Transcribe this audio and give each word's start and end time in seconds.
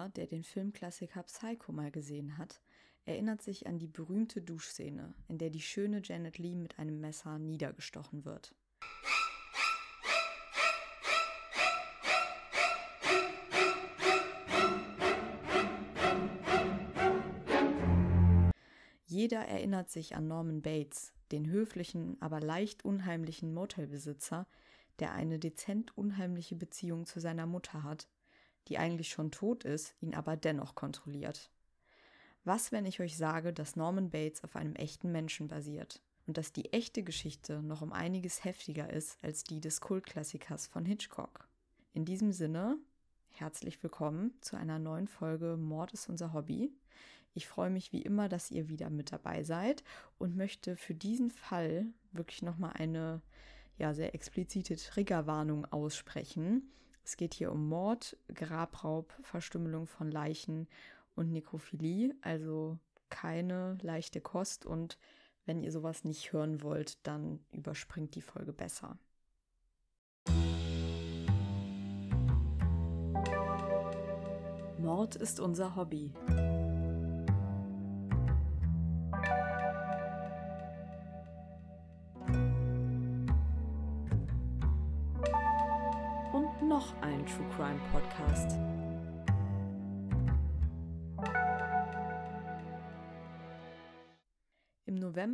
Jeder, 0.00 0.08
der 0.08 0.26
den 0.28 0.44
Filmklassiker 0.44 1.24
Psycho 1.24 1.72
mal 1.72 1.90
gesehen 1.90 2.38
hat, 2.38 2.62
erinnert 3.04 3.42
sich 3.42 3.66
an 3.66 3.78
die 3.78 3.86
berühmte 3.86 4.40
Duschszene, 4.40 5.12
in 5.28 5.36
der 5.36 5.50
die 5.50 5.60
schöne 5.60 6.00
Janet 6.02 6.38
Lee 6.38 6.54
mit 6.54 6.78
einem 6.78 7.00
Messer 7.02 7.38
niedergestochen 7.38 8.24
wird. 8.24 8.54
Jeder 19.04 19.40
erinnert 19.40 19.90
sich 19.90 20.16
an 20.16 20.28
Norman 20.28 20.62
Bates, 20.62 21.12
den 21.30 21.50
höflichen, 21.50 22.16
aber 22.22 22.40
leicht 22.40 22.86
unheimlichen 22.86 23.52
Motelbesitzer, 23.52 24.46
der 24.98 25.12
eine 25.12 25.38
dezent 25.38 25.94
unheimliche 25.98 26.56
Beziehung 26.56 27.04
zu 27.04 27.20
seiner 27.20 27.44
Mutter 27.44 27.82
hat, 27.82 28.08
die 28.68 28.78
eigentlich 28.78 29.10
schon 29.10 29.30
tot 29.30 29.64
ist, 29.64 29.94
ihn 30.00 30.14
aber 30.14 30.36
dennoch 30.36 30.74
kontrolliert. 30.74 31.50
Was, 32.44 32.72
wenn 32.72 32.86
ich 32.86 33.00
euch 33.00 33.16
sage, 33.16 33.52
dass 33.52 33.76
Norman 33.76 34.10
Bates 34.10 34.44
auf 34.44 34.56
einem 34.56 34.74
echten 34.74 35.12
Menschen 35.12 35.48
basiert 35.48 36.00
und 36.26 36.38
dass 36.38 36.52
die 36.52 36.72
echte 36.72 37.02
Geschichte 37.02 37.62
noch 37.62 37.82
um 37.82 37.92
einiges 37.92 38.44
heftiger 38.44 38.90
ist 38.90 39.18
als 39.22 39.44
die 39.44 39.60
des 39.60 39.80
Kultklassikers 39.80 40.66
von 40.66 40.84
Hitchcock? 40.84 41.48
In 41.92 42.04
diesem 42.04 42.32
Sinne, 42.32 42.78
herzlich 43.28 43.82
willkommen 43.82 44.32
zu 44.40 44.56
einer 44.56 44.78
neuen 44.78 45.08
Folge 45.08 45.56
Mord 45.56 45.92
ist 45.92 46.08
unser 46.08 46.32
Hobby. 46.32 46.72
Ich 47.34 47.46
freue 47.46 47.70
mich 47.70 47.92
wie 47.92 48.02
immer, 48.02 48.28
dass 48.28 48.50
ihr 48.50 48.68
wieder 48.68 48.90
mit 48.90 49.12
dabei 49.12 49.44
seid 49.44 49.84
und 50.18 50.36
möchte 50.36 50.76
für 50.76 50.94
diesen 50.94 51.30
Fall 51.30 51.86
wirklich 52.12 52.42
nochmal 52.42 52.72
eine 52.74 53.22
ja, 53.78 53.94
sehr 53.94 54.14
explizite 54.14 54.76
Triggerwarnung 54.76 55.64
aussprechen. 55.66 56.70
Es 57.10 57.16
geht 57.16 57.34
hier 57.34 57.50
um 57.50 57.68
Mord, 57.68 58.16
Grabraub, 58.32 59.12
Verstümmelung 59.22 59.88
von 59.88 60.12
Leichen 60.12 60.68
und 61.16 61.32
Nekrophilie, 61.32 62.14
also 62.20 62.78
keine 63.08 63.76
leichte 63.82 64.20
Kost 64.20 64.64
und 64.64 64.96
wenn 65.44 65.60
ihr 65.60 65.72
sowas 65.72 66.04
nicht 66.04 66.32
hören 66.32 66.62
wollt, 66.62 67.04
dann 67.04 67.40
überspringt 67.50 68.14
die 68.14 68.20
Folge 68.20 68.52
besser. 68.52 68.96
Mord 74.78 75.16
ist 75.16 75.40
unser 75.40 75.74
Hobby. 75.74 76.12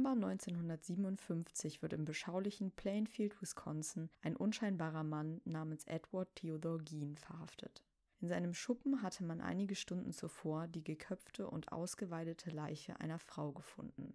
November 0.06 0.28
1957 0.28 1.82
wird 1.82 1.92
im 1.92 2.04
beschaulichen 2.04 2.70
Plainfield, 2.70 3.42
Wisconsin, 3.42 4.08
ein 4.22 4.36
unscheinbarer 4.36 5.02
Mann 5.02 5.40
namens 5.44 5.84
Edward 5.84 6.32
Theodore 6.36 6.78
Geen 6.84 7.16
verhaftet. 7.16 7.82
In 8.20 8.28
seinem 8.28 8.54
Schuppen 8.54 9.02
hatte 9.02 9.24
man 9.24 9.40
einige 9.40 9.74
Stunden 9.74 10.12
zuvor 10.12 10.68
die 10.68 10.84
geköpfte 10.84 11.50
und 11.50 11.72
ausgeweidete 11.72 12.50
Leiche 12.50 13.00
einer 13.00 13.18
Frau 13.18 13.50
gefunden. 13.50 14.14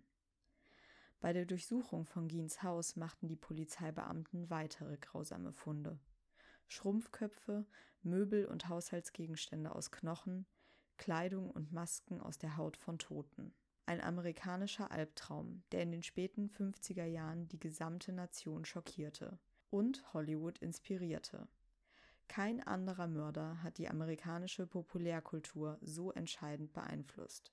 Bei 1.20 1.34
der 1.34 1.46
Durchsuchung 1.46 2.06
von 2.06 2.30
Geens 2.30 2.64
Haus 2.64 2.96
machten 2.96 3.28
die 3.28 3.36
Polizeibeamten 3.36 4.50
weitere 4.50 4.96
grausame 4.96 5.52
Funde. 5.52 6.00
Schrumpfköpfe, 6.68 7.66
Möbel 8.02 8.46
und 8.46 8.70
Haushaltsgegenstände 8.70 9.76
aus 9.76 9.92
Knochen, 9.92 10.46
Kleidung 10.96 11.52
und 11.52 11.74
Masken 11.74 12.22
aus 12.22 12.38
der 12.38 12.56
Haut 12.56 12.78
von 12.78 12.98
Toten. 12.98 13.54
Ein 13.92 14.00
amerikanischer 14.00 14.90
Albtraum, 14.90 15.64
der 15.74 15.84
in 15.84 15.92
den 15.92 16.02
späten 16.02 16.48
50er 16.48 17.04
Jahren 17.04 17.50
die 17.50 17.60
gesamte 17.60 18.14
Nation 18.14 18.64
schockierte 18.64 19.38
und 19.70 20.14
Hollywood 20.14 20.60
inspirierte. 20.60 21.50
Kein 22.30 22.66
anderer 22.66 23.08
Mörder 23.08 23.62
hat 23.62 23.78
die 23.78 23.90
amerikanische 23.90 24.66
Populärkultur 24.66 25.78
so 25.82 26.14
entscheidend 26.14 26.72
beeinflusst. 26.72 27.52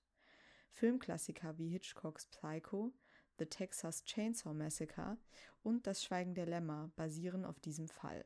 Filmklassiker 0.71 1.59
wie 1.59 1.71
Hitchcocks 1.71 2.29
Psycho, 2.29 2.93
The 3.41 3.47
Texas 3.47 4.05
Chainsaw 4.05 4.55
Massacre 4.55 5.19
und 5.65 5.89
Das 5.89 6.05
Schweigen 6.05 6.37
der 6.37 6.47
Lämmer 6.47 6.93
basieren 6.95 7.45
auf 7.45 7.59
diesem 7.59 7.89
Fall. 7.89 8.25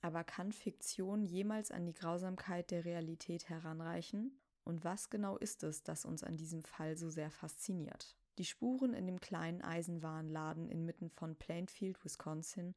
Aber 0.00 0.24
kann 0.24 0.50
Fiktion 0.50 1.22
jemals 1.22 1.70
an 1.70 1.86
die 1.86 1.94
Grausamkeit 1.94 2.72
der 2.72 2.84
Realität 2.84 3.48
heranreichen? 3.48 4.41
Und 4.64 4.84
was 4.84 5.10
genau 5.10 5.36
ist 5.36 5.62
es, 5.64 5.82
das 5.82 6.04
uns 6.04 6.22
an 6.22 6.36
diesem 6.36 6.62
Fall 6.62 6.96
so 6.96 7.10
sehr 7.10 7.30
fasziniert? 7.30 8.16
Die 8.38 8.44
Spuren 8.44 8.94
in 8.94 9.06
dem 9.06 9.20
kleinen 9.20 9.60
Eisenwarenladen 9.60 10.68
inmitten 10.68 11.10
von 11.10 11.36
Plainfield, 11.36 12.02
Wisconsin, 12.04 12.74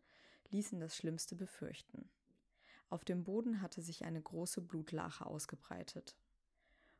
ließen 0.50 0.79
das 0.79 0.97
Schlimmste 0.97 1.35
befürchten. 1.35 2.09
Auf 2.90 3.06
dem 3.06 3.24
Boden 3.24 3.62
hatte 3.62 3.81
sich 3.81 4.06
eine 4.06 4.22
große 4.22 4.62
Blutlache 4.62 5.25
ausgebreitet. 5.25 6.16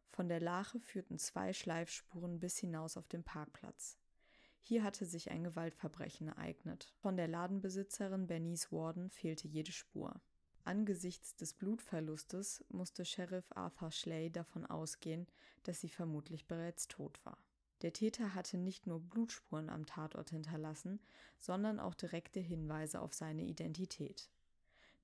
Von 0.10 0.30
der 0.30 0.40
Lache 0.40 0.80
führten 0.80 1.20
zwei 1.20 1.52
Schleifspuren 1.52 2.40
bis 2.40 2.58
hinaus 2.58 2.96
auf 2.96 3.08
den 3.08 3.24
Parkplatz. 3.24 3.98
Hier 4.62 4.84
hatte 4.84 5.06
sich 5.06 5.30
ein 5.30 5.44
Gewaltverbrechen 5.44 6.28
ereignet. 6.30 6.92
Von 6.98 7.18
der 7.18 7.28
Ladenbesitzerin 7.28 8.26
Bernice 8.26 8.72
Warden 8.72 9.10
fehlte 9.10 9.48
jede 9.48 9.72
Spur. 9.72 10.22
Angesichts 10.66 11.36
des 11.36 11.54
Blutverlustes 11.54 12.66
musste 12.70 13.06
Sheriff 13.06 13.46
Arthur 13.52 13.92
Schley 13.92 14.32
davon 14.32 14.66
ausgehen, 14.66 15.28
dass 15.64 15.80
sie 15.80 15.90
vermutlich 15.90 16.48
bereits 16.48 16.88
tot 16.88 17.24
war. 17.24 17.38
Der 17.84 17.94
Täter 17.94 18.34
hatte 18.34 18.58
nicht 18.58 18.88
nur 18.88 19.00
Blutspuren 19.00 19.70
am 19.70 19.86
Tatort 19.86 20.32
hinterlassen, 20.32 21.00
sondern 21.38 21.80
auch 21.80 21.94
direkte 21.94 22.40
Hinweise 22.40 23.00
auf 23.00 23.14
seine 23.14 23.44
Identität. 23.44 24.28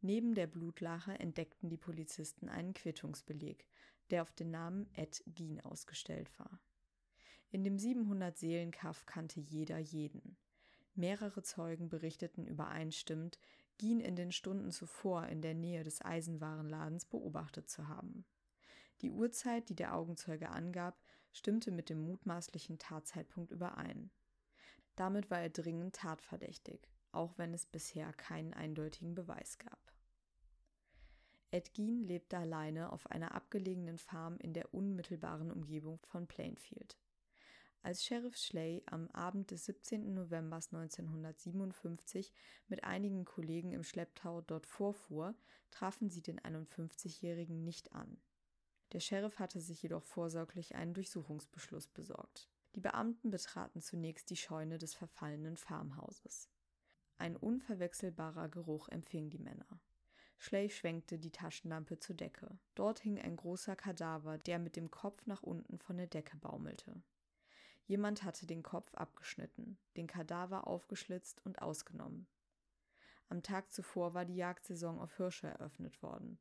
Neben 0.01 0.33
der 0.33 0.47
Blutlache 0.47 1.19
entdeckten 1.19 1.69
die 1.69 1.77
Polizisten 1.77 2.49
einen 2.49 2.73
Quittungsbeleg, 2.73 3.67
der 4.09 4.23
auf 4.23 4.31
den 4.31 4.49
Namen 4.49 4.89
Ed 4.95 5.23
Gein 5.35 5.61
ausgestellt 5.61 6.31
war. 6.39 6.59
In 7.51 7.63
dem 7.63 7.77
700-Seelen-Kaff 7.77 9.05
kannte 9.05 9.39
jeder 9.41 9.77
jeden. 9.77 10.37
Mehrere 10.95 11.43
Zeugen 11.43 11.87
berichteten 11.87 12.47
übereinstimmend, 12.47 13.37
Gien 13.81 13.99
in 13.99 14.15
den 14.15 14.31
Stunden 14.31 14.69
zuvor 14.69 15.25
in 15.25 15.41
der 15.41 15.55
Nähe 15.55 15.83
des 15.83 16.05
Eisenwarenladens 16.05 17.05
beobachtet 17.05 17.67
zu 17.67 17.87
haben. 17.87 18.25
Die 19.01 19.09
Uhrzeit, 19.09 19.69
die 19.69 19.75
der 19.75 19.95
Augenzeuge 19.95 20.51
angab, 20.51 21.01
stimmte 21.31 21.71
mit 21.71 21.89
dem 21.89 22.05
mutmaßlichen 22.05 22.77
Tatzeitpunkt 22.77 23.51
überein. 23.51 24.11
Damit 24.95 25.31
war 25.31 25.41
er 25.41 25.49
dringend 25.49 25.95
tatverdächtig, 25.95 26.87
auch 27.11 27.39
wenn 27.39 27.55
es 27.55 27.65
bisher 27.65 28.13
keinen 28.13 28.53
eindeutigen 28.53 29.15
Beweis 29.15 29.57
gab. 29.57 29.79
Ed 31.49 31.73
Gein 31.73 32.03
lebte 32.03 32.37
alleine 32.37 32.93
auf 32.93 33.09
einer 33.09 33.33
abgelegenen 33.33 33.97
Farm 33.97 34.37
in 34.37 34.53
der 34.53 34.75
unmittelbaren 34.75 35.49
Umgebung 35.49 35.97
von 36.03 36.27
Plainfield. 36.27 37.00
Als 37.83 38.03
Sheriff 38.05 38.37
Schley 38.37 38.83
am 38.85 39.09
Abend 39.09 39.49
des 39.49 39.65
17. 39.65 40.13
November 40.13 40.57
1957 40.57 42.31
mit 42.67 42.83
einigen 42.83 43.25
Kollegen 43.25 43.71
im 43.71 43.83
Schlepptau 43.83 44.41
dort 44.41 44.67
vorfuhr, 44.67 45.33
trafen 45.71 46.11
sie 46.11 46.21
den 46.21 46.39
51-Jährigen 46.39 47.63
nicht 47.63 47.91
an. 47.93 48.21
Der 48.91 48.99
Sheriff 48.99 49.39
hatte 49.39 49.59
sich 49.59 49.81
jedoch 49.81 50.03
vorsorglich 50.03 50.75
einen 50.75 50.93
Durchsuchungsbeschluss 50.93 51.87
besorgt. 51.87 52.49
Die 52.75 52.81
Beamten 52.81 53.31
betraten 53.31 53.81
zunächst 53.81 54.29
die 54.29 54.37
Scheune 54.37 54.77
des 54.77 54.93
verfallenen 54.93 55.57
Farmhauses. 55.57 56.49
Ein 57.17 57.35
unverwechselbarer 57.35 58.49
Geruch 58.49 58.89
empfing 58.89 59.29
die 59.31 59.39
Männer. 59.39 59.81
Schley 60.37 60.69
schwenkte 60.69 61.17
die 61.17 61.31
Taschenlampe 61.31 61.97
zur 61.97 62.15
Decke. 62.15 62.59
Dort 62.75 62.99
hing 62.99 63.19
ein 63.19 63.35
großer 63.35 63.75
Kadaver, 63.75 64.37
der 64.37 64.59
mit 64.59 64.75
dem 64.75 64.91
Kopf 64.91 65.25
nach 65.25 65.41
unten 65.41 65.79
von 65.79 65.97
der 65.97 66.07
Decke 66.07 66.37
baumelte. 66.37 67.01
Jemand 67.91 68.23
hatte 68.23 68.47
den 68.47 68.63
Kopf 68.63 68.95
abgeschnitten, 68.95 69.77
den 69.97 70.07
Kadaver 70.07 70.65
aufgeschlitzt 70.65 71.45
und 71.45 71.61
ausgenommen. 71.61 72.25
Am 73.27 73.43
Tag 73.43 73.69
zuvor 73.73 74.13
war 74.13 74.23
die 74.23 74.37
Jagdsaison 74.37 74.97
auf 74.97 75.17
Hirsche 75.17 75.47
eröffnet 75.47 76.01
worden. 76.01 76.39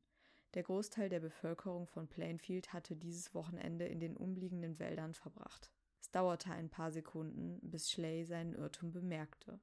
Der 0.53 0.63
Großteil 0.63 1.09
der 1.09 1.19
Bevölkerung 1.19 1.87
von 1.87 2.07
Plainfield 2.07 2.71
hatte 2.71 2.95
dieses 2.95 3.33
Wochenende 3.33 3.85
in 3.85 3.99
den 3.99 4.15
umliegenden 4.15 4.79
Wäldern 4.79 5.13
verbracht. 5.13 5.73
Es 5.99 6.09
dauerte 6.09 6.51
ein 6.51 6.69
paar 6.69 6.89
Sekunden, 6.89 7.59
bis 7.61 7.91
Schley 7.91 8.23
seinen 8.23 8.53
Irrtum 8.55 8.93
bemerkte. 8.93 9.59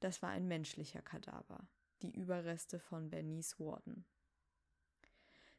Das 0.00 0.20
war 0.20 0.28
ein 0.28 0.46
menschlicher 0.46 1.00
Kadaver, 1.00 1.66
die 2.02 2.14
Überreste 2.14 2.78
von 2.78 3.08
Bernice 3.08 3.58
Warden. 3.58 4.04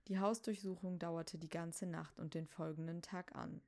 Die 0.07 0.19
Hausdurchsuchung 0.19 0.99
dauerte 0.99 1.39
die 1.39 1.49
ganze 1.49 1.87
Nacht 1.87 2.19
und 2.19 2.35
den 2.35 2.45
folgenden 2.45 3.01
Tag 3.01 3.35
an. 3.35 3.59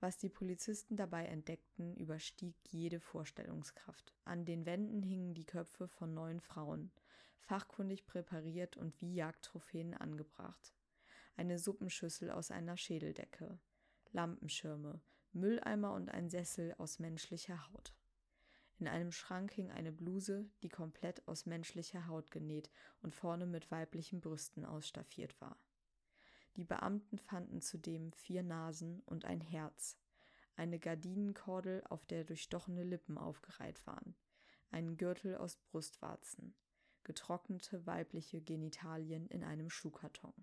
Was 0.00 0.16
die 0.16 0.30
Polizisten 0.30 0.96
dabei 0.96 1.26
entdeckten, 1.26 1.94
überstieg 1.96 2.56
jede 2.70 3.00
Vorstellungskraft. 3.00 4.14
An 4.24 4.46
den 4.46 4.64
Wänden 4.64 5.02
hingen 5.02 5.34
die 5.34 5.44
Köpfe 5.44 5.88
von 5.88 6.14
neun 6.14 6.40
Frauen, 6.40 6.90
fachkundig 7.38 8.06
präpariert 8.06 8.76
und 8.78 8.98
wie 9.00 9.14
Jagdtrophäen 9.14 9.94
angebracht. 9.94 10.74
eine 11.36 11.58
Suppenschüssel 11.58 12.30
aus 12.30 12.50
einer 12.50 12.76
Schädeldecke, 12.76 13.58
Lampenschirme, 14.12 15.00
Mülleimer 15.32 15.94
und 15.94 16.10
ein 16.10 16.28
Sessel 16.28 16.74
aus 16.76 16.98
menschlicher 16.98 17.66
Haut. 17.68 17.94
In 18.78 18.88
einem 18.88 19.12
Schrank 19.12 19.52
hing 19.52 19.70
eine 19.70 19.92
Bluse, 19.92 20.50
die 20.62 20.68
komplett 20.68 21.26
aus 21.28 21.46
menschlicher 21.46 22.06
Haut 22.08 22.30
genäht 22.30 22.70
und 23.02 23.14
vorne 23.14 23.46
mit 23.46 23.70
weiblichen 23.70 24.20
Brüsten 24.20 24.64
ausstaffiert 24.64 25.40
war. 25.40 25.56
Die 26.60 26.64
Beamten 26.66 27.16
fanden 27.16 27.62
zudem 27.62 28.12
vier 28.12 28.42
Nasen 28.42 29.00
und 29.06 29.24
ein 29.24 29.40
Herz, 29.40 29.96
eine 30.56 30.78
Gardinenkordel, 30.78 31.82
auf 31.88 32.04
der 32.04 32.22
durchstochene 32.22 32.84
Lippen 32.84 33.16
aufgereiht 33.16 33.86
waren, 33.86 34.14
einen 34.70 34.98
Gürtel 34.98 35.36
aus 35.36 35.56
Brustwarzen, 35.56 36.54
getrocknete 37.02 37.86
weibliche 37.86 38.42
Genitalien 38.42 39.26
in 39.28 39.42
einem 39.42 39.70
Schuhkarton. 39.70 40.34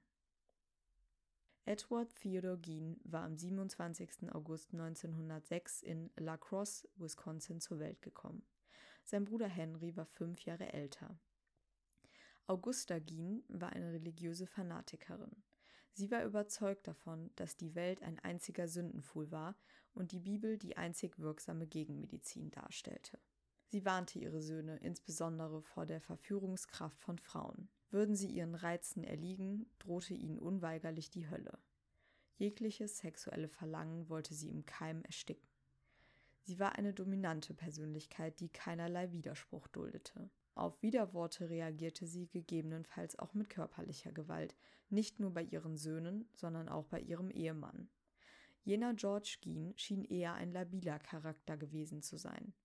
Edward 1.66 2.16
Theodore 2.16 2.58
Geen 2.58 3.00
war 3.04 3.22
am 3.22 3.38
27. 3.38 4.34
August 4.34 4.74
1906 4.74 5.84
in 5.84 6.10
La 6.16 6.38
Crosse, 6.38 6.90
Wisconsin, 6.96 7.62
zur 7.62 7.78
Welt 7.78 8.02
gekommen. 8.02 8.44
Sein 9.04 9.24
Bruder 9.24 9.50
Henry 9.50 9.96
war 9.96 10.08
fünf 10.08 10.46
Jahre 10.46 10.74
älter. 10.74 11.20
Augusta 12.48 12.98
Geen 12.98 13.44
war 13.50 13.72
eine 13.72 13.92
religiöse 13.92 14.48
Fanatikerin. 14.48 15.44
Sie 15.98 16.12
war 16.12 16.24
überzeugt 16.24 16.88
davon, 16.88 17.32
dass 17.38 17.58
die 17.58 17.74
Welt 17.74 18.04
ein 18.04 18.20
einziger 18.20 18.68
Sündenfuhl 18.68 19.32
war 19.32 19.56
und 19.96 20.12
die 20.12 20.20
Bibel 20.20 20.60
die 20.60 20.78
einzig 20.78 21.18
wirksame 21.18 21.66
Gegenmedizin 21.66 22.52
darstellte. 22.52 23.18
Sie 23.66 23.84
warnte 23.84 24.20
ihre 24.20 24.44
Söhne 24.44 24.78
insbesondere 24.78 25.64
vor 25.64 25.88
der 25.88 26.00
Verführungskraft 26.00 27.02
von 27.02 27.18
Frauen. 27.18 27.68
Würden 27.90 28.16
sie 28.16 28.30
ihren 28.30 28.54
Reizen 28.54 29.04
erliegen, 29.04 29.72
drohte 29.80 30.14
ihnen 30.14 30.38
unweigerlich 30.38 31.10
die 31.10 31.32
Hölle. 31.32 31.58
Jegliches 32.36 33.00
sexuelle 33.00 33.50
Verlangen 33.50 34.08
wollte 34.08 34.36
sie 34.36 34.52
im 34.52 34.68
Keim 34.68 35.02
ersticken. 35.02 35.50
Sie 36.44 36.60
war 36.60 36.76
eine 36.76 36.94
dominante 36.94 37.56
Persönlichkeit, 37.56 38.40
die 38.40 38.50
keinerlei 38.50 39.12
Widerspruch 39.12 39.68
duldete. 39.68 40.30
Auf 40.58 40.82
Widerworte 40.82 41.52
reagierte 41.52 42.08
sie 42.08 42.28
gegebenenfalls 42.30 43.20
auch 43.20 43.36
mit 43.36 43.48
körperlicher 43.48 44.12
Gewalt, 44.12 44.56
nicht 44.90 45.20
nur 45.20 45.32
bei 45.32 45.44
ihren 45.44 45.78
Söhnen, 45.78 46.28
sondern 46.34 46.68
auch 46.68 46.88
bei 46.88 47.00
ihrem 47.00 47.30
Ehemann. 47.30 47.90
Jener 48.64 48.96
George 48.96 49.38
Geen 49.42 49.78
schien 49.78 50.04
eher 50.04 50.34
ein 50.34 50.52
labiler 50.52 50.98
Charakter 50.98 51.58
gewesen 51.58 52.02
zu 52.02 52.18
sein. 52.18 52.56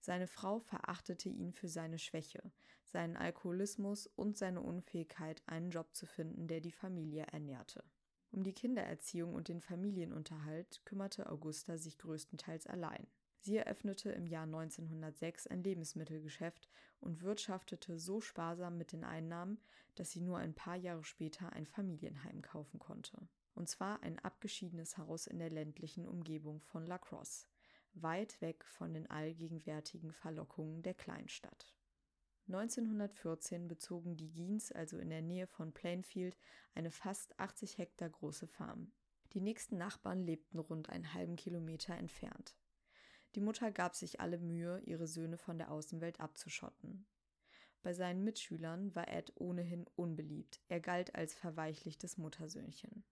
Seine 0.00 0.26
Frau 0.26 0.58
verachtete 0.58 1.28
ihn 1.28 1.52
für 1.52 1.68
seine 1.68 2.00
Schwäche, 2.00 2.50
seinen 2.84 3.16
Alkoholismus 3.16 4.08
und 4.08 4.36
seine 4.36 4.60
Unfähigkeit, 4.60 5.40
einen 5.46 5.70
Job 5.70 5.94
zu 5.94 6.06
finden, 6.06 6.48
der 6.48 6.60
die 6.60 6.72
Familie 6.72 7.26
ernährte. 7.30 7.84
Um 8.32 8.42
die 8.42 8.54
Kindererziehung 8.54 9.34
und 9.34 9.46
den 9.46 9.60
Familienunterhalt 9.60 10.84
kümmerte 10.84 11.30
Augusta 11.30 11.78
sich 11.78 11.96
größtenteils 11.96 12.66
allein. 12.66 13.06
Sie 13.40 13.56
eröffnete 13.56 14.10
im 14.12 14.26
Jahr 14.26 14.44
1906 14.44 15.46
ein 15.46 15.62
Lebensmittelgeschäft 15.62 16.68
und 17.00 17.22
wirtschaftete 17.22 17.98
so 17.98 18.20
sparsam 18.20 18.76
mit 18.76 18.92
den 18.92 19.04
Einnahmen, 19.04 19.58
dass 19.94 20.10
sie 20.10 20.20
nur 20.20 20.38
ein 20.38 20.54
paar 20.54 20.76
Jahre 20.76 21.04
später 21.04 21.52
ein 21.52 21.66
Familienheim 21.66 22.42
kaufen 22.42 22.78
konnte. 22.78 23.28
Und 23.54 23.68
zwar 23.68 24.02
ein 24.02 24.18
abgeschiedenes 24.18 24.98
Haus 24.98 25.26
in 25.26 25.38
der 25.38 25.50
ländlichen 25.50 26.06
Umgebung 26.06 26.60
von 26.60 26.86
La 26.86 26.98
Crosse 26.98 27.46
weit 27.94 28.40
weg 28.40 28.64
von 28.64 28.94
den 28.94 29.08
allgegenwärtigen 29.10 30.12
Verlockungen 30.12 30.82
der 30.82 30.94
Kleinstadt. 30.94 31.74
1914 32.48 33.68
bezogen 33.68 34.16
die 34.16 34.30
Geens 34.30 34.72
also 34.72 34.98
in 34.98 35.10
der 35.10 35.22
Nähe 35.22 35.46
von 35.46 35.72
Plainfield 35.72 36.36
eine 36.74 36.90
fast 36.90 37.38
80 37.38 37.78
Hektar 37.78 38.08
große 38.08 38.46
Farm. 38.46 38.92
Die 39.32 39.40
nächsten 39.40 39.76
Nachbarn 39.76 40.20
lebten 40.20 40.58
rund 40.58 40.90
einen 40.90 41.14
halben 41.14 41.36
Kilometer 41.36 41.94
entfernt. 41.94 42.56
Die 43.34 43.40
Mutter 43.40 43.70
gab 43.70 43.94
sich 43.94 44.20
alle 44.20 44.38
Mühe, 44.38 44.80
ihre 44.80 45.06
Söhne 45.06 45.38
von 45.38 45.58
der 45.58 45.70
Außenwelt 45.70 46.18
abzuschotten. 46.18 47.06
Bei 47.82 47.94
seinen 47.94 48.24
Mitschülern 48.24 48.94
war 48.94 49.08
Ed 49.08 49.32
ohnehin 49.36 49.86
unbeliebt, 49.96 50.60
er 50.68 50.80
galt 50.80 51.14
als 51.14 51.34
verweichlichtes 51.34 52.18
Muttersöhnchen. 52.18 53.04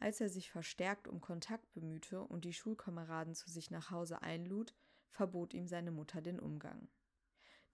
Als 0.00 0.20
er 0.20 0.28
sich 0.28 0.50
verstärkt 0.50 1.08
um 1.08 1.20
Kontakt 1.20 1.72
bemühte 1.72 2.22
und 2.22 2.44
die 2.44 2.52
Schulkameraden 2.52 3.34
zu 3.34 3.50
sich 3.50 3.70
nach 3.70 3.90
Hause 3.90 4.22
einlud, 4.22 4.74
verbot 5.10 5.54
ihm 5.54 5.66
seine 5.66 5.90
Mutter 5.90 6.22
den 6.22 6.38
Umgang. 6.38 6.88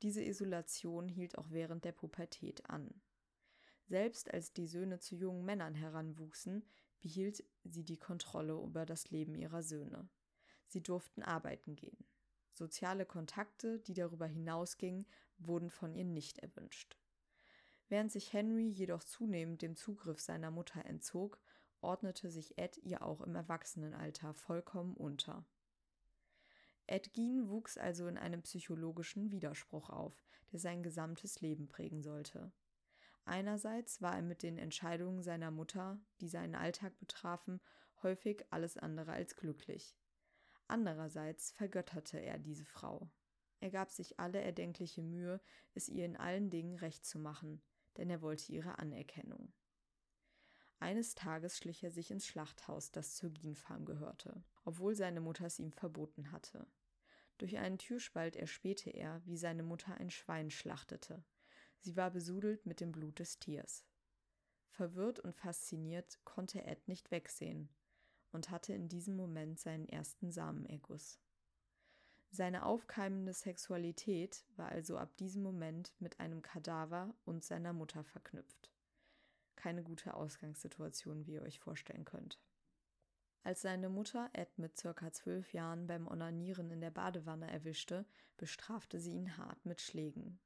Diese 0.02 0.22
Isolation 0.22 1.08
hielt 1.08 1.38
auch 1.38 1.50
während 1.50 1.84
der 1.84 1.92
Pubertät 1.92 2.68
an. 2.68 3.00
Selbst 3.86 4.32
als 4.32 4.52
die 4.52 4.66
Söhne 4.66 4.98
zu 4.98 5.14
jungen 5.14 5.44
Männern 5.44 5.74
heranwuchsen, 5.74 6.64
behielt 7.00 7.44
sie 7.64 7.84
die 7.84 7.98
Kontrolle 7.98 8.54
über 8.54 8.86
das 8.86 9.10
Leben 9.10 9.34
ihrer 9.34 9.62
Söhne. 9.62 10.08
Sie 10.66 10.82
durften 10.82 11.22
arbeiten 11.22 11.76
gehen. 11.76 12.05
Soziale 12.50 13.05
Kontakte, 13.05 13.81
die 13.81 13.94
darüber 13.94 14.26
hinausgingen, 14.26 15.06
wurden 15.38 15.70
von 15.70 15.94
ihr 15.94 16.05
nicht 16.05 16.38
erwünscht. 16.38 16.96
Während 17.88 18.12
sich 18.12 18.32
Henry 18.32 18.69
jedoch 18.69 19.05
zunehmend 19.05 19.62
dem 19.62 19.76
Zugriff 19.76 20.20
seiner 20.20 20.50
Mutter 20.50 20.84
entzog, 20.84 21.40
ordnete 21.81 22.31
sich 22.31 22.56
Ed 22.58 22.78
ihr 22.78 23.02
auch 23.02 23.20
im 23.20 23.34
Erwachsenenalter 23.34 24.34
vollkommen 24.34 24.96
unter. 24.96 25.44
Ed 26.87 27.14
Gein 27.14 27.49
wuchs 27.49 27.78
also 27.78 28.06
in 28.06 28.19
einem 28.19 28.43
psychologischen 28.43 29.31
Widerspruch 29.31 29.90
auf, 29.90 30.25
der 30.52 30.61
sein 30.61 30.82
gesamtes 30.82 31.40
Leben 31.40 31.69
prägen 31.69 32.02
sollte. 32.02 32.52
Einerseits 33.25 34.02
war 34.02 34.16
er 34.16 34.22
mit 34.22 34.43
den 34.43 34.58
Entscheidungen 34.58 35.22
seiner 35.22 35.50
Mutter, 35.50 35.99
die 36.20 36.28
seinen 36.28 36.55
Alltag 36.55 36.99
betrafen, 36.99 37.61
häufig 38.02 38.44
alles 38.50 38.76
andere 38.76 39.12
als 39.12 39.37
glücklich. 39.37 39.96
Andererseits 40.75 41.53
vergötterte 41.53 42.19
er 42.19 42.37
diese 42.37 42.65
Frau. 42.65 43.09
Er 43.61 43.71
gab 43.71 43.93
sich 43.93 44.19
alle 44.19 44.41
erdenkliche 44.41 45.03
Mühe, 45.05 45.41
es 45.73 45.88
ihr 45.88 46.05
in 46.05 46.17
allen 46.17 46.50
Dingen 46.50 46.75
recht 46.75 47.06
zu 47.06 47.21
machen, 47.21 47.62
denn 47.97 48.11
er 48.11 48.23
wollte 48.23 48.50
ihre 48.50 48.76
Anerkennung. 48.81 49.53
Eines 50.81 51.15
Tages 51.15 51.59
schlich 51.59 51.85
er 51.85 51.93
sich 51.93 52.11
ins 52.11 52.26
Schlachthaus, 52.26 52.91
das 52.91 53.14
zur 53.14 53.31
Gienfarm 53.31 53.85
gehörte, 53.85 54.43
obwohl 54.64 54.97
seine 54.97 55.21
Mutter 55.21 55.47
es 55.47 55.61
ihm 55.61 55.71
verboten 55.71 56.33
hatte. 56.33 56.66
Durch 57.38 57.57
einen 57.57 57.78
Türspalt 57.78 58.35
erspähte 58.35 58.90
er, 58.90 59.25
wie 59.26 59.37
seine 59.37 59.62
Mutter 59.62 59.95
ein 59.99 60.11
Schwein 60.11 60.50
schlachtete. 60.50 61.23
Sie 61.78 61.95
war 61.95 62.11
besudelt 62.11 62.66
mit 62.66 62.81
dem 62.81 62.90
Blut 62.90 63.21
des 63.21 63.38
Tiers. 63.38 63.87
Verwirrt 64.71 65.21
und 65.21 65.37
fasziniert 65.37 66.19
konnte 66.25 66.64
Ed 66.64 66.88
nicht 66.88 67.12
wegsehen 67.12 67.69
und 68.35 68.50
hatte 68.50 68.75
in 68.75 68.88
diesem 68.88 69.17
Moment 69.17 69.59
seinen 69.59 69.88
ersten 69.88 70.31
Samenerguss. 70.31 71.19
Seine 72.31 72.67
aufkeimende 72.67 73.33
Sexualität 73.33 74.45
war 74.57 74.69
also 74.69 74.99
ab 74.99 75.17
diesem 75.17 75.43
Moment 75.43 75.95
mit 76.00 76.21
einem 76.21 76.43
Kadaver 76.43 77.14
und 77.25 77.45
seiner 77.45 77.73
Mutter 77.73 78.05
verknüpft 78.05 78.75
keine 79.64 79.83
gute 79.83 80.12
Ausgangssituation, 80.12 81.26
wie 81.26 81.33
ihr 81.33 81.43
euch 81.43 81.59
vorstellen 81.59 82.05
könnt. 82.05 82.38
Als 83.45 83.62
seine 83.62 83.88
Mutter 83.88 84.29
Ed 84.35 84.59
mit 84.59 84.79
circa 84.79 85.11
zwölf 85.11 85.55
Jahren 85.55 85.87
beim 85.87 86.07
Onanieren 86.07 86.71
in 86.71 86.83
der 86.83 86.91
Badewanne 86.91 87.50
erwischte, 87.50 88.05
bestrafte 88.37 89.00
sie 89.00 89.12
ihn 89.12 89.38
hart 89.38 89.64
mit 89.64 89.81
Schlägen. 89.81 90.38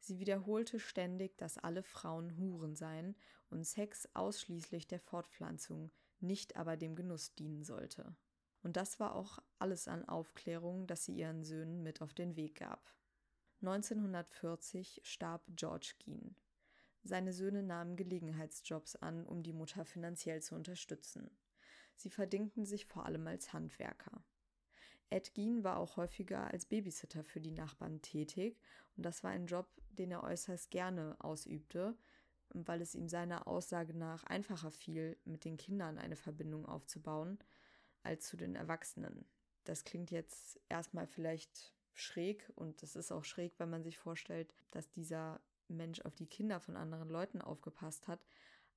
Sie 0.00 0.18
wiederholte 0.18 0.80
ständig, 0.80 1.38
dass 1.38 1.56
alle 1.56 1.84
Frauen 1.84 2.36
Huren 2.36 2.74
seien 2.74 3.14
und 3.48 3.64
Sex 3.64 4.08
ausschließlich 4.14 4.88
der 4.88 4.98
Fortpflanzung, 4.98 5.92
nicht 6.20 6.56
aber 6.56 6.76
dem 6.76 6.96
Genuss 6.96 7.34
dienen 7.34 7.64
sollte. 7.64 8.16
Und 8.62 8.76
das 8.76 8.98
war 8.98 9.14
auch 9.14 9.38
alles 9.58 9.88
an 9.88 10.08
Aufklärung, 10.08 10.86
das 10.86 11.04
sie 11.04 11.16
ihren 11.16 11.44
Söhnen 11.44 11.82
mit 11.82 12.02
auf 12.02 12.14
den 12.14 12.36
Weg 12.36 12.56
gab. 12.56 12.92
1940 13.62 15.00
starb 15.04 15.42
George 15.48 15.94
Geen. 15.98 16.36
Seine 17.02 17.32
Söhne 17.32 17.62
nahmen 17.62 17.96
Gelegenheitsjobs 17.96 18.96
an, 18.96 19.24
um 19.24 19.42
die 19.42 19.52
Mutter 19.52 19.84
finanziell 19.84 20.42
zu 20.42 20.54
unterstützen. 20.54 21.30
Sie 21.94 22.10
verdingten 22.10 22.66
sich 22.66 22.86
vor 22.86 23.06
allem 23.06 23.26
als 23.26 23.52
Handwerker. 23.52 24.22
Ed 25.10 25.34
Gein 25.34 25.64
war 25.64 25.78
auch 25.78 25.96
häufiger 25.96 26.48
als 26.52 26.66
Babysitter 26.66 27.24
für 27.24 27.40
die 27.40 27.50
Nachbarn 27.50 28.02
tätig 28.02 28.60
und 28.96 29.06
das 29.06 29.24
war 29.24 29.30
ein 29.30 29.46
Job, 29.46 29.66
den 29.90 30.10
er 30.10 30.22
äußerst 30.22 30.70
gerne 30.70 31.16
ausübte, 31.18 31.96
weil 32.52 32.80
es 32.80 32.94
ihm 32.94 33.08
seiner 33.08 33.46
Aussage 33.46 33.94
nach 33.94 34.24
einfacher 34.24 34.70
fiel, 34.70 35.16
mit 35.24 35.44
den 35.44 35.56
Kindern 35.56 35.98
eine 35.98 36.16
Verbindung 36.16 36.66
aufzubauen, 36.66 37.38
als 38.02 38.26
zu 38.26 38.36
den 38.36 38.54
Erwachsenen. 38.54 39.26
Das 39.64 39.84
klingt 39.84 40.10
jetzt 40.10 40.60
erstmal 40.68 41.06
vielleicht 41.06 41.74
schräg 41.94 42.50
und 42.54 42.82
es 42.82 42.96
ist 42.96 43.12
auch 43.12 43.24
schräg, 43.24 43.58
wenn 43.58 43.70
man 43.70 43.82
sich 43.82 43.98
vorstellt, 43.98 44.54
dass 44.70 44.88
dieser 44.90 45.40
Mensch 45.68 46.00
auf 46.02 46.14
die 46.14 46.28
Kinder 46.28 46.60
von 46.60 46.76
anderen 46.76 47.08
Leuten 47.08 47.42
aufgepasst 47.42 48.08
hat, 48.08 48.24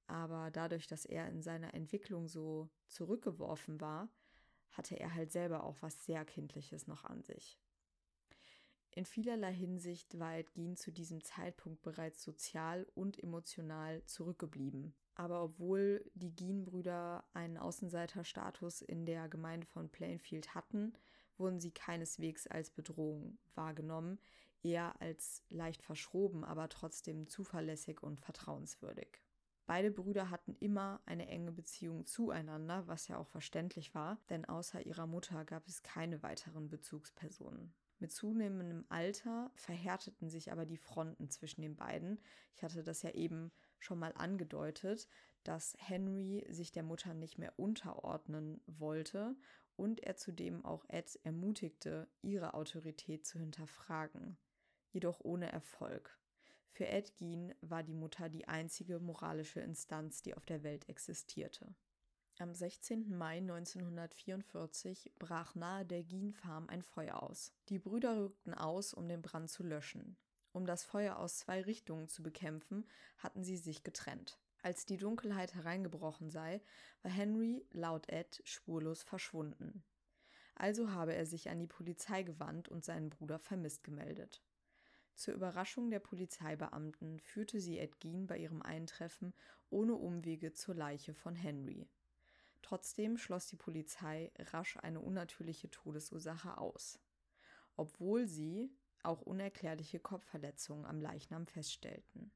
aber 0.07 0.51
dadurch, 0.51 0.87
dass 0.87 1.05
er 1.05 1.29
in 1.29 1.41
seiner 1.41 1.73
Entwicklung 1.73 2.27
so 2.27 2.69
zurückgeworfen 2.87 3.79
war, 3.79 4.09
hatte 4.71 4.99
er 4.99 5.13
halt 5.13 5.31
selber 5.31 5.63
auch 5.63 5.77
was 5.81 6.05
sehr 6.05 6.25
Kindliches 6.25 6.87
noch 6.87 7.05
an 7.05 7.23
sich. 7.23 7.57
In 8.93 9.05
vielerlei 9.05 9.53
Hinsicht 9.53 10.19
war 10.19 10.35
Edgin 10.35 10.75
zu 10.75 10.91
diesem 10.91 11.23
Zeitpunkt 11.23 11.81
bereits 11.81 12.21
sozial 12.23 12.85
und 12.93 13.17
emotional 13.23 14.05
zurückgeblieben. 14.05 14.93
Aber 15.15 15.43
obwohl 15.43 16.03
die 16.13 16.35
Geen-Brüder 16.35 17.23
einen 17.33 17.57
Außenseiterstatus 17.57 18.81
in 18.81 19.05
der 19.05 19.29
Gemeinde 19.29 19.65
von 19.65 19.89
Plainfield 19.89 20.55
hatten, 20.55 20.93
wurden 21.37 21.61
sie 21.61 21.71
keineswegs 21.71 22.47
als 22.47 22.69
Bedrohung 22.69 23.37
wahrgenommen, 23.55 24.19
eher 24.61 25.01
als 25.01 25.45
leicht 25.49 25.83
verschroben, 25.83 26.43
aber 26.43 26.67
trotzdem 26.67 27.27
zuverlässig 27.27 28.03
und 28.03 28.19
vertrauenswürdig. 28.19 29.21
Beide 29.67 29.89
Brüder 29.89 30.29
hatten 30.29 30.53
immer 30.59 31.01
eine 31.05 31.29
enge 31.29 31.53
Beziehung 31.53 32.05
zueinander, 32.05 32.87
was 32.87 33.07
ja 33.07 33.17
auch 33.17 33.27
verständlich 33.27 33.95
war, 33.95 34.19
denn 34.29 34.43
außer 34.43 34.85
ihrer 34.85 35.07
Mutter 35.07 35.45
gab 35.45 35.65
es 35.67 35.81
keine 35.81 36.21
weiteren 36.23 36.67
Bezugspersonen. 36.67 37.73
Mit 38.01 38.11
zunehmendem 38.11 38.83
Alter 38.89 39.51
verhärteten 39.53 40.27
sich 40.27 40.51
aber 40.51 40.65
die 40.65 40.79
Fronten 40.79 41.29
zwischen 41.29 41.61
den 41.61 41.75
beiden. 41.75 42.19
Ich 42.55 42.63
hatte 42.63 42.81
das 42.81 43.03
ja 43.03 43.11
eben 43.11 43.51
schon 43.77 43.99
mal 43.99 44.11
angedeutet, 44.15 45.07
dass 45.43 45.75
Henry 45.77 46.43
sich 46.49 46.71
der 46.71 46.81
Mutter 46.81 47.13
nicht 47.13 47.37
mehr 47.37 47.53
unterordnen 47.59 48.59
wollte 48.65 49.35
und 49.75 50.01
er 50.01 50.15
zudem 50.15 50.65
auch 50.65 50.83
Ed 50.87 51.19
ermutigte, 51.21 52.07
ihre 52.23 52.55
Autorität 52.55 53.27
zu 53.27 53.37
hinterfragen, 53.37 54.35
jedoch 54.89 55.19
ohne 55.19 55.51
Erfolg. 55.51 56.17
Für 56.71 56.87
Ed 56.87 57.15
Gein 57.19 57.53
war 57.61 57.83
die 57.83 57.93
Mutter 57.93 58.29
die 58.29 58.47
einzige 58.47 58.99
moralische 58.99 59.59
Instanz, 59.59 60.23
die 60.23 60.33
auf 60.33 60.47
der 60.47 60.63
Welt 60.63 60.89
existierte. 60.89 61.75
Am 62.41 62.55
16. 62.55 63.15
Mai 63.15 63.37
1944 63.37 65.11
brach 65.19 65.53
nahe 65.53 65.85
der 65.85 66.01
Gein 66.01 66.33
Farm 66.33 66.67
ein 66.69 66.81
Feuer 66.81 67.21
aus. 67.21 67.53
Die 67.69 67.77
Brüder 67.77 68.17
rückten 68.17 68.55
aus, 68.55 68.95
um 68.95 69.07
den 69.07 69.21
Brand 69.21 69.47
zu 69.47 69.61
löschen. 69.61 70.17
Um 70.51 70.65
das 70.65 70.83
Feuer 70.83 71.17
aus 71.17 71.37
zwei 71.37 71.61
Richtungen 71.61 72.07
zu 72.07 72.23
bekämpfen, 72.23 72.87
hatten 73.19 73.43
sie 73.43 73.57
sich 73.57 73.83
getrennt. 73.83 74.39
Als 74.63 74.87
die 74.87 74.97
Dunkelheit 74.97 75.53
hereingebrochen 75.53 76.31
sei, 76.31 76.63
war 77.03 77.11
Henry, 77.11 77.63
laut 77.69 78.09
Ed, 78.09 78.41
spurlos 78.43 79.03
verschwunden. 79.03 79.83
Also 80.55 80.89
habe 80.89 81.13
er 81.13 81.27
sich 81.27 81.47
an 81.47 81.59
die 81.59 81.67
Polizei 81.67 82.23
gewandt 82.23 82.69
und 82.69 82.83
seinen 82.83 83.11
Bruder 83.11 83.37
vermisst 83.37 83.83
gemeldet. 83.83 84.41
Zur 85.13 85.35
Überraschung 85.35 85.91
der 85.91 85.99
Polizeibeamten 85.99 87.19
führte 87.19 87.59
sie 87.59 87.77
Ed 87.77 87.99
Gein 87.99 88.25
bei 88.25 88.39
ihrem 88.39 88.63
Eintreffen 88.63 89.35
ohne 89.69 89.93
Umwege 89.93 90.53
zur 90.53 90.73
Leiche 90.73 91.13
von 91.13 91.35
Henry. 91.35 91.87
Trotzdem 92.61 93.17
schloss 93.17 93.47
die 93.47 93.55
Polizei 93.55 94.31
rasch 94.37 94.77
eine 94.77 94.99
unnatürliche 94.99 95.69
Todesursache 95.69 96.57
aus, 96.57 96.99
obwohl 97.75 98.27
sie 98.27 98.71
auch 99.03 99.21
unerklärliche 99.21 99.99
Kopfverletzungen 99.99 100.85
am 100.85 101.01
Leichnam 101.01 101.47
feststellten. 101.47 102.31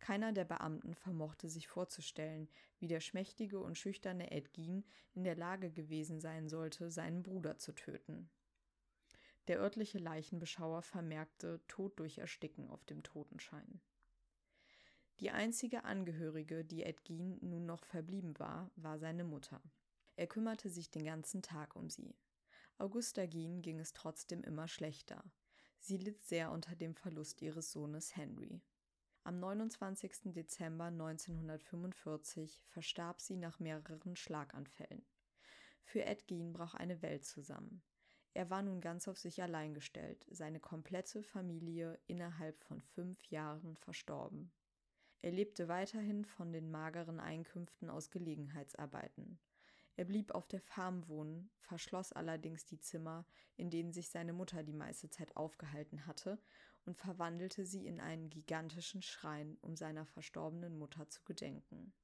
Keiner 0.00 0.32
der 0.32 0.44
Beamten 0.44 0.94
vermochte 0.94 1.48
sich 1.48 1.68
vorzustellen, 1.68 2.48
wie 2.78 2.88
der 2.88 3.00
schmächtige 3.00 3.60
und 3.60 3.78
schüchterne 3.78 4.32
Ed 4.32 4.52
Gein 4.52 4.84
in 5.14 5.24
der 5.24 5.36
Lage 5.36 5.70
gewesen 5.70 6.20
sein 6.20 6.48
sollte, 6.48 6.90
seinen 6.90 7.22
Bruder 7.22 7.58
zu 7.58 7.72
töten. 7.72 8.28
Der 9.46 9.60
örtliche 9.60 9.98
Leichenbeschauer 9.98 10.82
vermerkte 10.82 11.60
Tod 11.68 11.98
durch 11.98 12.18
Ersticken 12.18 12.68
auf 12.70 12.84
dem 12.84 13.02
Totenschein. 13.02 13.80
Die 15.20 15.30
einzige 15.30 15.84
Angehörige, 15.84 16.64
die 16.64 16.82
Ed 16.82 17.04
Gein 17.04 17.38
nun 17.40 17.66
noch 17.66 17.84
verblieben 17.84 18.36
war, 18.38 18.70
war 18.74 18.98
seine 18.98 19.22
Mutter. 19.22 19.62
Er 20.16 20.26
kümmerte 20.26 20.68
sich 20.68 20.90
den 20.90 21.04
ganzen 21.04 21.40
Tag 21.40 21.76
um 21.76 21.88
sie. 21.88 22.16
Augusta 22.78 23.26
Gein 23.26 23.62
ging 23.62 23.78
es 23.78 23.92
trotzdem 23.92 24.42
immer 24.42 24.66
schlechter. 24.66 25.24
Sie 25.78 25.98
litt 25.98 26.22
sehr 26.22 26.50
unter 26.50 26.74
dem 26.74 26.94
Verlust 26.94 27.42
ihres 27.42 27.70
Sohnes 27.70 28.16
Henry. 28.16 28.60
Am 29.22 29.38
29. 29.38 30.32
Dezember 30.32 30.86
1945 30.86 32.60
verstarb 32.64 33.20
sie 33.20 33.36
nach 33.36 33.60
mehreren 33.60 34.16
Schlaganfällen. 34.16 35.06
Für 35.84 36.04
Ed 36.04 36.26
Gein 36.26 36.52
brach 36.52 36.74
eine 36.74 37.02
Welt 37.02 37.24
zusammen. 37.24 37.82
Er 38.32 38.50
war 38.50 38.62
nun 38.62 38.80
ganz 38.80 39.06
auf 39.06 39.16
sich 39.16 39.42
allein 39.42 39.74
gestellt, 39.74 40.26
seine 40.28 40.58
komplette 40.58 41.22
Familie 41.22 42.00
innerhalb 42.08 42.58
von 42.58 42.80
fünf 42.80 43.24
Jahren 43.26 43.76
verstorben. 43.76 44.50
Er 45.22 45.32
lebte 45.32 45.68
weiterhin 45.68 46.24
von 46.24 46.52
den 46.52 46.70
mageren 46.70 47.20
Einkünften 47.20 47.88
aus 47.88 48.10
Gelegenheitsarbeiten. 48.10 49.38
Er 49.96 50.04
blieb 50.04 50.32
auf 50.32 50.48
der 50.48 50.60
Farm 50.60 51.08
wohnen, 51.08 51.50
verschloss 51.60 52.12
allerdings 52.12 52.64
die 52.66 52.80
Zimmer, 52.80 53.24
in 53.56 53.70
denen 53.70 53.92
sich 53.92 54.10
seine 54.10 54.32
Mutter 54.32 54.62
die 54.62 54.72
meiste 54.72 55.08
Zeit 55.08 55.36
aufgehalten 55.36 56.06
hatte, 56.06 56.38
und 56.84 56.96
verwandelte 56.96 57.64
sie 57.64 57.86
in 57.86 58.00
einen 58.00 58.28
gigantischen 58.28 59.02
Schrein, 59.02 59.56
um 59.62 59.76
seiner 59.76 60.04
verstorbenen 60.04 60.76
Mutter 60.76 61.08
zu 61.08 61.22
gedenken. 61.24 61.94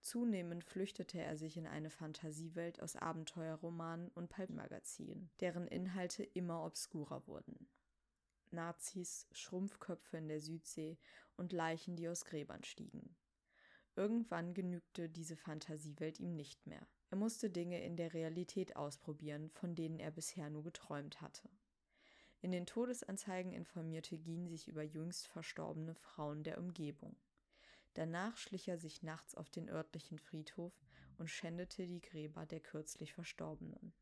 Zunehmend 0.00 0.62
flüchtete 0.62 1.20
er 1.20 1.36
sich 1.36 1.56
in 1.56 1.66
eine 1.66 1.90
Fantasiewelt 1.90 2.80
aus 2.80 2.96
Abenteuerromanen 2.96 4.08
und 4.10 4.28
Pulpmagazinen, 4.28 5.30
deren 5.40 5.66
Inhalte 5.66 6.22
immer 6.22 6.64
obskurer 6.64 7.26
wurden. 7.26 7.68
Nazis, 8.52 9.26
Schrumpfköpfe 9.32 10.16
in 10.16 10.28
der 10.28 10.40
Südsee 10.40 10.98
und 11.36 11.52
Leichen, 11.52 11.96
die 11.96 12.08
aus 12.08 12.24
Gräbern 12.24 12.64
stiegen. 12.64 13.16
Irgendwann 13.94 14.52
genügte 14.52 15.08
diese 15.08 15.36
Fantasiewelt 15.36 16.20
ihm 16.20 16.36
nicht 16.36 16.66
mehr. 16.66 16.86
Er 17.10 17.16
musste 17.16 17.50
Dinge 17.50 17.82
in 17.82 17.96
der 17.96 18.12
Realität 18.14 18.76
ausprobieren, 18.76 19.50
von 19.50 19.74
denen 19.74 19.98
er 19.98 20.10
bisher 20.10 20.50
nur 20.50 20.64
geträumt 20.64 21.20
hatte. 21.20 21.48
In 22.42 22.52
den 22.52 22.66
Todesanzeigen 22.66 23.52
informierte 23.52 24.18
Gien 24.18 24.48
sich 24.48 24.68
über 24.68 24.82
jüngst 24.82 25.26
verstorbene 25.28 25.94
Frauen 25.94 26.44
der 26.44 26.58
Umgebung. 26.58 27.16
Danach 27.94 28.36
schlich 28.36 28.68
er 28.68 28.78
sich 28.78 29.02
nachts 29.02 29.34
auf 29.34 29.48
den 29.48 29.70
örtlichen 29.70 30.18
Friedhof 30.18 30.72
und 31.16 31.30
schändete 31.30 31.86
die 31.86 32.02
Gräber 32.02 32.44
der 32.44 32.60
kürzlich 32.60 33.14
Verstorbenen. 33.14 33.94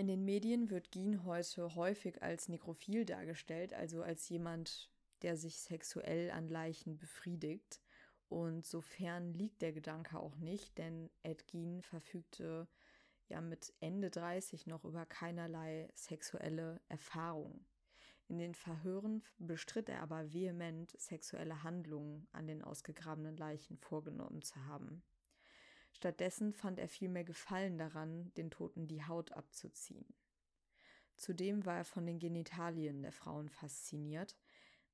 In 0.00 0.06
den 0.06 0.24
Medien 0.24 0.70
wird 0.70 0.92
Gien 0.92 1.26
heute 1.26 1.74
häufig 1.74 2.22
als 2.22 2.48
nekrophil 2.48 3.04
dargestellt, 3.04 3.74
also 3.74 4.02
als 4.02 4.26
jemand, 4.30 4.90
der 5.20 5.36
sich 5.36 5.58
sexuell 5.58 6.30
an 6.30 6.48
Leichen 6.48 6.96
befriedigt. 6.96 7.82
Und 8.30 8.64
sofern 8.64 9.34
liegt 9.34 9.60
der 9.60 9.74
Gedanke 9.74 10.18
auch 10.18 10.36
nicht, 10.36 10.78
denn 10.78 11.10
Ed 11.22 11.46
Gein 11.52 11.82
verfügte 11.82 12.66
ja 13.28 13.42
mit 13.42 13.74
Ende 13.80 14.08
30 14.08 14.66
noch 14.66 14.86
über 14.86 15.04
keinerlei 15.04 15.90
sexuelle 15.94 16.80
Erfahrung. 16.88 17.66
In 18.26 18.38
den 18.38 18.54
Verhören 18.54 19.22
bestritt 19.36 19.90
er 19.90 20.00
aber 20.00 20.32
vehement, 20.32 20.98
sexuelle 20.98 21.62
Handlungen 21.62 22.26
an 22.32 22.46
den 22.46 22.64
ausgegrabenen 22.64 23.36
Leichen 23.36 23.76
vorgenommen 23.76 24.40
zu 24.40 24.64
haben. 24.64 25.02
Stattdessen 26.00 26.54
fand 26.54 26.78
er 26.78 26.88
vielmehr 26.88 27.24
Gefallen 27.24 27.76
daran, 27.76 28.32
den 28.32 28.50
Toten 28.50 28.88
die 28.88 29.04
Haut 29.04 29.32
abzuziehen. 29.32 30.06
Zudem 31.14 31.66
war 31.66 31.76
er 31.76 31.84
von 31.84 32.06
den 32.06 32.18
Genitalien 32.18 33.02
der 33.02 33.12
Frauen 33.12 33.50
fasziniert, 33.50 34.38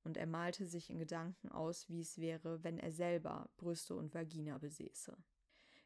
und 0.03 0.17
er 0.17 0.27
malte 0.27 0.65
sich 0.65 0.89
in 0.89 0.99
Gedanken 0.99 1.47
aus, 1.47 1.87
wie 1.87 2.01
es 2.01 2.17
wäre, 2.17 2.61
wenn 2.65 2.77
er 2.77 2.91
selber 2.91 3.49
Brüste 3.55 3.95
und 3.95 4.13
Vagina 4.13 4.57
besäße. 4.57 5.17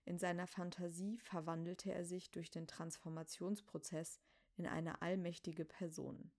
In 0.06 0.18
seiner 0.18 0.48
Fantasie 0.48 1.20
verwandelte 1.20 1.94
er 1.94 2.04
sich 2.04 2.32
durch 2.32 2.50
den 2.50 2.66
Transformationsprozess 2.66 4.20
in 4.58 4.66
eine 4.66 5.04
allmächtige 5.04 5.66
Person. 5.66 6.32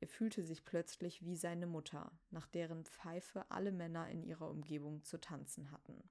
Er 0.00 0.08
fühlte 0.08 0.42
sich 0.42 0.64
plötzlich 0.64 1.26
wie 1.26 1.36
seine 1.36 1.66
Mutter, 1.66 2.18
nach 2.30 2.46
deren 2.46 2.86
Pfeife 2.86 3.50
alle 3.50 3.70
Männer 3.70 4.08
in 4.08 4.22
ihrer 4.22 4.48
Umgebung 4.48 5.04
zu 5.04 5.20
tanzen 5.20 5.70
hatten. 5.72 6.08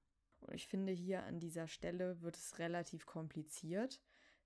Und 0.48 0.56
ich 0.56 0.68
finde, 0.68 0.94
hier 0.94 1.24
an 1.24 1.40
dieser 1.40 1.68
Stelle 1.68 2.22
wird 2.22 2.38
es 2.38 2.58
relativ 2.58 3.06
kompliziert, 3.06 4.02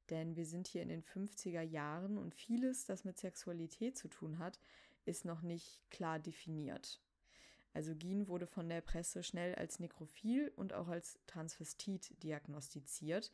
denn 0.09 0.35
wir 0.35 0.45
sind 0.45 0.67
hier 0.67 0.81
in 0.81 0.89
den 0.89 1.03
50er 1.03 1.61
Jahren 1.61 2.17
und 2.17 2.35
vieles, 2.35 2.85
das 2.85 3.05
mit 3.05 3.17
Sexualität 3.17 3.97
zu 3.97 4.07
tun 4.07 4.39
hat, 4.39 4.59
ist 5.05 5.25
noch 5.25 5.41
nicht 5.41 5.81
klar 5.89 6.19
definiert. 6.19 6.99
Also 7.73 7.95
Gien 7.95 8.27
wurde 8.27 8.47
von 8.47 8.67
der 8.67 8.81
Presse 8.81 9.23
schnell 9.23 9.55
als 9.55 9.79
Nekrophil 9.79 10.51
und 10.55 10.73
auch 10.73 10.89
als 10.89 11.19
Transvestit 11.27 12.21
diagnostiziert. 12.23 13.31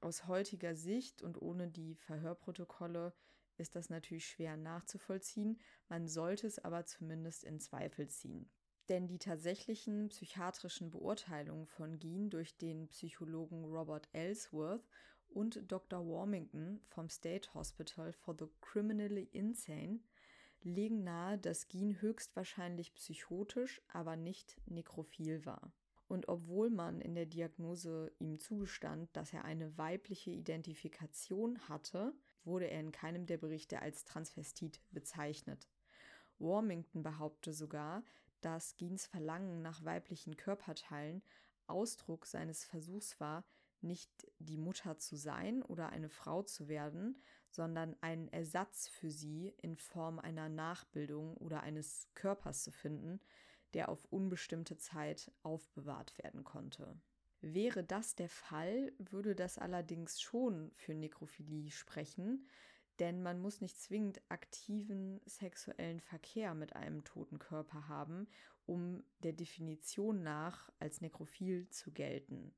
Aus 0.00 0.26
heutiger 0.26 0.74
Sicht 0.74 1.22
und 1.22 1.40
ohne 1.40 1.68
die 1.68 1.94
Verhörprotokolle 1.94 3.12
ist 3.58 3.76
das 3.76 3.90
natürlich 3.90 4.26
schwer 4.26 4.56
nachzuvollziehen, 4.56 5.60
man 5.88 6.08
sollte 6.08 6.46
es 6.46 6.58
aber 6.58 6.86
zumindest 6.86 7.44
in 7.44 7.60
Zweifel 7.60 8.08
ziehen. 8.08 8.48
Denn 8.90 9.06
die 9.06 9.20
tatsächlichen 9.20 10.08
psychiatrischen 10.08 10.90
Beurteilungen 10.90 11.68
von 11.68 12.00
Geen 12.00 12.28
durch 12.28 12.56
den 12.56 12.88
Psychologen 12.88 13.64
Robert 13.64 14.08
Ellsworth 14.12 14.84
und 15.28 15.62
Dr. 15.70 16.04
Warmington 16.04 16.80
vom 16.88 17.08
State 17.08 17.54
Hospital 17.54 18.12
for 18.12 18.34
the 18.36 18.46
Criminally 18.60 19.28
Insane 19.30 20.00
legen 20.62 21.04
nahe, 21.04 21.38
dass 21.38 21.68
Geen 21.68 22.02
höchstwahrscheinlich 22.02 22.92
psychotisch, 22.94 23.80
aber 23.92 24.16
nicht 24.16 24.60
nekrophil 24.66 25.46
war. 25.46 25.72
Und 26.08 26.26
obwohl 26.26 26.68
man 26.68 27.00
in 27.00 27.14
der 27.14 27.26
Diagnose 27.26 28.10
ihm 28.18 28.40
zugestand, 28.40 29.08
dass 29.16 29.32
er 29.32 29.44
eine 29.44 29.78
weibliche 29.78 30.32
Identifikation 30.32 31.60
hatte, 31.68 32.12
wurde 32.42 32.68
er 32.68 32.80
in 32.80 32.90
keinem 32.90 33.26
der 33.26 33.38
Berichte 33.38 33.82
als 33.82 34.04
Transvestit 34.04 34.80
bezeichnet. 34.90 35.68
Warmington 36.40 37.04
behauptete 37.04 37.52
sogar, 37.52 38.02
dass 38.40 38.76
Geens 38.76 39.06
Verlangen 39.06 39.62
nach 39.62 39.84
weiblichen 39.84 40.36
Körperteilen 40.36 41.22
Ausdruck 41.66 42.26
seines 42.26 42.64
Versuchs 42.64 43.20
war, 43.20 43.44
nicht 43.82 44.10
die 44.38 44.58
Mutter 44.58 44.98
zu 44.98 45.16
sein 45.16 45.62
oder 45.62 45.88
eine 45.90 46.10
Frau 46.10 46.42
zu 46.42 46.68
werden, 46.68 47.22
sondern 47.50 47.96
einen 48.00 48.28
Ersatz 48.28 48.88
für 48.88 49.10
sie 49.10 49.54
in 49.58 49.76
Form 49.76 50.18
einer 50.18 50.48
Nachbildung 50.48 51.36
oder 51.36 51.62
eines 51.62 52.08
Körpers 52.14 52.62
zu 52.62 52.70
finden, 52.72 53.20
der 53.74 53.88
auf 53.88 54.04
unbestimmte 54.06 54.76
Zeit 54.76 55.32
aufbewahrt 55.42 56.18
werden 56.18 56.44
konnte. 56.44 57.00
Wäre 57.40 57.82
das 57.82 58.14
der 58.14 58.28
Fall, 58.28 58.92
würde 58.98 59.34
das 59.34 59.56
allerdings 59.56 60.20
schon 60.20 60.72
für 60.74 60.94
Nekrophilie 60.94 61.70
sprechen, 61.70 62.46
denn 63.00 63.22
man 63.22 63.40
muss 63.40 63.60
nicht 63.60 63.80
zwingend 63.80 64.20
aktiven 64.28 65.20
sexuellen 65.24 66.00
Verkehr 66.00 66.54
mit 66.54 66.76
einem 66.76 67.02
toten 67.02 67.38
Körper 67.38 67.88
haben, 67.88 68.28
um 68.66 69.02
der 69.22 69.32
Definition 69.32 70.22
nach 70.22 70.70
als 70.78 71.00
nekrophil 71.00 71.68
zu 71.70 71.90
gelten. 71.90 72.54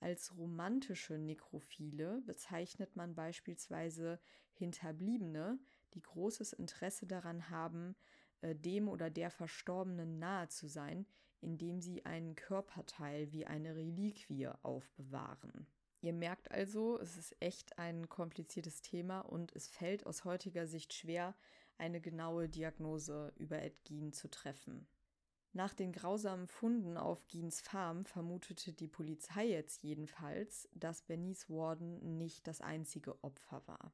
Als 0.00 0.36
romantische 0.36 1.18
Nekrophile 1.18 2.22
bezeichnet 2.26 2.96
man 2.96 3.14
beispielsweise 3.14 4.18
Hinterbliebene, 4.52 5.58
die 5.94 6.02
großes 6.02 6.52
Interesse 6.52 7.06
daran 7.06 7.50
haben, 7.50 7.94
äh, 8.40 8.54
dem 8.54 8.88
oder 8.88 9.08
der 9.08 9.30
Verstorbenen 9.30 10.18
nahe 10.18 10.48
zu 10.48 10.68
sein, 10.68 11.06
indem 11.40 11.80
sie 11.80 12.04
einen 12.04 12.34
Körperteil 12.34 13.32
wie 13.32 13.46
eine 13.46 13.76
Reliquie 13.76 14.48
aufbewahren. 14.62 15.66
Ihr 16.02 16.12
merkt 16.14 16.50
also, 16.50 16.98
es 16.98 17.16
ist 17.16 17.36
echt 17.40 17.78
ein 17.78 18.08
kompliziertes 18.08 18.80
Thema 18.80 19.20
und 19.20 19.54
es 19.54 19.68
fällt 19.68 20.06
aus 20.06 20.24
heutiger 20.24 20.66
Sicht 20.66 20.94
schwer, 20.94 21.34
eine 21.76 22.00
genaue 22.00 22.48
Diagnose 22.48 23.32
über 23.36 23.60
Ed 23.60 23.84
Gein 23.84 24.12
zu 24.12 24.28
treffen. 24.28 24.86
Nach 25.52 25.74
den 25.74 25.92
grausamen 25.92 26.46
Funden 26.46 26.96
auf 26.96 27.26
Geens 27.26 27.60
Farm 27.60 28.04
vermutete 28.04 28.72
die 28.72 28.86
Polizei 28.86 29.48
jetzt 29.48 29.82
jedenfalls, 29.82 30.68
dass 30.74 31.02
Bernice 31.02 31.50
Warden 31.50 32.18
nicht 32.18 32.46
das 32.46 32.60
einzige 32.60 33.22
Opfer 33.24 33.66
war. 33.66 33.92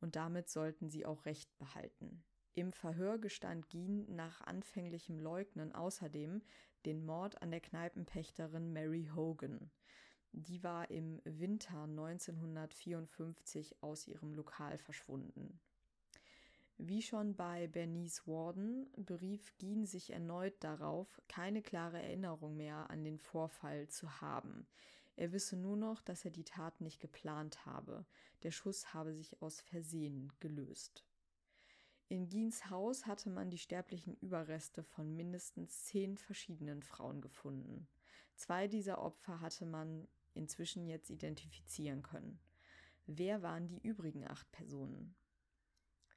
Und 0.00 0.16
damit 0.16 0.48
sollten 0.48 0.88
sie 0.88 1.04
auch 1.04 1.26
Recht 1.26 1.56
behalten. 1.58 2.24
Im 2.54 2.72
Verhör 2.72 3.18
gestand 3.18 3.68
Geen 3.68 4.06
nach 4.16 4.40
anfänglichem 4.40 5.18
Leugnen 5.18 5.74
außerdem 5.74 6.42
den 6.86 7.04
Mord 7.04 7.42
an 7.42 7.50
der 7.50 7.60
Kneipenpächterin 7.60 8.72
Mary 8.72 9.10
Hogan. 9.14 9.70
Die 10.32 10.62
war 10.62 10.90
im 10.90 11.20
Winter 11.24 11.84
1954 11.84 13.82
aus 13.82 14.06
ihrem 14.06 14.34
Lokal 14.34 14.78
verschwunden. 14.78 15.60
Wie 16.78 17.00
schon 17.00 17.34
bei 17.34 17.68
Bernice 17.68 18.26
Warden 18.26 18.86
berief 18.96 19.56
Geen 19.56 19.86
sich 19.86 20.10
erneut 20.12 20.62
darauf, 20.62 21.22
keine 21.26 21.62
klare 21.62 22.02
Erinnerung 22.02 22.56
mehr 22.56 22.90
an 22.90 23.02
den 23.02 23.18
Vorfall 23.18 23.88
zu 23.88 24.20
haben. 24.20 24.66
Er 25.16 25.32
wisse 25.32 25.56
nur 25.56 25.76
noch, 25.76 26.02
dass 26.02 26.26
er 26.26 26.30
die 26.30 26.44
Tat 26.44 26.82
nicht 26.82 27.00
geplant 27.00 27.64
habe. 27.64 28.04
Der 28.42 28.50
Schuss 28.50 28.92
habe 28.92 29.14
sich 29.14 29.40
aus 29.40 29.62
Versehen 29.62 30.30
gelöst. 30.40 31.06
In 32.08 32.28
Giens 32.28 32.68
Haus 32.68 33.06
hatte 33.06 33.30
man 33.30 33.50
die 33.50 33.58
sterblichen 33.58 34.14
Überreste 34.18 34.82
von 34.84 35.16
mindestens 35.16 35.84
zehn 35.84 36.18
verschiedenen 36.18 36.82
Frauen 36.82 37.22
gefunden. 37.22 37.88
Zwei 38.36 38.68
dieser 38.68 38.98
Opfer 38.98 39.40
hatte 39.40 39.64
man 39.64 40.06
inzwischen 40.36 40.86
jetzt 40.86 41.10
identifizieren 41.10 42.02
können. 42.02 42.38
Wer 43.06 43.42
waren 43.42 43.68
die 43.68 43.80
übrigen 43.80 44.26
acht 44.26 44.50
Personen? 44.52 45.14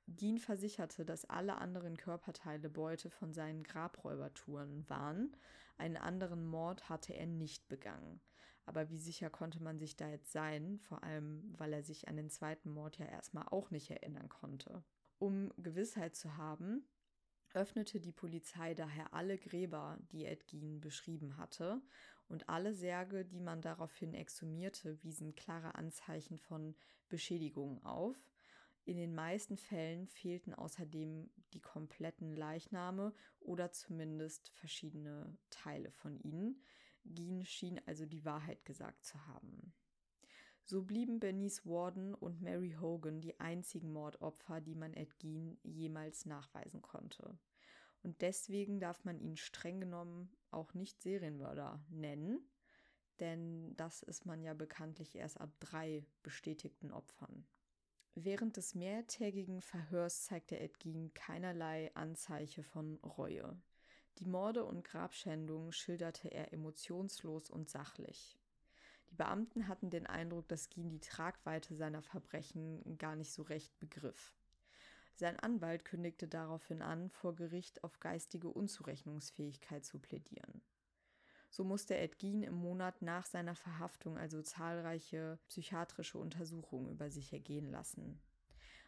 Gien 0.07 0.39
versicherte, 0.39 1.05
dass 1.05 1.25
alle 1.25 1.57
anderen 1.59 1.97
Körperteile 1.97 2.69
Beute 2.69 3.09
von 3.09 3.33
seinen 3.33 3.63
Grabräubertouren 3.63 4.89
waren. 4.89 5.35
Einen 5.77 5.97
anderen 5.97 6.45
Mord 6.45 6.89
hatte 6.89 7.13
er 7.13 7.27
nicht 7.27 7.67
begangen. 7.67 8.19
Aber 8.65 8.89
wie 8.89 8.97
sicher 8.97 9.29
konnte 9.29 9.61
man 9.61 9.79
sich 9.79 9.95
da 9.95 10.09
jetzt 10.09 10.31
sein, 10.31 10.79
vor 10.79 11.03
allem 11.03 11.53
weil 11.57 11.73
er 11.73 11.83
sich 11.83 12.07
an 12.07 12.17
den 12.17 12.29
zweiten 12.29 12.69
Mord 12.69 12.97
ja 12.97 13.05
erstmal 13.05 13.47
auch 13.47 13.71
nicht 13.71 13.89
erinnern 13.89 14.29
konnte. 14.29 14.83
Um 15.17 15.51
Gewissheit 15.57 16.15
zu 16.15 16.37
haben, 16.37 16.87
öffnete 17.53 17.99
die 17.99 18.11
Polizei 18.11 18.75
daher 18.75 19.13
alle 19.13 19.37
Gräber, 19.37 19.97
die 20.11 20.25
Edgin 20.25 20.79
beschrieben 20.79 21.37
hatte, 21.37 21.81
und 22.29 22.47
alle 22.47 22.73
Särge, 22.73 23.25
die 23.25 23.41
man 23.41 23.61
daraufhin 23.61 24.13
exhumierte, 24.13 25.01
wiesen 25.03 25.35
klare 25.35 25.75
Anzeichen 25.75 26.37
von 26.37 26.75
Beschädigungen 27.09 27.83
auf. 27.83 28.17
In 28.85 28.97
den 28.97 29.13
meisten 29.13 29.57
Fällen 29.57 30.07
fehlten 30.07 30.53
außerdem 30.53 31.29
die 31.53 31.61
kompletten 31.61 32.33
Leichname 32.35 33.13
oder 33.39 33.71
zumindest 33.71 34.49
verschiedene 34.49 35.37
Teile 35.49 35.91
von 35.91 36.17
ihnen. 36.19 36.63
Geen 37.03 37.45
schien 37.45 37.81
also 37.85 38.05
die 38.05 38.25
Wahrheit 38.25 38.65
gesagt 38.65 39.03
zu 39.03 39.25
haben. 39.27 39.73
So 40.63 40.83
blieben 40.83 41.19
Bernice 41.19 41.65
Warden 41.65 42.13
und 42.13 42.41
Mary 42.41 42.77
Hogan 42.79 43.21
die 43.21 43.39
einzigen 43.39 43.91
Mordopfer, 43.91 44.61
die 44.61 44.75
man 44.75 44.93
Ed 44.93 45.19
Gein 45.19 45.57
jemals 45.63 46.25
nachweisen 46.25 46.83
konnte. 46.83 47.39
Und 48.03 48.21
deswegen 48.21 48.79
darf 48.79 49.03
man 49.03 49.19
ihn 49.19 49.37
streng 49.37 49.79
genommen 49.79 50.31
auch 50.51 50.73
nicht 50.73 51.01
Serienmörder 51.01 51.83
nennen, 51.89 52.39
denn 53.19 53.75
das 53.75 54.03
ist 54.03 54.25
man 54.25 54.41
ja 54.41 54.53
bekanntlich 54.53 55.15
erst 55.15 55.39
ab 55.39 55.51
drei 55.59 56.05
bestätigten 56.23 56.91
Opfern. 56.91 57.45
Während 58.15 58.57
des 58.57 58.75
mehrtägigen 58.75 59.61
Verhörs 59.61 60.23
zeigte 60.23 60.59
Ed 60.59 60.79
Gein 60.79 61.11
keinerlei 61.13 61.93
Anzeichen 61.95 62.63
von 62.63 62.95
Reue. 62.97 63.61
Die 64.17 64.25
Morde 64.25 64.65
und 64.65 64.83
Grabschändungen 64.83 65.71
schilderte 65.71 66.29
er 66.29 66.51
emotionslos 66.51 67.49
und 67.49 67.69
sachlich. 67.69 68.37
Die 69.09 69.15
Beamten 69.15 69.67
hatten 69.67 69.89
den 69.89 70.05
Eindruck, 70.05 70.47
dass 70.47 70.69
Gien 70.69 70.89
die 70.89 70.99
Tragweite 70.99 71.75
seiner 71.75 72.01
Verbrechen 72.01 72.97
gar 72.97 73.15
nicht 73.15 73.31
so 73.31 73.43
recht 73.43 73.77
begriff. 73.79 74.35
Sein 75.19 75.37
Anwalt 75.37 75.83
kündigte 75.83 76.29
daraufhin 76.29 76.81
an, 76.81 77.09
vor 77.09 77.35
Gericht 77.35 77.83
auf 77.83 77.99
geistige 77.99 78.47
Unzurechnungsfähigkeit 78.47 79.83
zu 79.83 79.99
plädieren. 79.99 80.61
So 81.49 81.65
musste 81.65 81.97
Ed 81.97 82.19
Gein 82.19 82.41
im 82.41 82.53
Monat 82.53 83.01
nach 83.01 83.25
seiner 83.25 83.55
Verhaftung 83.55 84.17
also 84.17 84.41
zahlreiche 84.41 85.37
psychiatrische 85.49 86.17
Untersuchungen 86.17 86.89
über 86.89 87.09
sich 87.09 87.33
ergehen 87.33 87.69
lassen. 87.69 88.21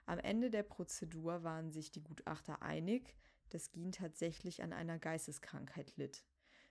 Am 0.06 0.20
Ende 0.20 0.50
der 0.50 0.64
Prozedur 0.64 1.44
waren 1.44 1.74
sich 1.74 1.92
die 1.92 2.02
Gutachter 2.02 2.62
einig, 2.62 3.14
dass 3.50 3.74
Gein 3.74 3.92
tatsächlich 3.92 4.64
an 4.64 4.72
einer 4.72 5.00
Geisteskrankheit 5.00 5.98
litt. 5.98 6.24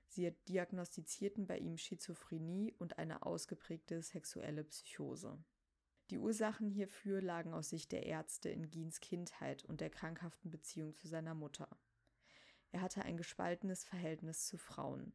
Sie 0.06 0.34
diagnostizierten 0.48 1.46
bei 1.46 1.58
ihm 1.58 1.76
Schizophrenie 1.76 2.72
und 2.78 2.98
eine 2.98 3.26
ausgeprägte 3.26 4.00
sexuelle 4.00 4.64
Psychose. 4.64 5.38
Die 6.10 6.18
Ursachen 6.18 6.68
hierfür 6.68 7.22
lagen 7.22 7.54
aus 7.54 7.70
Sicht 7.70 7.92
der 7.92 8.04
Ärzte 8.04 8.48
in 8.48 8.68
Giens 8.68 8.98
Kindheit 8.98 9.64
und 9.64 9.80
der 9.80 9.90
krankhaften 9.90 10.50
Beziehung 10.50 10.92
zu 10.92 11.06
seiner 11.06 11.34
Mutter. 11.34 11.68
Er 12.72 12.80
hatte 12.80 13.02
ein 13.02 13.16
gespaltenes 13.16 13.84
Verhältnis 13.84 14.46
zu 14.46 14.58
Frauen. 14.58 15.12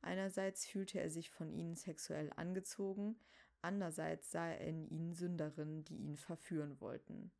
Einerseits 0.00 0.64
fühlte 0.64 1.00
er 1.00 1.10
sich 1.10 1.28
von 1.30 1.50
ihnen 1.50 1.74
sexuell 1.74 2.32
angezogen, 2.36 3.18
andererseits 3.62 4.30
sah 4.30 4.48
er 4.48 4.60
in 4.60 4.86
ihnen 4.86 5.12
Sünderinnen, 5.12 5.82
die 5.82 5.96
ihn 5.96 6.16
verführen 6.16 6.80
wollten. 6.80 7.32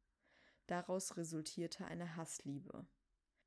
Daraus 0.66 1.16
resultierte 1.16 1.86
eine 1.86 2.16
Hassliebe. 2.16 2.84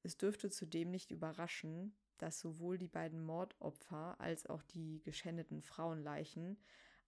Es 0.01 0.15
dürfte 0.15 0.49
zudem 0.49 0.91
nicht 0.91 1.11
überraschen, 1.11 1.93
dass 2.19 2.39
sowohl 2.39 2.77
die 2.77 2.87
beiden 2.87 3.21
Mordopfer 3.21 4.15
als 4.21 4.45
auch 4.45 4.63
die 4.63 5.01
geschändeten 5.03 5.61
Frauenleichen 5.61 6.57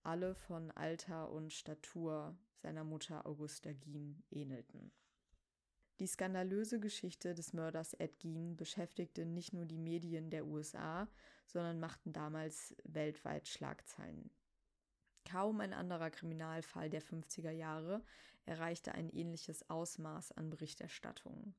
alle 0.03 0.35
von 0.35 0.71
Alter 0.71 1.31
und 1.31 1.51
Statur 1.51 2.37
seiner 2.57 2.83
Mutter 2.83 3.25
Augusta 3.25 3.71
Gien 3.71 4.23
ähnelten. 4.29 4.91
Die 5.99 6.07
skandalöse 6.07 6.79
Geschichte 6.79 7.33
des 7.35 7.53
Mörders 7.53 7.93
Ed 7.93 8.19
Gein 8.19 8.55
beschäftigte 8.57 9.25
nicht 9.25 9.53
nur 9.53 9.65
die 9.65 9.77
Medien 9.77 10.29
der 10.31 10.45
USA, 10.45 11.07
sondern 11.45 11.79
machten 11.79 12.13
damals 12.13 12.75
weltweit 12.83 13.47
Schlagzeilen. 13.47 14.31
Kaum 15.25 15.61
ein 15.61 15.73
anderer 15.73 16.09
Kriminalfall 16.09 16.89
der 16.89 17.01
50er 17.01 17.51
Jahre 17.51 18.03
erreichte 18.45 18.93
ein 18.93 19.09
ähnliches 19.09 19.69
Ausmaß 19.69 20.33
an 20.33 20.49
Berichterstattung. 20.49 21.53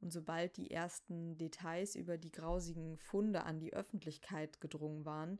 Und 0.00 0.12
sobald 0.12 0.56
die 0.56 0.70
ersten 0.70 1.36
Details 1.36 1.94
über 1.94 2.16
die 2.16 2.30
grausigen 2.30 2.96
Funde 2.96 3.44
an 3.44 3.60
die 3.60 3.74
Öffentlichkeit 3.74 4.60
gedrungen 4.60 5.04
waren, 5.04 5.38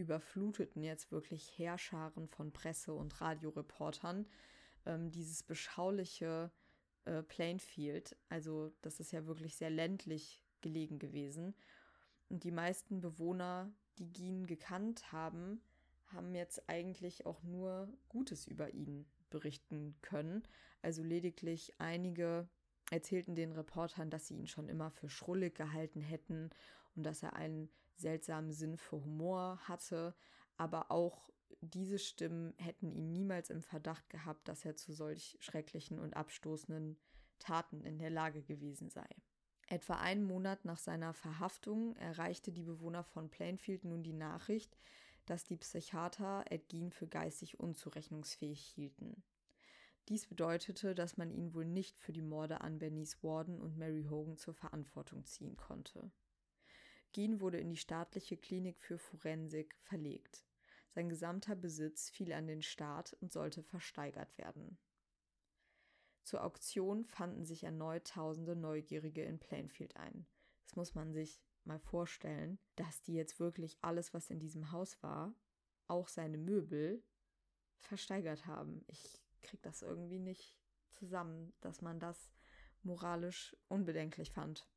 überfluteten 0.00 0.82
jetzt 0.82 1.12
wirklich 1.12 1.56
Heerscharen 1.56 2.28
von 2.28 2.52
Presse- 2.52 2.94
und 2.94 3.20
Radioreportern 3.20 4.26
ähm, 4.86 5.10
dieses 5.10 5.42
beschauliche 5.42 6.50
äh, 7.04 7.22
Plainfield. 7.22 8.16
Also 8.28 8.72
das 8.82 9.00
ist 9.00 9.12
ja 9.12 9.26
wirklich 9.26 9.56
sehr 9.56 9.70
ländlich 9.70 10.44
gelegen 10.60 10.98
gewesen. 10.98 11.54
Und 12.28 12.44
die 12.44 12.52
meisten 12.52 13.00
Bewohner, 13.00 13.72
die 13.98 14.12
Gien 14.12 14.46
gekannt 14.46 15.12
haben, 15.12 15.60
haben 16.06 16.34
jetzt 16.34 16.68
eigentlich 16.68 17.26
auch 17.26 17.42
nur 17.42 17.92
Gutes 18.08 18.46
über 18.46 18.70
ihn 18.70 19.06
berichten 19.30 19.94
können. 20.02 20.42
Also 20.82 21.02
lediglich 21.02 21.72
einige 21.78 22.48
erzählten 22.90 23.34
den 23.34 23.52
Reportern, 23.52 24.10
dass 24.10 24.26
sie 24.26 24.34
ihn 24.34 24.48
schon 24.48 24.68
immer 24.68 24.90
für 24.90 25.08
schrullig 25.08 25.54
gehalten 25.54 26.00
hätten 26.00 26.50
und 26.96 27.04
dass 27.04 27.22
er 27.22 27.34
ein 27.34 27.68
seltsamen 28.00 28.52
Sinn 28.52 28.76
für 28.76 29.04
Humor 29.04 29.58
hatte, 29.68 30.14
aber 30.56 30.90
auch 30.90 31.30
diese 31.60 31.98
Stimmen 31.98 32.54
hätten 32.58 32.90
ihn 32.90 33.12
niemals 33.12 33.50
im 33.50 33.62
Verdacht 33.62 34.08
gehabt, 34.08 34.48
dass 34.48 34.64
er 34.64 34.76
zu 34.76 34.92
solch 34.92 35.36
schrecklichen 35.40 35.98
und 35.98 36.14
abstoßenden 36.14 36.96
Taten 37.38 37.84
in 37.84 37.98
der 37.98 38.10
Lage 38.10 38.42
gewesen 38.42 38.88
sei. 38.88 39.06
Etwa 39.66 39.94
einen 39.94 40.24
Monat 40.24 40.64
nach 40.64 40.78
seiner 40.78 41.14
Verhaftung 41.14 41.94
erreichte 41.96 42.50
die 42.50 42.64
Bewohner 42.64 43.04
von 43.04 43.30
Plainfield 43.30 43.84
nun 43.84 44.02
die 44.02 44.12
Nachricht, 44.12 44.76
dass 45.26 45.44
die 45.44 45.56
Psychiater 45.56 46.44
Ed 46.50 46.68
Gein 46.68 46.90
für 46.90 47.06
geistig 47.06 47.60
unzurechnungsfähig 47.60 48.60
hielten. 48.60 49.22
Dies 50.08 50.26
bedeutete, 50.26 50.96
dass 50.96 51.16
man 51.16 51.30
ihn 51.30 51.54
wohl 51.54 51.64
nicht 51.66 52.00
für 52.00 52.12
die 52.12 52.22
Morde 52.22 52.62
an 52.62 52.80
Bernice 52.80 53.22
Warden 53.22 53.60
und 53.60 53.78
Mary 53.78 54.06
Hogan 54.10 54.36
zur 54.36 54.54
Verantwortung 54.54 55.24
ziehen 55.24 55.56
konnte. 55.56 56.10
Gein 57.12 57.40
wurde 57.40 57.58
in 57.58 57.70
die 57.70 57.76
staatliche 57.76 58.36
Klinik 58.36 58.80
für 58.80 58.98
Forensik 58.98 59.76
verlegt. 59.82 60.44
Sein 60.90 61.08
gesamter 61.08 61.54
Besitz 61.54 62.10
fiel 62.10 62.32
an 62.32 62.46
den 62.46 62.62
Staat 62.62 63.16
und 63.20 63.32
sollte 63.32 63.62
versteigert 63.62 64.36
werden. 64.38 64.78
Zur 66.24 66.44
Auktion 66.44 67.04
fanden 67.06 67.44
sich 67.44 67.64
erneut 67.64 68.06
tausende 68.06 68.54
Neugierige 68.54 69.24
in 69.24 69.38
Plainfield 69.38 69.96
ein. 69.96 70.26
Das 70.62 70.76
muss 70.76 70.94
man 70.94 71.12
sich 71.12 71.42
mal 71.64 71.78
vorstellen, 71.78 72.58
dass 72.76 73.02
die 73.02 73.14
jetzt 73.14 73.40
wirklich 73.40 73.78
alles, 73.82 74.14
was 74.14 74.30
in 74.30 74.38
diesem 74.38 74.70
Haus 74.70 75.02
war, 75.02 75.34
auch 75.88 76.08
seine 76.08 76.38
Möbel, 76.38 77.02
versteigert 77.78 78.46
haben. 78.46 78.84
Ich 78.86 79.20
krieg 79.42 79.62
das 79.62 79.82
irgendwie 79.82 80.18
nicht 80.18 80.56
zusammen, 80.92 81.52
dass 81.60 81.80
man 81.80 81.98
das 81.98 82.30
moralisch 82.82 83.56
unbedenklich 83.68 84.30
fand. 84.30 84.68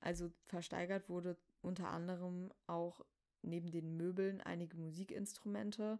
Also 0.00 0.32
versteigert 0.46 1.08
wurde 1.08 1.36
unter 1.62 1.88
anderem 1.90 2.52
auch 2.66 3.04
neben 3.42 3.70
den 3.70 3.96
Möbeln 3.96 4.40
einige 4.40 4.76
Musikinstrumente 4.76 5.98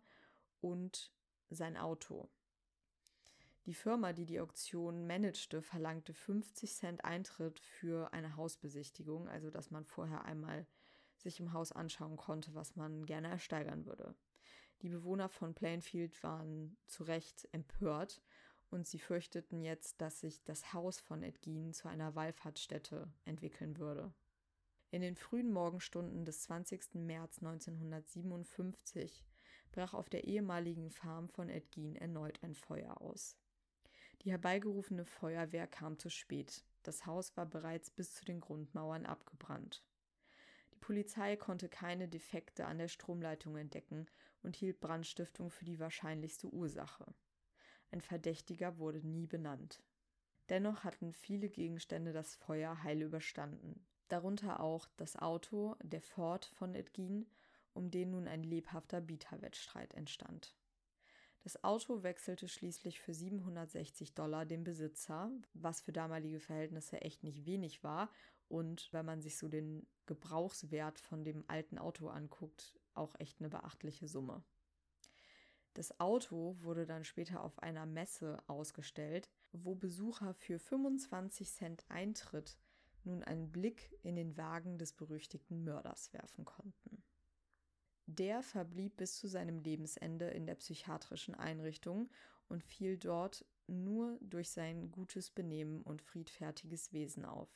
und 0.60 1.12
sein 1.50 1.76
Auto. 1.76 2.28
Die 3.66 3.74
Firma, 3.74 4.12
die 4.12 4.24
die 4.24 4.40
Auktion 4.40 5.06
managte, 5.06 5.62
verlangte 5.62 6.14
50 6.14 6.72
Cent 6.72 7.04
Eintritt 7.04 7.60
für 7.60 8.12
eine 8.12 8.36
Hausbesichtigung, 8.36 9.28
also 9.28 9.50
dass 9.50 9.70
man 9.70 9.84
vorher 9.84 10.24
einmal 10.24 10.66
sich 11.18 11.38
im 11.40 11.52
Haus 11.52 11.70
anschauen 11.72 12.16
konnte, 12.16 12.54
was 12.54 12.76
man 12.76 13.04
gerne 13.04 13.28
ersteigern 13.28 13.84
würde. 13.84 14.14
Die 14.80 14.88
Bewohner 14.88 15.28
von 15.28 15.54
Plainfield 15.54 16.22
waren 16.22 16.78
zu 16.86 17.04
Recht 17.04 17.46
empört 17.52 18.22
und 18.70 18.86
sie 18.86 18.98
fürchteten 18.98 19.60
jetzt, 19.60 20.00
dass 20.00 20.20
sich 20.20 20.42
das 20.44 20.72
Haus 20.72 21.00
von 21.00 21.22
Edgin 21.22 21.72
zu 21.72 21.88
einer 21.88 22.14
Wallfahrtsstätte 22.14 23.08
entwickeln 23.24 23.78
würde. 23.78 24.12
In 24.90 25.02
den 25.02 25.16
frühen 25.16 25.52
Morgenstunden 25.52 26.24
des 26.24 26.42
20. 26.42 26.94
März 26.94 27.38
1957 27.38 29.24
brach 29.70 29.94
auf 29.94 30.08
der 30.08 30.24
ehemaligen 30.24 30.90
Farm 30.90 31.28
von 31.28 31.48
Edgin 31.48 31.94
erneut 31.94 32.42
ein 32.42 32.54
Feuer 32.54 33.00
aus. 33.00 33.36
Die 34.22 34.30
herbeigerufene 34.30 35.04
Feuerwehr 35.04 35.66
kam 35.66 35.98
zu 35.98 36.10
spät. 36.10 36.64
Das 36.82 37.06
Haus 37.06 37.36
war 37.36 37.46
bereits 37.46 37.90
bis 37.90 38.14
zu 38.14 38.24
den 38.24 38.40
Grundmauern 38.40 39.06
abgebrannt. 39.06 39.84
Die 40.74 40.78
Polizei 40.78 41.36
konnte 41.36 41.68
keine 41.68 42.08
Defekte 42.08 42.66
an 42.66 42.78
der 42.78 42.88
Stromleitung 42.88 43.56
entdecken 43.56 44.06
und 44.42 44.56
hielt 44.56 44.80
Brandstiftung 44.80 45.50
für 45.50 45.64
die 45.64 45.78
wahrscheinlichste 45.78 46.48
Ursache. 46.48 47.06
Ein 47.90 48.00
Verdächtiger 48.00 48.78
wurde 48.78 49.06
nie 49.06 49.26
benannt. 49.26 49.82
Dennoch 50.48 50.84
hatten 50.84 51.12
viele 51.12 51.48
Gegenstände 51.48 52.12
das 52.12 52.34
Feuer 52.34 52.82
heil 52.82 53.02
überstanden, 53.02 53.84
darunter 54.08 54.60
auch 54.60 54.88
das 54.96 55.16
Auto, 55.16 55.76
der 55.82 56.00
Ford 56.00 56.44
von 56.44 56.74
Edgin, 56.74 57.26
um 57.72 57.90
den 57.90 58.10
nun 58.10 58.26
ein 58.26 58.42
lebhafter 58.42 59.00
Bieterwettstreit 59.00 59.94
entstand. 59.94 60.56
Das 61.42 61.64
Auto 61.64 62.02
wechselte 62.02 62.48
schließlich 62.48 63.00
für 63.00 63.14
760 63.14 64.14
Dollar 64.14 64.44
den 64.44 64.62
Besitzer, 64.62 65.30
was 65.54 65.80
für 65.80 65.92
damalige 65.92 66.40
Verhältnisse 66.40 67.00
echt 67.00 67.22
nicht 67.24 67.46
wenig 67.46 67.82
war 67.82 68.10
und 68.48 68.92
wenn 68.92 69.06
man 69.06 69.22
sich 69.22 69.38
so 69.38 69.48
den 69.48 69.86
Gebrauchswert 70.06 70.98
von 70.98 71.24
dem 71.24 71.44
alten 71.46 71.78
Auto 71.78 72.08
anguckt, 72.08 72.78
auch 72.94 73.14
echt 73.18 73.40
eine 73.40 73.48
beachtliche 73.48 74.08
Summe. 74.08 74.42
Das 75.80 75.98
Auto 75.98 76.58
wurde 76.60 76.84
dann 76.84 77.04
später 77.04 77.42
auf 77.42 77.58
einer 77.62 77.86
Messe 77.86 78.36
ausgestellt, 78.48 79.30
wo 79.52 79.74
Besucher 79.74 80.34
für 80.34 80.58
25 80.58 81.50
Cent 81.50 81.86
Eintritt 81.88 82.58
nun 83.02 83.24
einen 83.24 83.50
Blick 83.50 83.96
in 84.02 84.14
den 84.14 84.36
Wagen 84.36 84.76
des 84.76 84.92
berüchtigten 84.92 85.64
Mörders 85.64 86.12
werfen 86.12 86.44
konnten. 86.44 87.02
Der 88.04 88.42
verblieb 88.42 88.98
bis 88.98 89.16
zu 89.16 89.26
seinem 89.26 89.58
Lebensende 89.58 90.26
in 90.26 90.44
der 90.44 90.56
psychiatrischen 90.56 91.34
Einrichtung 91.34 92.10
und 92.50 92.62
fiel 92.62 92.98
dort 92.98 93.46
nur 93.66 94.18
durch 94.20 94.50
sein 94.50 94.90
gutes 94.90 95.30
Benehmen 95.30 95.80
und 95.80 96.02
friedfertiges 96.02 96.92
Wesen 96.92 97.24
auf. 97.24 97.48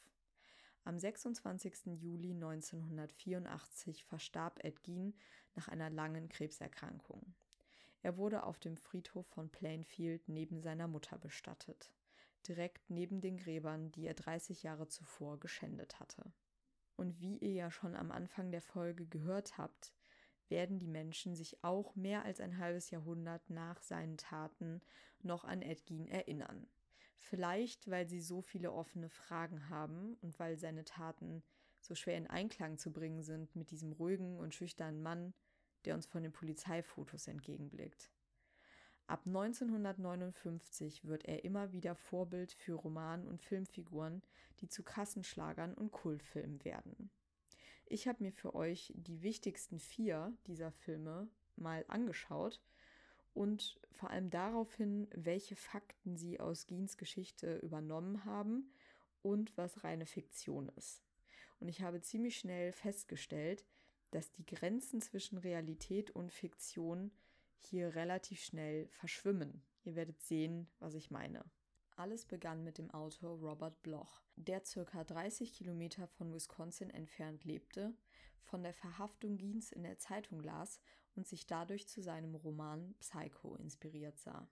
Am 0.84 0.98
26. 0.98 2.00
Juli 2.00 2.30
1984 2.30 4.02
verstarb 4.06 4.64
Ed 4.64 4.82
Gein 4.82 5.12
nach 5.54 5.68
einer 5.68 5.90
langen 5.90 6.30
Krebserkrankung. 6.30 7.34
Er 8.04 8.18
wurde 8.18 8.42
auf 8.42 8.58
dem 8.58 8.76
Friedhof 8.76 9.26
von 9.28 9.48
Plainfield 9.48 10.28
neben 10.28 10.60
seiner 10.60 10.86
Mutter 10.86 11.16
bestattet, 11.16 11.90
direkt 12.46 12.90
neben 12.90 13.22
den 13.22 13.38
Gräbern, 13.38 13.92
die 13.92 14.06
er 14.06 14.12
30 14.12 14.62
Jahre 14.62 14.88
zuvor 14.88 15.40
geschändet 15.40 15.98
hatte. 16.00 16.30
Und 16.96 17.18
wie 17.22 17.38
ihr 17.38 17.52
ja 17.52 17.70
schon 17.70 17.96
am 17.96 18.12
Anfang 18.12 18.50
der 18.50 18.60
Folge 18.60 19.06
gehört 19.06 19.56
habt, 19.56 19.94
werden 20.50 20.78
die 20.78 20.86
Menschen 20.86 21.34
sich 21.34 21.64
auch 21.64 21.96
mehr 21.96 22.26
als 22.26 22.40
ein 22.40 22.58
halbes 22.58 22.90
Jahrhundert 22.90 23.48
nach 23.48 23.80
seinen 23.80 24.18
Taten 24.18 24.82
noch 25.22 25.44
an 25.46 25.62
Edgin 25.62 26.06
erinnern. 26.06 26.68
Vielleicht, 27.16 27.90
weil 27.90 28.06
sie 28.06 28.20
so 28.20 28.42
viele 28.42 28.74
offene 28.74 29.08
Fragen 29.08 29.70
haben 29.70 30.18
und 30.20 30.38
weil 30.38 30.58
seine 30.58 30.84
Taten 30.84 31.42
so 31.80 31.94
schwer 31.94 32.18
in 32.18 32.26
Einklang 32.26 32.76
zu 32.76 32.92
bringen 32.92 33.22
sind 33.22 33.56
mit 33.56 33.70
diesem 33.70 33.92
ruhigen 33.92 34.36
und 34.36 34.54
schüchternen 34.54 35.02
Mann, 35.02 35.32
der 35.84 35.94
uns 35.94 36.06
von 36.06 36.22
den 36.22 36.32
Polizeifotos 36.32 37.28
entgegenblickt. 37.28 38.10
Ab 39.06 39.22
1959 39.26 41.04
wird 41.04 41.26
er 41.26 41.44
immer 41.44 41.72
wieder 41.72 41.94
Vorbild 41.94 42.52
für 42.52 42.72
Roman- 42.72 43.26
und 43.26 43.42
Filmfiguren, 43.42 44.22
die 44.60 44.68
zu 44.68 44.82
Kassenschlagern 44.82 45.74
und 45.74 45.92
Kultfilmen 45.92 46.64
werden. 46.64 47.10
Ich 47.86 48.08
habe 48.08 48.22
mir 48.24 48.32
für 48.32 48.54
euch 48.54 48.92
die 48.96 49.22
wichtigsten 49.22 49.78
vier 49.78 50.32
dieser 50.46 50.72
Filme 50.72 51.28
mal 51.56 51.84
angeschaut 51.88 52.62
und 53.34 53.78
vor 53.92 54.10
allem 54.10 54.30
daraufhin, 54.30 55.06
welche 55.14 55.56
Fakten 55.56 56.16
sie 56.16 56.40
aus 56.40 56.66
Giens 56.66 56.96
Geschichte 56.96 57.56
übernommen 57.58 58.24
haben 58.24 58.72
und 59.22 59.56
was 59.56 59.84
reine 59.84 60.06
Fiktion 60.06 60.70
ist. 60.76 61.02
Und 61.60 61.68
ich 61.68 61.82
habe 61.82 62.00
ziemlich 62.00 62.36
schnell 62.36 62.72
festgestellt, 62.72 63.64
dass 64.14 64.30
die 64.30 64.46
Grenzen 64.46 65.00
zwischen 65.00 65.38
Realität 65.38 66.12
und 66.12 66.32
Fiktion 66.32 67.10
hier 67.58 67.96
relativ 67.96 68.40
schnell 68.40 68.86
verschwimmen. 68.88 69.64
Ihr 69.82 69.96
werdet 69.96 70.22
sehen, 70.22 70.68
was 70.78 70.94
ich 70.94 71.10
meine. 71.10 71.44
Alles 71.96 72.24
begann 72.24 72.62
mit 72.62 72.78
dem 72.78 72.92
Autor 72.92 73.38
Robert 73.38 73.82
Bloch, 73.82 74.22
der 74.36 74.64
circa 74.64 75.02
30 75.02 75.52
Kilometer 75.52 76.06
von 76.06 76.32
Wisconsin 76.32 76.90
entfernt 76.90 77.44
lebte, 77.44 77.92
von 78.44 78.62
der 78.62 78.72
Verhaftung 78.72 79.36
Giens 79.36 79.72
in 79.72 79.82
der 79.82 79.98
Zeitung 79.98 80.40
las 80.40 80.80
und 81.16 81.26
sich 81.26 81.46
dadurch 81.46 81.88
zu 81.88 82.00
seinem 82.00 82.36
Roman 82.36 82.94
Psycho 83.00 83.56
inspiriert 83.56 84.18
sah. 84.20 84.48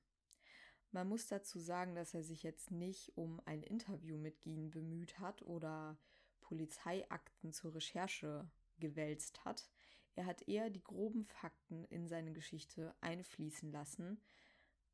Man 0.90 1.09
muss 1.09 1.29
dazu 1.29 1.61
sagen, 1.61 1.94
dass 1.94 2.14
er 2.14 2.25
sich 2.25 2.42
jetzt 2.42 2.72
nicht 2.72 3.16
um 3.16 3.40
ein 3.44 3.62
Interview 3.62 4.18
mit 4.18 4.40
Gien 4.40 4.70
bemüht 4.70 5.20
hat 5.20 5.42
oder 5.42 5.98
Polizeiakten 6.40 7.53
zur 7.53 7.77
Recherche 7.77 8.51
gewälzt 8.83 9.47
hat. 9.47 9.71
Er 10.14 10.27
hat 10.27 10.47
eher 10.47 10.68
die 10.68 10.83
groben 10.83 11.25
Fakten 11.25 11.85
in 11.85 12.07
seine 12.07 12.33
Geschichte 12.33 12.95
einfließen 13.01 13.73
lassen, 13.73 14.21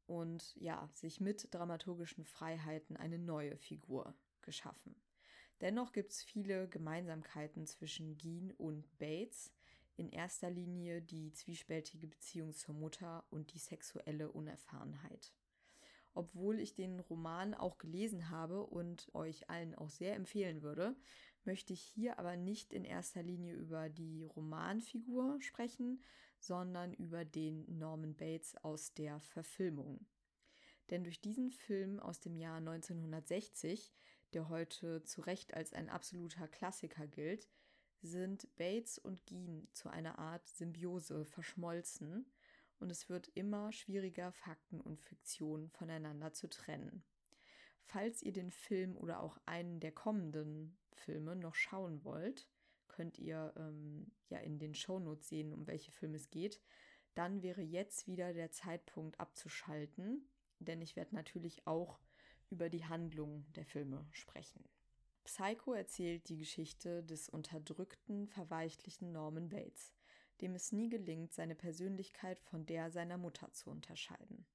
und 0.09 0.57
ja, 0.57 0.89
sich 0.95 1.21
mit 1.21 1.55
dramaturgischen 1.55 2.25
Freiheiten 2.25 2.97
eine 2.97 3.19
neue 3.19 3.57
Figur 3.57 4.15
geschaffen. 4.41 4.97
Dennoch 5.61 5.93
gibt 5.93 6.13
es 6.13 6.23
viele 6.23 6.67
Gemeinsamkeiten 6.69 7.67
zwischen 7.67 8.17
Geen 8.17 8.51
und 8.53 8.99
Bates, 8.99 9.53
in 9.97 10.09
erster 10.09 10.49
Linie 10.49 11.03
die 11.03 11.33
zwiespältige 11.33 12.07
Beziehung 12.07 12.55
zur 12.55 12.75
Mutter 12.75 13.25
und 13.31 13.53
die 13.53 13.59
sexuelle 13.59 14.31
Unerfahrenheit. 14.31 15.35
Obwohl 16.15 16.59
ich 16.59 16.75
den 16.75 17.01
Roman 17.01 17.53
auch 17.53 17.77
gelesen 17.77 18.31
habe 18.31 18.65
und 18.65 19.15
euch 19.15 19.51
allen 19.51 19.75
auch 19.75 19.91
sehr 19.91 20.15
empfehlen 20.15 20.63
würde, 20.63 20.97
möchte 21.45 21.73
ich 21.73 21.81
hier 21.81 22.19
aber 22.19 22.37
nicht 22.37 22.73
in 22.73 22.85
erster 22.85 23.23
Linie 23.23 23.55
über 23.55 23.89
die 23.89 24.25
Romanfigur 24.25 25.41
sprechen, 25.41 26.03
sondern 26.39 26.93
über 26.95 27.25
den 27.25 27.65
Norman 27.79 28.15
Bates 28.15 28.57
aus 28.63 28.95
der 28.95 29.21
Verfilmung. 29.21 30.07
Denn 30.91 31.05
durch 31.05 31.21
diesen 31.21 31.51
Film 31.51 32.01
aus 32.01 32.21
dem 32.21 32.37
Jahr 32.37 32.59
1960, 32.59 33.93
der 34.33 34.49
heute 34.49 35.03
zu 35.05 35.21
Recht 35.21 35.55
als 35.55 35.73
ein 35.73 35.89
absoluter 35.89 36.49
Klassiker 36.49 37.07
gilt, 37.07 37.49
sind 38.01 38.49
Bates 38.57 38.99
und 38.99 39.27
Geen 39.27 39.69
zu 39.73 39.89
einer 39.89 40.19
Art 40.19 40.47
Symbiose 40.47 41.25
verschmolzen 41.25 42.27
und 42.79 42.91
es 42.91 43.09
wird 43.09 43.29
immer 43.35 43.73
schwieriger, 43.73 44.33
Fakten 44.33 44.81
und 44.81 45.01
Fiktion 45.01 45.69
voneinander 45.71 46.33
zu 46.33 46.49
trennen. 46.49 47.03
Falls 47.85 48.23
ihr 48.23 48.33
den 48.33 48.51
Film 48.51 48.97
oder 48.97 49.21
auch 49.21 49.39
einen 49.47 49.81
der 49.81 49.93
kommenden 49.93 50.77
Filme 50.99 51.37
noch 51.37 51.55
schauen 51.55 52.05
wollt, 52.05 52.49
könnt 52.89 53.19
ihr 53.19 53.53
ähm, 53.57 54.11
ja 54.29 54.39
in 54.39 54.59
den 54.59 54.75
Shownotes 54.75 55.29
sehen, 55.29 55.53
um 55.53 55.67
welche 55.67 55.93
Filme 55.93 56.17
es 56.17 56.31
geht. 56.31 56.61
Dann 57.15 57.43
wäre 57.43 57.63
jetzt 57.63 58.07
wieder 58.07 58.33
der 58.33 58.51
Zeitpunkt 58.51 59.19
abzuschalten, 59.19 60.29
denn 60.59 60.83
ich 60.83 60.97
werde 60.97 61.15
natürlich 61.15 61.67
auch 61.67 62.01
über 62.51 62.69
die 62.69 62.85
Handlung 62.85 63.45
der 63.55 63.65
Filme 63.65 64.07
sprechen. 64.13 64.65
Psycho 65.25 65.75
erzählt 65.75 66.29
die 66.29 66.39
Geschichte 66.39 67.05
des 67.05 67.29
unterdrückten, 67.29 68.29
verweichlichen 68.29 69.13
Norman 69.13 69.51
Bates, 69.51 69.93
dem 70.41 70.55
es 70.55 70.73
nie 70.73 70.89
gelingt, 70.89 71.35
seine 71.35 71.55
Persönlichkeit 71.55 72.41
von 72.41 72.65
der 72.65 72.91
seiner 72.91 73.19
Mutter 73.19 73.53
zu 73.53 73.71
unterscheiden. 73.71 74.47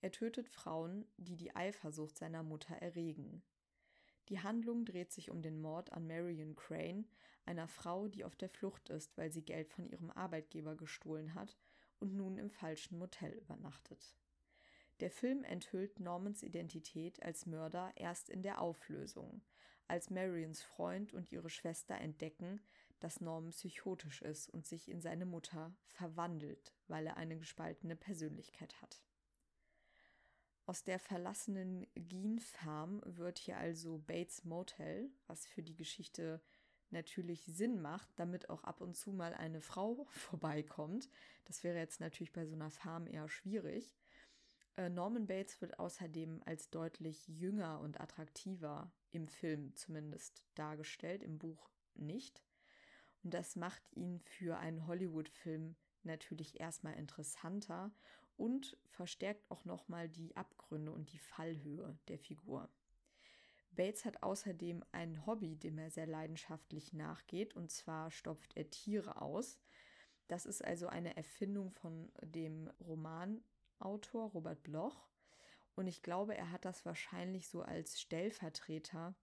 Er 0.00 0.10
tötet 0.10 0.48
Frauen, 0.48 1.06
die 1.16 1.36
die 1.36 1.54
Eifersucht 1.54 2.16
seiner 2.16 2.42
Mutter 2.42 2.74
erregen. 2.74 3.42
Die 4.30 4.40
Handlung 4.40 4.84
dreht 4.84 5.12
sich 5.12 5.30
um 5.30 5.42
den 5.42 5.60
Mord 5.60 5.92
an 5.92 6.06
Marion 6.06 6.54
Crane, 6.54 7.04
einer 7.46 7.66
Frau, 7.66 8.06
die 8.06 8.24
auf 8.24 8.36
der 8.36 8.48
Flucht 8.48 8.88
ist, 8.88 9.18
weil 9.18 9.32
sie 9.32 9.42
Geld 9.42 9.68
von 9.68 9.88
ihrem 9.88 10.12
Arbeitgeber 10.12 10.76
gestohlen 10.76 11.34
hat 11.34 11.58
und 11.98 12.14
nun 12.14 12.38
im 12.38 12.48
falschen 12.48 12.96
Motel 12.96 13.32
übernachtet. 13.32 14.16
Der 15.00 15.10
Film 15.10 15.42
enthüllt 15.42 15.98
Normans 15.98 16.44
Identität 16.44 17.20
als 17.24 17.44
Mörder 17.46 17.92
erst 17.96 18.30
in 18.30 18.42
der 18.42 18.60
Auflösung, 18.60 19.42
als 19.88 20.10
Marions 20.10 20.62
Freund 20.62 21.12
und 21.12 21.32
ihre 21.32 21.50
Schwester 21.50 21.96
entdecken, 21.96 22.60
dass 23.00 23.20
Norman 23.20 23.50
psychotisch 23.50 24.22
ist 24.22 24.48
und 24.48 24.64
sich 24.64 24.88
in 24.88 25.00
seine 25.00 25.26
Mutter 25.26 25.74
verwandelt, 25.88 26.72
weil 26.86 27.06
er 27.08 27.16
eine 27.16 27.36
gespaltene 27.36 27.96
Persönlichkeit 27.96 28.80
hat. 28.80 29.02
Aus 30.70 30.84
der 30.84 31.00
verlassenen 31.00 31.84
Geen 31.96 32.38
Farm 32.38 33.02
wird 33.04 33.40
hier 33.40 33.56
also 33.56 33.98
Bates 34.06 34.44
Motel, 34.44 35.10
was 35.26 35.44
für 35.44 35.64
die 35.64 35.74
Geschichte 35.74 36.40
natürlich 36.90 37.44
Sinn 37.46 37.82
macht, 37.82 38.08
damit 38.14 38.50
auch 38.50 38.62
ab 38.62 38.80
und 38.80 38.96
zu 38.96 39.10
mal 39.10 39.34
eine 39.34 39.62
Frau 39.62 40.06
vorbeikommt. 40.10 41.08
Das 41.46 41.64
wäre 41.64 41.76
jetzt 41.76 41.98
natürlich 41.98 42.32
bei 42.32 42.46
so 42.46 42.54
einer 42.54 42.70
Farm 42.70 43.08
eher 43.08 43.28
schwierig. 43.28 43.96
Äh, 44.76 44.90
Norman 44.90 45.26
Bates 45.26 45.60
wird 45.60 45.80
außerdem 45.80 46.40
als 46.46 46.70
deutlich 46.70 47.26
jünger 47.26 47.80
und 47.80 48.00
attraktiver 48.00 48.92
im 49.10 49.26
Film 49.26 49.74
zumindest 49.74 50.44
dargestellt, 50.54 51.24
im 51.24 51.38
Buch 51.38 51.68
nicht. 51.94 52.44
Und 53.24 53.34
das 53.34 53.56
macht 53.56 53.82
ihn 53.96 54.20
für 54.20 54.56
einen 54.58 54.86
Hollywood-Film 54.86 55.74
natürlich 56.04 56.60
erstmal 56.60 56.94
interessanter 56.94 57.92
und 58.40 58.78
verstärkt 58.88 59.50
auch 59.50 59.66
nochmal 59.66 60.08
die 60.08 60.34
Abgründe 60.34 60.92
und 60.92 61.12
die 61.12 61.18
Fallhöhe 61.18 61.98
der 62.08 62.18
Figur. 62.18 62.70
Bates 63.72 64.06
hat 64.06 64.22
außerdem 64.22 64.82
ein 64.92 65.26
Hobby, 65.26 65.56
dem 65.56 65.76
er 65.78 65.90
sehr 65.90 66.06
leidenschaftlich 66.06 66.94
nachgeht, 66.94 67.54
und 67.54 67.70
zwar 67.70 68.10
stopft 68.10 68.56
er 68.56 68.70
Tiere 68.70 69.20
aus. 69.20 69.60
Das 70.26 70.46
ist 70.46 70.64
also 70.64 70.88
eine 70.88 71.16
Erfindung 71.16 71.70
von 71.70 72.10
dem 72.22 72.68
Romanautor 72.80 74.30
Robert 74.30 74.62
Bloch. 74.62 75.06
Und 75.76 75.86
ich 75.86 76.02
glaube, 76.02 76.34
er 76.34 76.50
hat 76.50 76.64
das 76.64 76.86
wahrscheinlich 76.86 77.46
so 77.46 77.60
als 77.62 78.00
Stellvertreter 78.00 79.14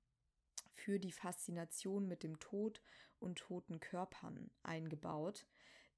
für 0.74 1.00
die 1.00 1.12
Faszination 1.12 2.08
mit 2.08 2.24
dem 2.24 2.40
Tod 2.40 2.82
und 3.20 3.40
toten 3.40 3.80
Körpern 3.80 4.52
eingebaut. 4.62 5.48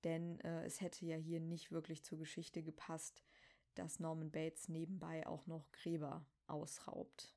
Denn 0.04 0.40
äh, 0.42 0.66
es 0.66 0.82
hätte 0.82 1.06
ja 1.06 1.16
hier 1.18 1.40
nicht 1.40 1.72
wirklich 1.72 2.04
zur 2.04 2.18
Geschichte 2.18 2.64
gepasst, 2.64 3.24
dass 3.76 4.00
Norman 4.00 4.32
Bates 4.32 4.70
nebenbei 4.70 5.26
auch 5.28 5.46
noch 5.48 5.72
Gräber 5.72 6.26
ausraubt. 6.48 7.36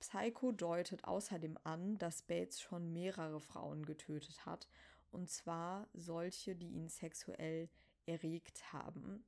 Psycho 0.00 0.52
deutet 0.52 1.04
außerdem 1.04 1.58
an, 1.64 1.98
dass 1.98 2.22
Bates 2.22 2.60
schon 2.60 2.92
mehrere 2.92 3.40
Frauen 3.40 3.86
getötet 3.86 4.44
hat, 4.44 4.68
und 5.10 5.30
zwar 5.30 5.88
solche, 5.94 6.54
die 6.54 6.68
ihn 6.68 6.88
sexuell 6.88 7.70
erregt 8.04 8.72
haben. 8.72 9.24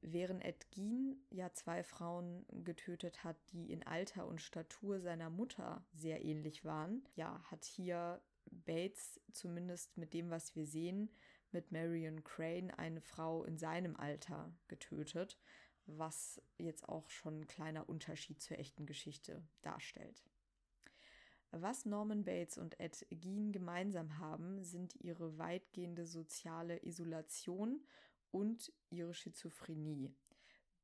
Während 0.00 0.44
Ed 0.44 0.70
Gein 0.70 1.16
ja 1.30 1.52
zwei 1.52 1.82
Frauen 1.82 2.44
getötet 2.64 3.24
hat, 3.24 3.36
die 3.52 3.72
in 3.72 3.86
Alter 3.86 4.26
und 4.26 4.40
Statur 4.40 5.00
seiner 5.00 5.30
Mutter 5.30 5.86
sehr 5.94 6.24
ähnlich 6.24 6.64
waren, 6.64 7.08
ja, 7.14 7.42
hat 7.44 7.64
hier 7.64 8.20
Bates 8.50 9.20
zumindest 9.32 9.96
mit 9.96 10.12
dem, 10.12 10.28
was 10.30 10.54
wir 10.54 10.66
sehen, 10.66 11.08
mit 11.54 11.72
Marion 11.72 12.22
Crane 12.24 12.76
eine 12.78 13.00
Frau 13.00 13.44
in 13.44 13.56
seinem 13.56 13.96
Alter 13.96 14.52
getötet 14.68 15.38
was 15.86 16.40
jetzt 16.58 16.88
auch 16.88 17.10
schon 17.10 17.40
ein 17.40 17.46
kleiner 17.46 17.88
Unterschied 17.88 18.40
zur 18.40 18.58
echten 18.58 18.86
Geschichte 18.86 19.42
darstellt. 19.62 20.24
Was 21.50 21.84
Norman 21.84 22.24
Bates 22.24 22.58
und 22.58 22.80
Ed 22.80 23.06
Gein 23.10 23.52
gemeinsam 23.52 24.18
haben, 24.18 24.62
sind 24.64 24.96
ihre 24.96 25.38
weitgehende 25.38 26.06
soziale 26.06 26.84
Isolation 26.84 27.80
und 28.32 28.72
ihre 28.90 29.14
Schizophrenie. 29.14 30.12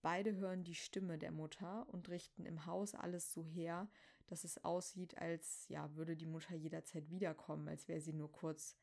Beide 0.01 0.37
hören 0.37 0.63
die 0.63 0.77
Stimme 0.77 1.19
der 1.19 1.33
Mutter 1.33 1.89
und 1.89 2.09
richten 2.09 2.47
im 2.47 2.67
Haus 2.67 2.95
alles 2.95 3.33
so 3.33 3.45
her, 3.45 3.91
dass 4.29 4.45
es 4.45 4.63
aussieht, 4.63 5.19
als 5.19 5.67
ja, 5.69 5.95
würde 5.97 6.17
die 6.17 6.27
Mutter 6.27 6.55
jederzeit 6.55 7.11
wiederkommen, 7.11 7.69
als 7.69 7.89
wäre 7.89 8.01
sie 8.01 8.13
nur 8.13 8.31
kurz 8.31 8.77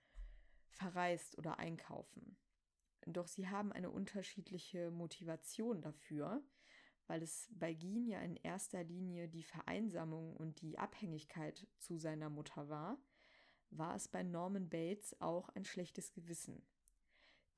verreist 0.71 1.37
oder 1.37 1.59
einkaufen. 1.59 2.37
Doch 3.05 3.27
sie 3.27 3.47
haben 3.47 3.71
eine 3.71 3.89
unterschiedliche 3.89 4.91
Motivation 4.91 5.81
dafür, 5.81 6.43
weil 7.07 7.23
es 7.23 7.49
bei 7.51 7.73
Gien 7.73 8.05
ja 8.05 8.19
in 8.19 8.35
erster 8.35 8.83
Linie 8.83 9.29
die 9.29 9.43
Vereinsamung 9.43 10.35
und 10.35 10.61
die 10.61 10.77
Abhängigkeit 10.77 11.65
zu 11.77 11.97
seiner 11.97 12.29
Mutter 12.29 12.67
war, 12.67 12.97
war 13.69 13.95
es 13.95 14.07
bei 14.07 14.23
Norman 14.23 14.69
Bates 14.69 15.19
auch 15.21 15.49
ein 15.49 15.65
schlechtes 15.65 16.11
Gewissen. 16.11 16.61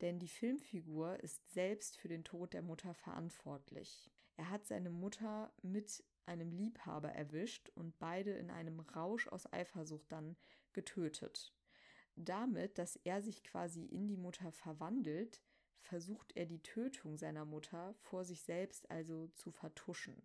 Denn 0.02 0.20
die 0.20 0.28
Filmfigur 0.28 1.20
ist 1.22 1.50
selbst 1.52 1.98
für 1.98 2.08
den 2.08 2.24
Tod 2.24 2.54
der 2.54 2.62
Mutter 2.62 2.94
verantwortlich. 2.94 4.12
Er 4.38 4.50
hat 4.50 4.66
seine 4.66 4.90
Mutter 4.90 5.52
mit 5.62 6.04
einem 6.26 6.52
Liebhaber 6.52 7.10
erwischt 7.10 7.70
und 7.76 7.98
beide 8.00 8.32
in 8.32 8.52
einem 8.52 8.80
Rausch 8.80 9.28
aus 9.28 9.52
Eifersucht 9.52 10.12
dann 10.12 10.38
getötet. 10.74 11.54
Damit, 12.22 12.78
dass 12.78 12.98
er 12.98 13.22
sich 13.22 13.46
quasi 13.46 13.86
in 13.86 14.06
die 14.10 14.18
Mutter 14.18 14.52
verwandelt, 14.52 15.42
versucht 15.80 16.36
er 16.36 16.46
die 16.46 16.62
Tötung 16.62 17.16
seiner 17.16 17.46
Mutter 17.46 17.94
vor 17.94 18.26
sich 18.26 18.42
selbst 18.42 18.92
also 18.92 19.28
zu 19.30 19.52
vertuschen. 19.52 20.22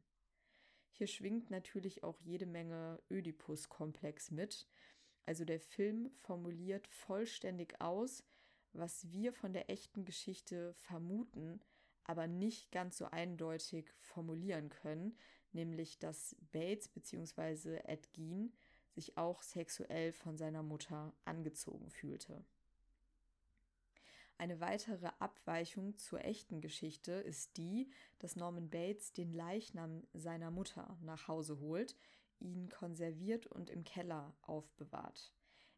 Hier 0.90 1.06
schwingt 1.06 1.50
natürlich 1.50 2.02
auch 2.02 2.18
jede 2.18 2.46
Menge 2.46 3.00
Ödipus-Komplex 3.12 4.32
mit. 4.32 4.66
Also 5.24 5.44
der 5.44 5.60
Film 5.60 6.10
formuliert 6.18 6.88
vollständig 6.88 7.80
aus, 7.80 8.24
was 8.72 9.12
wir 9.12 9.32
von 9.32 9.52
der 9.52 9.70
echten 9.70 10.04
Geschichte 10.04 10.74
vermuten, 10.74 11.60
aber 12.02 12.26
nicht 12.26 12.72
ganz 12.72 12.98
so 12.98 13.04
eindeutig 13.04 13.88
formulieren 14.00 14.68
können, 14.68 15.16
nämlich 15.52 16.00
dass 16.00 16.34
Bates 16.50 16.88
bzw. 16.88 17.76
Ed 17.84 18.12
Gein 18.12 18.52
sich 18.94 19.16
auch 19.16 19.42
sexuell 19.42 20.12
von 20.12 20.36
seiner 20.36 20.62
Mutter 20.62 21.12
angezogen 21.24 21.90
fühlte. 21.90 22.44
Eine 24.36 24.60
weitere 24.60 25.10
Abweichung 25.20 25.96
zur 25.96 26.24
echten 26.24 26.60
Geschichte 26.60 27.12
ist 27.12 27.56
die, 27.56 27.90
dass 28.18 28.36
Norman 28.36 28.68
Bates 28.68 29.12
den 29.12 29.32
Leichnam 29.32 30.02
seiner 30.12 30.50
Mutter 30.50 30.98
nach 31.02 31.28
Hause 31.28 31.60
holt, 31.60 31.96
ihn 32.40 32.68
konserviert 32.68 33.46
und 33.46 33.70
im 33.70 33.84
Keller 33.84 34.36
aufbewahrt. 34.42 35.32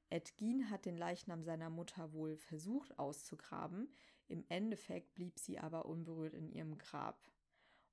Ed 0.09 0.37
Gein 0.39 0.71
hat 0.71 0.87
den 0.87 0.97
Leichnam 0.97 1.43
seiner 1.43 1.69
Mutter 1.69 2.13
wohl 2.13 2.37
versucht 2.37 2.99
auszugraben, 2.99 3.93
im 4.29 4.45
Endeffekt 4.49 5.15
blieb 5.15 5.39
sie 5.39 5.59
aber 5.59 5.87
unberührt 5.87 6.35
in 6.35 6.49
ihrem 6.49 6.79
Grab. 6.79 7.31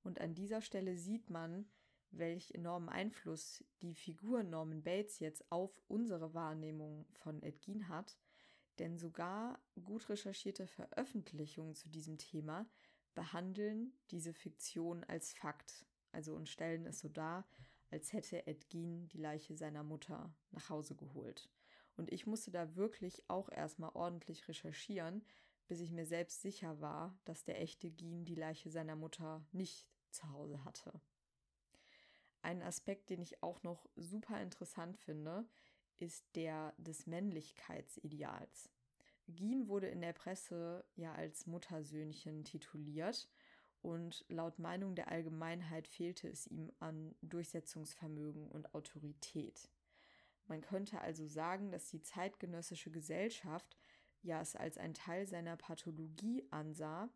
Und 0.02 0.20
an 0.20 0.34
dieser 0.34 0.62
Stelle 0.62 0.98
sieht 0.98 1.30
man, 1.30 1.66
welch 2.18 2.52
enormen 2.52 2.90
Einfluss 2.90 3.64
die 3.82 3.96
Figur 3.96 4.44
Norman 4.44 4.84
Bates 4.84 5.20
jetzt 5.20 5.52
auf 5.52 5.72
unsere 5.88 6.34
Wahrnehmung 6.34 7.06
von 7.14 7.42
Ed 7.42 7.62
Gein 7.66 7.88
hat, 7.90 8.18
denn 8.80 8.98
sogar 8.98 9.60
gut 9.84 10.10
recherchierte 10.10 10.68
Veröffentlichungen 10.68 11.76
zu 11.76 11.90
diesem 11.90 12.18
Thema 12.18 12.66
behandeln 13.14 13.94
diese 14.12 14.34
Fiktion 14.34 15.04
als 15.04 15.34
Fakt, 15.34 15.86
also 16.12 16.34
und 16.36 16.50
stellen 16.50 16.86
es 16.86 17.00
so 17.00 17.10
dar, 17.10 17.48
als 17.92 18.14
hätte 18.14 18.48
Ed 18.48 18.70
Gein 18.70 19.08
die 19.10 19.20
Leiche 19.20 19.56
seiner 19.56 19.84
Mutter 19.84 20.34
nach 20.52 20.70
Hause 20.70 20.96
geholt. 20.96 21.50
Und 21.96 22.12
ich 22.12 22.26
musste 22.26 22.50
da 22.50 22.76
wirklich 22.76 23.30
auch 23.30 23.50
erstmal 23.50 23.92
ordentlich 23.94 24.48
recherchieren, 24.48 25.24
bis 25.68 25.80
ich 25.80 25.92
mir 25.92 26.06
selbst 26.06 26.42
sicher 26.42 26.82
war, 26.82 27.18
dass 27.24 27.44
der 27.44 27.62
echte 27.62 27.92
Gein 27.92 28.26
die 28.26 28.36
Leiche 28.36 28.70
seiner 28.70 28.96
Mutter 28.96 29.46
nicht 29.52 29.88
zu 30.10 30.28
Hause 30.30 30.64
hatte. 30.66 31.00
Ein 32.44 32.62
Aspekt, 32.62 33.10
den 33.10 33.22
ich 33.22 33.42
auch 33.42 33.64
noch 33.64 33.90
super 33.96 34.40
interessant 34.42 34.98
finde, 34.98 35.46
ist 35.98 36.26
der 36.36 36.74
des 36.78 37.08
Männlichkeitsideals. 37.08 38.70
Geen 39.28 39.70
wurde 39.70 39.88
in 39.88 40.02
der 40.02 40.12
Presse 40.12 40.84
ja 40.96 41.14
als 41.14 41.48
Muttersöhnchen 41.48 42.44
tituliert 42.44 43.30
und 43.82 44.26
laut 44.28 44.60
Meinung 44.60 44.94
der 44.94 45.08
Allgemeinheit 45.08 45.88
fehlte 45.88 46.28
es 46.28 46.46
ihm 46.48 46.72
an 46.80 47.16
Durchsetzungsvermögen 47.22 48.50
und 48.50 48.76
Autorität. 48.76 49.70
Man 50.48 50.60
könnte 50.60 51.00
also 51.00 51.26
sagen, 51.26 51.72
dass 51.72 51.88
die 51.88 52.02
zeitgenössische 52.02 52.92
Gesellschaft 52.92 53.78
ja 54.22 54.42
es 54.42 54.58
als 54.58 54.78
ein 54.78 54.94
Teil 54.94 55.28
seiner 55.28 55.56
Pathologie 55.56 56.46
ansah, 56.52 57.10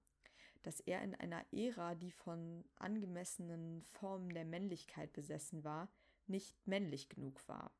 dass 0.63 0.79
er 0.79 1.01
in 1.01 1.15
einer 1.15 1.45
Ära, 1.51 1.95
die 1.95 2.11
von 2.11 2.63
angemessenen 2.77 3.83
Formen 3.83 4.29
der 4.29 4.45
Männlichkeit 4.45 5.13
besessen 5.13 5.63
war, 5.63 5.89
nicht 6.27 6.55
männlich 6.67 7.09
genug 7.09 7.47
war. 7.47 7.71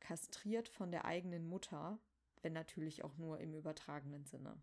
Kastriert 0.00 0.68
von 0.68 0.90
der 0.90 1.04
eigenen 1.04 1.48
Mutter, 1.48 1.98
wenn 2.42 2.52
natürlich 2.52 3.04
auch 3.04 3.16
nur 3.16 3.40
im 3.40 3.54
übertragenen 3.54 4.24
Sinne. 4.24 4.60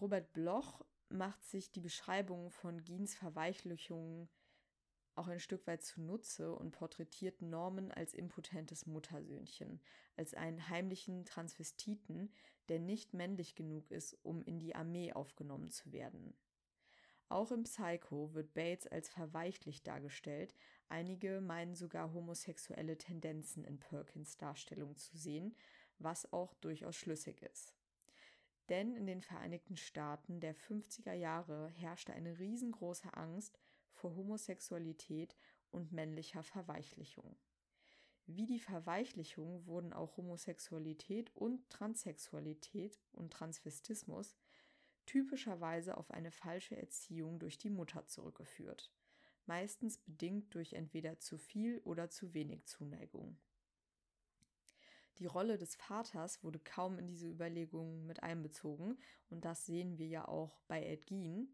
Robert 0.00 0.32
Bloch 0.32 0.84
macht 1.08 1.44
sich 1.44 1.70
die 1.70 1.80
Beschreibung 1.80 2.50
von 2.50 2.82
Giens 2.84 3.14
Verweichlichungen 3.14 4.28
auch 5.20 5.28
ein 5.28 5.38
Stück 5.38 5.66
weit 5.66 5.82
zunutze 5.82 6.54
und 6.54 6.70
porträtiert 6.70 7.42
Norman 7.42 7.90
als 7.90 8.14
impotentes 8.14 8.86
Muttersöhnchen, 8.86 9.80
als 10.16 10.32
einen 10.32 10.70
heimlichen 10.70 11.26
Transvestiten, 11.26 12.32
der 12.70 12.78
nicht 12.78 13.12
männlich 13.12 13.54
genug 13.54 13.90
ist, 13.90 14.18
um 14.22 14.42
in 14.42 14.58
die 14.58 14.74
Armee 14.74 15.12
aufgenommen 15.12 15.70
zu 15.70 15.92
werden. 15.92 16.34
Auch 17.28 17.52
im 17.52 17.64
Psycho 17.64 18.32
wird 18.32 18.54
Bates 18.54 18.86
als 18.86 19.10
verweichlicht 19.10 19.86
dargestellt, 19.86 20.54
einige 20.88 21.42
meinen 21.42 21.74
sogar 21.74 22.14
homosexuelle 22.14 22.96
Tendenzen 22.96 23.64
in 23.64 23.78
Perkins 23.78 24.38
Darstellung 24.38 24.96
zu 24.96 25.18
sehen, 25.18 25.54
was 25.98 26.32
auch 26.32 26.54
durchaus 26.54 26.96
schlüssig 26.96 27.42
ist. 27.42 27.74
Denn 28.70 28.96
in 28.96 29.06
den 29.06 29.20
Vereinigten 29.20 29.76
Staaten 29.76 30.40
der 30.40 30.56
50er 30.56 31.12
Jahre 31.12 31.68
herrschte 31.68 32.14
eine 32.14 32.38
riesengroße 32.38 33.12
Angst 33.12 33.58
vor 34.00 34.16
Homosexualität 34.16 35.36
und 35.70 35.92
männlicher 35.92 36.42
Verweichlichung. 36.42 37.36
Wie 38.24 38.46
die 38.46 38.58
Verweichlichung 38.58 39.66
wurden 39.66 39.92
auch 39.92 40.16
Homosexualität 40.16 41.30
und 41.36 41.68
Transsexualität 41.68 42.98
und 43.12 43.32
Transvestismus 43.32 44.36
typischerweise 45.04 45.96
auf 45.96 46.10
eine 46.12 46.30
falsche 46.30 46.76
Erziehung 46.76 47.38
durch 47.38 47.58
die 47.58 47.68
Mutter 47.68 48.06
zurückgeführt, 48.06 48.90
meistens 49.44 49.98
bedingt 49.98 50.54
durch 50.54 50.72
entweder 50.72 51.18
zu 51.18 51.36
viel 51.36 51.80
oder 51.80 52.08
zu 52.08 52.32
wenig 52.32 52.66
Zuneigung. 52.66 53.36
Die 55.18 55.26
Rolle 55.26 55.58
des 55.58 55.74
Vaters 55.74 56.42
wurde 56.42 56.60
kaum 56.60 56.98
in 56.98 57.06
diese 57.06 57.28
Überlegungen 57.28 58.06
mit 58.06 58.22
einbezogen 58.22 58.96
und 59.28 59.44
das 59.44 59.66
sehen 59.66 59.98
wir 59.98 60.06
ja 60.06 60.26
auch 60.26 60.62
bei 60.68 60.82
Ed 60.82 61.06
Gein, 61.06 61.48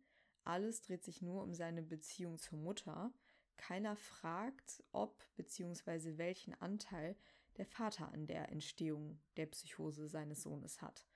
alles 0.46 0.82
dreht 0.82 1.04
sich 1.04 1.22
nur 1.22 1.42
um 1.42 1.54
seine 1.54 1.82
Beziehung 1.82 2.38
zur 2.38 2.59
Mutter. 2.59 3.12
Keiner 3.56 3.96
fragt, 3.96 4.85
ob 4.92 5.24
bzw. 5.37 6.18
welchen 6.18 6.54
Anteil 6.61 7.16
der 7.56 7.66
Vater 7.66 8.12
an 8.12 8.26
der 8.26 8.50
Entstehung 8.50 9.18
der 9.37 9.46
Psychose 9.46 10.09
seines 10.09 10.42
Sohnes 10.42 10.82
hat. 10.82 11.06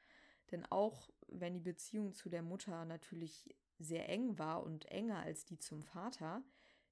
Denn 0.50 0.64
auch 0.66 1.10
wenn 1.28 1.54
die 1.54 1.60
Beziehung 1.60 2.12
zu 2.12 2.28
der 2.28 2.42
Mutter 2.42 2.84
natürlich 2.84 3.54
sehr 3.78 4.08
eng 4.08 4.38
war 4.38 4.62
und 4.62 4.86
enger 4.86 5.20
als 5.20 5.44
die 5.44 5.58
zum 5.58 5.82
Vater, 5.82 6.42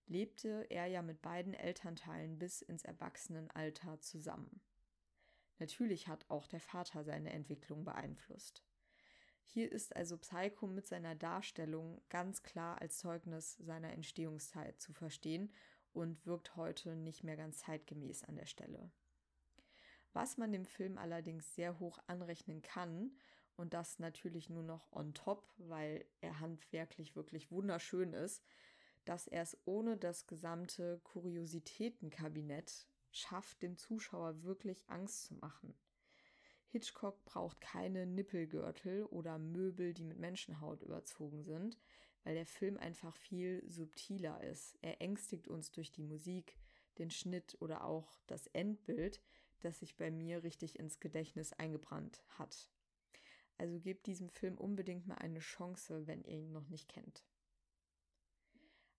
lebte 0.07 0.66
er 0.70 0.87
ja 0.87 1.03
mit 1.03 1.20
beiden 1.20 1.55
Elternteilen 1.55 2.38
bis 2.38 2.62
ins 2.62 2.85
Erwachsenenalter 2.85 4.01
zusammen. 4.01 4.61
Natürlich 5.59 6.09
hat 6.09 6.24
auch 6.31 6.46
der 6.46 6.61
Vater 6.61 7.05
seine 7.05 7.33
Entwicklung 7.33 7.85
beeinflusst. 7.85 8.62
Hier 9.51 9.73
ist 9.73 9.97
also 9.97 10.19
Psycho 10.19 10.67
mit 10.67 10.87
seiner 10.87 11.15
Darstellung 11.15 12.03
ganz 12.11 12.43
klar 12.43 12.81
als 12.83 12.99
Zeugnis 12.99 13.55
seiner 13.55 13.93
Entstehungszeit 13.93 14.79
zu 14.81 14.93
verstehen 14.93 15.51
und 15.95 16.27
wirkt 16.27 16.55
heute 16.55 16.95
nicht 16.95 17.25
mehr 17.25 17.37
ganz 17.37 17.61
zeitgemäß 17.61 18.25
an 18.25 18.37
der 18.37 18.45
Stelle. 18.45 18.91
Was 20.13 20.37
man 20.37 20.53
dem 20.53 20.67
Film 20.67 20.99
allerdings 20.99 21.55
sehr 21.55 21.79
hoch 21.79 21.99
anrechnen 22.07 22.61
kann, 22.61 23.11
und 23.57 23.75
das 23.75 23.99
natürlich 23.99 24.49
nur 24.51 24.63
noch 24.63 24.93
on 24.93 25.15
top, 25.15 25.53
weil 25.57 26.05
er 26.21 26.39
handwerklich 26.39 27.17
wirklich 27.17 27.51
wunderschön 27.51 28.13
ist, 28.13 28.45
dass 29.05 29.27
er 29.27 29.43
es 29.43 29.59
ohne 29.65 29.97
das 29.97 30.27
gesamte 30.29 31.01
Kuriositätenkabinett 31.03 32.87
schafft, 33.11 33.63
dem 33.63 33.77
Zuschauer 33.77 34.45
wirklich 34.45 34.89
Angst 34.89 35.25
zu 35.25 35.35
machen. 35.35 35.75
Hitchcock 36.70 37.24
braucht 37.24 37.61
keine 37.61 38.07
Nippelgürtel 38.07 39.04
oder 39.07 39.38
Möbel, 39.38 39.94
die 39.94 40.04
mit 40.04 40.18
Menschenhaut 40.18 40.83
überzogen 40.83 41.42
sind, 41.42 41.78
weil 42.24 42.35
der 42.35 42.46
Film 42.46 42.76
einfach 42.76 43.16
viel 43.16 43.64
subtiler 43.68 44.42
ist. 44.44 44.78
Er 44.83 45.00
ängstigt 45.00 45.48
uns 45.48 45.72
durch 45.72 45.90
die 45.92 46.02
Musik, 46.02 46.57
den 46.98 47.11
Schnitt 47.11 47.57
oder 47.61 47.85
auch 47.85 48.20
das 48.26 48.48
Endbild, 48.48 49.22
das 49.61 49.81
sich 49.81 49.96
bei 49.96 50.11
mir 50.11 50.42
richtig 50.42 50.78
ins 50.78 51.00
Gedächtnis 51.00 51.52
eingebrannt 51.52 52.22
hat. 52.38 52.70
Also 53.57 53.81
gebt 53.81 54.07
diesem 54.07 54.28
Film 54.28 54.57
unbedingt 54.57 55.07
mal 55.07 55.16
eine 55.16 55.40
Chance, 55.40 56.07
wenn 56.07 56.22
ihr 56.24 56.38
ihn 56.38 56.52
noch 56.52 56.68
nicht 56.68 56.88
kennt. 56.88 57.24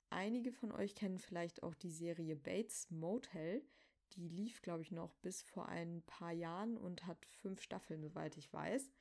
Einige 0.10 0.51
von 0.51 0.71
euch 0.71 0.95
kennen 0.95 1.19
vielleicht 1.19 1.62
auch 1.62 1.75
die 1.75 1.91
Serie 1.91 2.36
Bates 2.36 2.89
Motel, 2.89 3.63
die 4.15 4.28
lief, 4.28 4.62
glaube 4.62 4.82
ich, 4.82 4.91
noch 4.91 5.13
bis 5.15 5.41
vor 5.41 5.67
ein 5.67 6.02
paar 6.06 6.32
Jahren 6.32 6.78
und 6.78 7.06
hat 7.06 7.26
fünf 7.26 7.62
Staffeln, 7.62 8.02
soweit 8.02 8.38
ich 8.38 8.52
weiß. 8.52 8.91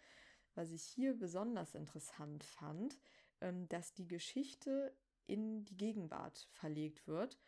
Was 0.55 0.71
ich 0.71 0.83
hier 0.83 1.15
besonders 1.15 1.75
interessant 1.75 2.45
fand, 2.45 2.99
ähm, 3.41 3.69
dass 3.69 3.93
die 3.93 4.09
Geschichte 4.09 4.95
in 5.27 5.65
die 5.65 5.77
Gegenwart 5.77 6.49
verlegt 6.53 7.07
wird. 7.07 7.39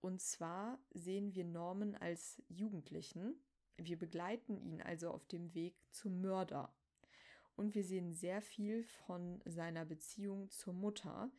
Und 0.00 0.20
zwar 0.20 0.78
sehen 0.92 1.34
wir 1.34 1.44
Norman 1.44 1.94
als 1.94 2.42
Jugendlichen. 2.48 3.34
Wir 3.76 3.98
begleiten 3.98 4.56
ihn 4.58 4.82
also 4.82 5.10
auf 5.10 5.26
dem 5.26 5.54
Weg 5.54 5.74
zum 5.90 6.20
Mörder. 6.20 6.72
Und 7.56 7.74
wir 7.74 7.84
sehen 7.84 8.14
sehr 8.14 8.40
viel 8.40 8.84
von 8.84 9.40
seiner 9.44 9.84
Beziehung 9.84 10.50
zur 10.50 10.74
Mutter, 10.74 11.30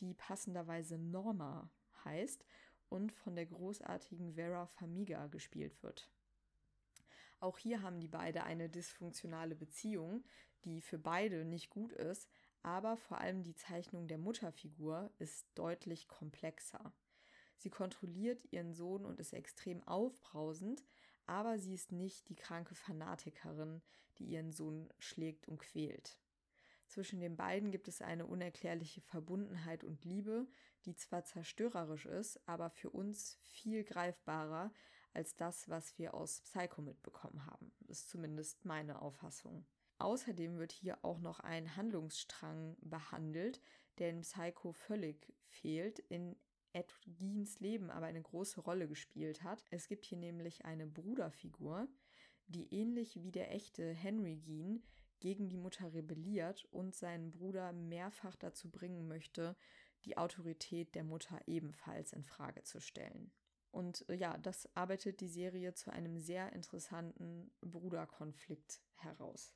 die 0.00 0.14
passenderweise 0.14 0.98
Norma 0.98 1.70
heißt 2.04 2.44
und 2.88 3.12
von 3.12 3.34
der 3.34 3.46
großartigen 3.46 4.34
Vera 4.34 4.66
Famiga 4.66 5.26
gespielt 5.26 5.82
wird. 5.82 6.10
Auch 7.40 7.58
hier 7.58 7.82
haben 7.82 8.00
die 8.00 8.08
beide 8.08 8.44
eine 8.44 8.68
dysfunktionale 8.68 9.54
Beziehung, 9.54 10.24
die 10.64 10.80
für 10.80 10.98
beide 10.98 11.44
nicht 11.44 11.70
gut 11.70 11.92
ist, 11.92 12.28
aber 12.62 12.96
vor 12.96 13.18
allem 13.20 13.42
die 13.42 13.54
Zeichnung 13.54 14.08
der 14.08 14.18
Mutterfigur 14.18 15.10
ist 15.18 15.46
deutlich 15.54 16.08
komplexer. 16.08 16.92
Sie 17.56 17.70
kontrolliert 17.70 18.44
ihren 18.50 18.72
Sohn 18.72 19.04
und 19.04 19.20
ist 19.20 19.32
extrem 19.32 19.82
aufbrausend, 19.86 20.84
aber 21.26 21.58
sie 21.58 21.74
ist 21.74 21.92
nicht 21.92 22.28
die 22.28 22.36
kranke 22.36 22.74
Fanatikerin, 22.74 23.82
die 24.18 24.24
ihren 24.24 24.52
Sohn 24.52 24.88
schlägt 24.98 25.48
und 25.48 25.58
quält. 25.58 26.18
Zwischen 26.86 27.20
den 27.20 27.36
beiden 27.36 27.70
gibt 27.70 27.88
es 27.88 28.00
eine 28.00 28.26
unerklärliche 28.26 29.00
Verbundenheit 29.00 29.84
und 29.84 30.04
Liebe, 30.04 30.46
die 30.84 30.94
zwar 30.94 31.24
zerstörerisch 31.24 32.06
ist, 32.06 32.40
aber 32.48 32.70
für 32.70 32.90
uns 32.90 33.38
viel 33.42 33.84
greifbarer 33.84 34.72
als 35.12 35.34
das, 35.34 35.68
was 35.68 35.98
wir 35.98 36.14
aus 36.14 36.42
Psycho 36.42 36.82
mitbekommen 36.82 37.44
haben. 37.46 37.72
Ist 37.88 38.08
zumindest 38.08 38.64
meine 38.64 39.02
Auffassung. 39.02 39.66
Außerdem 39.98 40.58
wird 40.58 40.72
hier 40.72 41.04
auch 41.04 41.18
noch 41.18 41.40
ein 41.40 41.74
Handlungsstrang 41.74 42.76
behandelt, 42.80 43.62
der 43.98 44.10
in 44.10 44.20
Psycho 44.20 44.72
völlig 44.72 45.32
fehlt, 45.46 45.98
in 45.98 46.36
Ed 46.72 46.94
Geens 47.06 47.60
Leben 47.60 47.90
aber 47.90 48.06
eine 48.06 48.20
große 48.20 48.60
Rolle 48.60 48.86
gespielt 48.86 49.42
hat. 49.42 49.64
Es 49.70 49.88
gibt 49.88 50.04
hier 50.04 50.18
nämlich 50.18 50.66
eine 50.66 50.86
Bruderfigur, 50.86 51.88
die 52.48 52.72
ähnlich 52.72 53.22
wie 53.22 53.32
der 53.32 53.52
echte 53.52 53.90
Henry 53.90 54.36
Geen 54.36 54.82
gegen 55.20 55.48
die 55.48 55.56
Mutter 55.56 55.92
rebelliert 55.92 56.64
und 56.70 56.94
seinen 56.94 57.30
Bruder 57.30 57.72
mehrfach 57.72 58.36
dazu 58.36 58.70
bringen 58.70 59.08
möchte, 59.08 59.56
die 60.04 60.16
Autorität 60.16 60.94
der 60.94 61.04
Mutter 61.04 61.40
ebenfalls 61.46 62.12
in 62.12 62.24
Frage 62.24 62.62
zu 62.62 62.80
stellen. 62.80 63.32
Und 63.70 64.08
äh, 64.08 64.14
ja, 64.14 64.38
das 64.38 64.68
arbeitet 64.74 65.20
die 65.20 65.28
Serie 65.28 65.74
zu 65.74 65.90
einem 65.90 66.18
sehr 66.18 66.52
interessanten 66.52 67.50
Bruderkonflikt 67.60 68.80
heraus. 68.94 69.54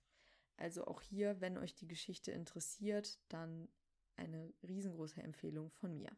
Also 0.56 0.86
auch 0.86 1.00
hier, 1.00 1.40
wenn 1.40 1.56
euch 1.56 1.74
die 1.74 1.88
Geschichte 1.88 2.32
interessiert, 2.32 3.18
dann 3.28 3.68
eine 4.16 4.52
riesengroße 4.62 5.22
Empfehlung 5.22 5.70
von 5.70 5.96
mir. 5.96 6.10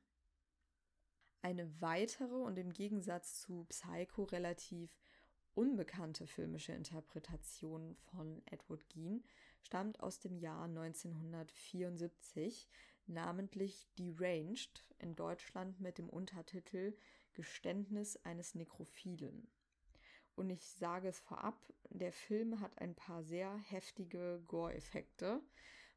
Eine 1.43 1.80
weitere 1.80 2.34
und 2.34 2.59
im 2.59 2.72
Gegensatz 2.72 3.40
zu 3.40 3.64
Psycho 3.68 4.24
relativ 4.24 4.97
unbekannte 5.55 6.26
filmische 6.26 6.72
Interpretation 6.72 7.96
von 8.11 8.42
Edward 8.46 8.88
Gein 8.88 9.22
stammt 9.62 10.00
aus 10.00 10.20
dem 10.20 10.38
Jahr 10.38 10.64
1974, 10.64 12.70
namentlich 13.07 13.86
Deranged, 13.98 14.86
in 14.98 15.14
Deutschland 15.16 15.80
mit 15.80 15.98
dem 15.98 16.09
Untertitel 16.09 16.96
Geständnis 17.34 18.16
eines 18.24 18.55
Nekrophilen. 18.55 19.48
Und 20.34 20.50
ich 20.50 20.64
sage 20.64 21.09
es 21.09 21.20
vorab, 21.20 21.72
der 21.90 22.12
Film 22.12 22.61
hat 22.61 22.78
ein 22.78 22.94
paar 22.94 23.22
sehr 23.22 23.55
heftige 23.57 24.42
Gore-Effekte. 24.46 25.40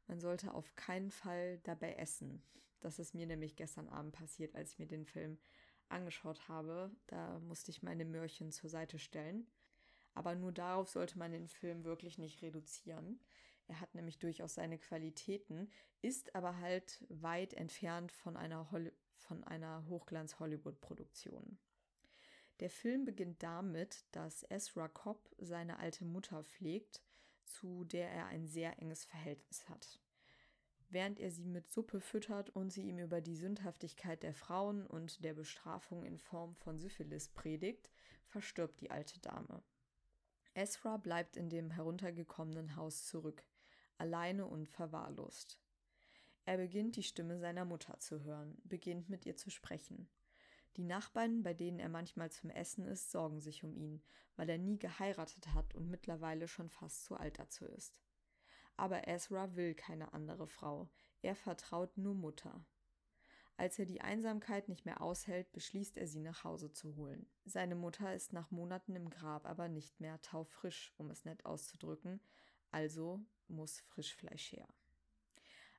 Man 0.06 0.20
sollte 0.20 0.54
auf 0.54 0.74
keinen 0.74 1.10
Fall 1.10 1.58
dabei 1.64 1.94
essen. 1.94 2.42
Das 2.80 2.98
ist 2.98 3.14
mir 3.14 3.26
nämlich 3.26 3.56
gestern 3.56 3.88
Abend 3.88 4.12
passiert, 4.12 4.54
als 4.54 4.72
ich 4.72 4.78
mir 4.78 4.86
den 4.86 5.06
Film 5.06 5.38
angeschaut 5.88 6.48
habe. 6.48 6.90
Da 7.06 7.38
musste 7.40 7.70
ich 7.70 7.82
meine 7.82 8.04
Möhrchen 8.04 8.52
zur 8.52 8.70
Seite 8.70 8.98
stellen. 8.98 9.46
Aber 10.14 10.34
nur 10.34 10.52
darauf 10.52 10.88
sollte 10.88 11.18
man 11.18 11.32
den 11.32 11.48
Film 11.48 11.84
wirklich 11.84 12.18
nicht 12.18 12.40
reduzieren. 12.42 13.20
Er 13.68 13.80
hat 13.80 13.94
nämlich 13.94 14.18
durchaus 14.18 14.54
seine 14.54 14.78
Qualitäten, 14.78 15.70
ist 16.00 16.34
aber 16.34 16.58
halt 16.58 17.04
weit 17.08 17.52
entfernt 17.54 18.12
von 18.12 18.36
einer, 18.36 18.66
von 19.16 19.44
einer 19.44 19.84
Hochglanz-Hollywood-Produktion. 19.88 21.58
Der 22.60 22.70
Film 22.70 23.04
beginnt 23.04 23.42
damit, 23.42 24.04
dass 24.12 24.46
Ezra 24.48 24.88
Cobb 24.88 25.28
seine 25.38 25.78
alte 25.78 26.04
Mutter 26.04 26.44
pflegt, 26.44 27.02
zu 27.44 27.84
der 27.84 28.10
er 28.10 28.26
ein 28.26 28.46
sehr 28.46 28.80
enges 28.80 29.04
Verhältnis 29.04 29.68
hat. 29.68 30.00
Während 30.88 31.18
er 31.18 31.30
sie 31.30 31.46
mit 31.46 31.68
Suppe 31.68 32.00
füttert 32.00 32.50
und 32.50 32.70
sie 32.70 32.88
ihm 32.88 32.98
über 32.98 33.20
die 33.20 33.34
Sündhaftigkeit 33.34 34.22
der 34.22 34.34
Frauen 34.34 34.86
und 34.86 35.24
der 35.24 35.34
Bestrafung 35.34 36.04
in 36.04 36.18
Form 36.18 36.54
von 36.54 36.78
Syphilis 36.78 37.28
predigt, 37.28 37.90
verstirbt 38.26 38.80
die 38.80 38.90
alte 38.90 39.18
Dame. 39.20 39.62
Ezra 40.54 40.96
bleibt 40.96 41.36
in 41.36 41.50
dem 41.50 41.70
heruntergekommenen 41.70 42.76
Haus 42.76 43.04
zurück, 43.04 43.44
alleine 43.98 44.46
und 44.46 44.68
verwahrlost. 44.68 45.60
Er 46.44 46.56
beginnt 46.56 46.96
die 46.96 47.02
Stimme 47.02 47.38
seiner 47.38 47.64
Mutter 47.64 47.98
zu 47.98 48.22
hören, 48.22 48.56
beginnt 48.64 49.08
mit 49.08 49.26
ihr 49.26 49.36
zu 49.36 49.50
sprechen. 49.50 50.08
Die 50.76 50.84
Nachbarn, 50.84 51.42
bei 51.42 51.54
denen 51.54 51.80
er 51.80 51.88
manchmal 51.88 52.30
zum 52.30 52.50
Essen 52.50 52.84
ist, 52.84 53.10
sorgen 53.10 53.40
sich 53.40 53.64
um 53.64 53.74
ihn, 53.74 54.02
weil 54.36 54.48
er 54.48 54.58
nie 54.58 54.78
geheiratet 54.78 55.52
hat 55.54 55.74
und 55.74 55.90
mittlerweile 55.90 56.46
schon 56.46 56.70
fast 56.70 57.04
zu 57.04 57.16
alt 57.16 57.38
dazu 57.38 57.64
ist. 57.64 58.00
Aber 58.76 59.08
Ezra 59.08 59.54
will 59.54 59.74
keine 59.74 60.12
andere 60.12 60.46
Frau, 60.46 60.88
er 61.22 61.34
vertraut 61.34 61.96
nur 61.96 62.14
Mutter. 62.14 62.64
Als 63.58 63.78
er 63.78 63.86
die 63.86 64.02
Einsamkeit 64.02 64.68
nicht 64.68 64.84
mehr 64.84 65.00
aushält, 65.00 65.50
beschließt 65.52 65.96
er, 65.96 66.06
sie 66.06 66.20
nach 66.20 66.44
Hause 66.44 66.72
zu 66.72 66.94
holen. 66.96 67.26
Seine 67.46 67.74
Mutter 67.74 68.14
ist 68.14 68.34
nach 68.34 68.50
Monaten 68.50 68.94
im 68.94 69.08
Grab 69.08 69.46
aber 69.46 69.68
nicht 69.68 69.98
mehr 69.98 70.20
taufrisch, 70.20 70.92
um 70.98 71.10
es 71.10 71.24
nett 71.24 71.46
auszudrücken, 71.46 72.20
also 72.70 73.24
muss 73.48 73.80
Frischfleisch 73.80 74.52
her. 74.52 74.68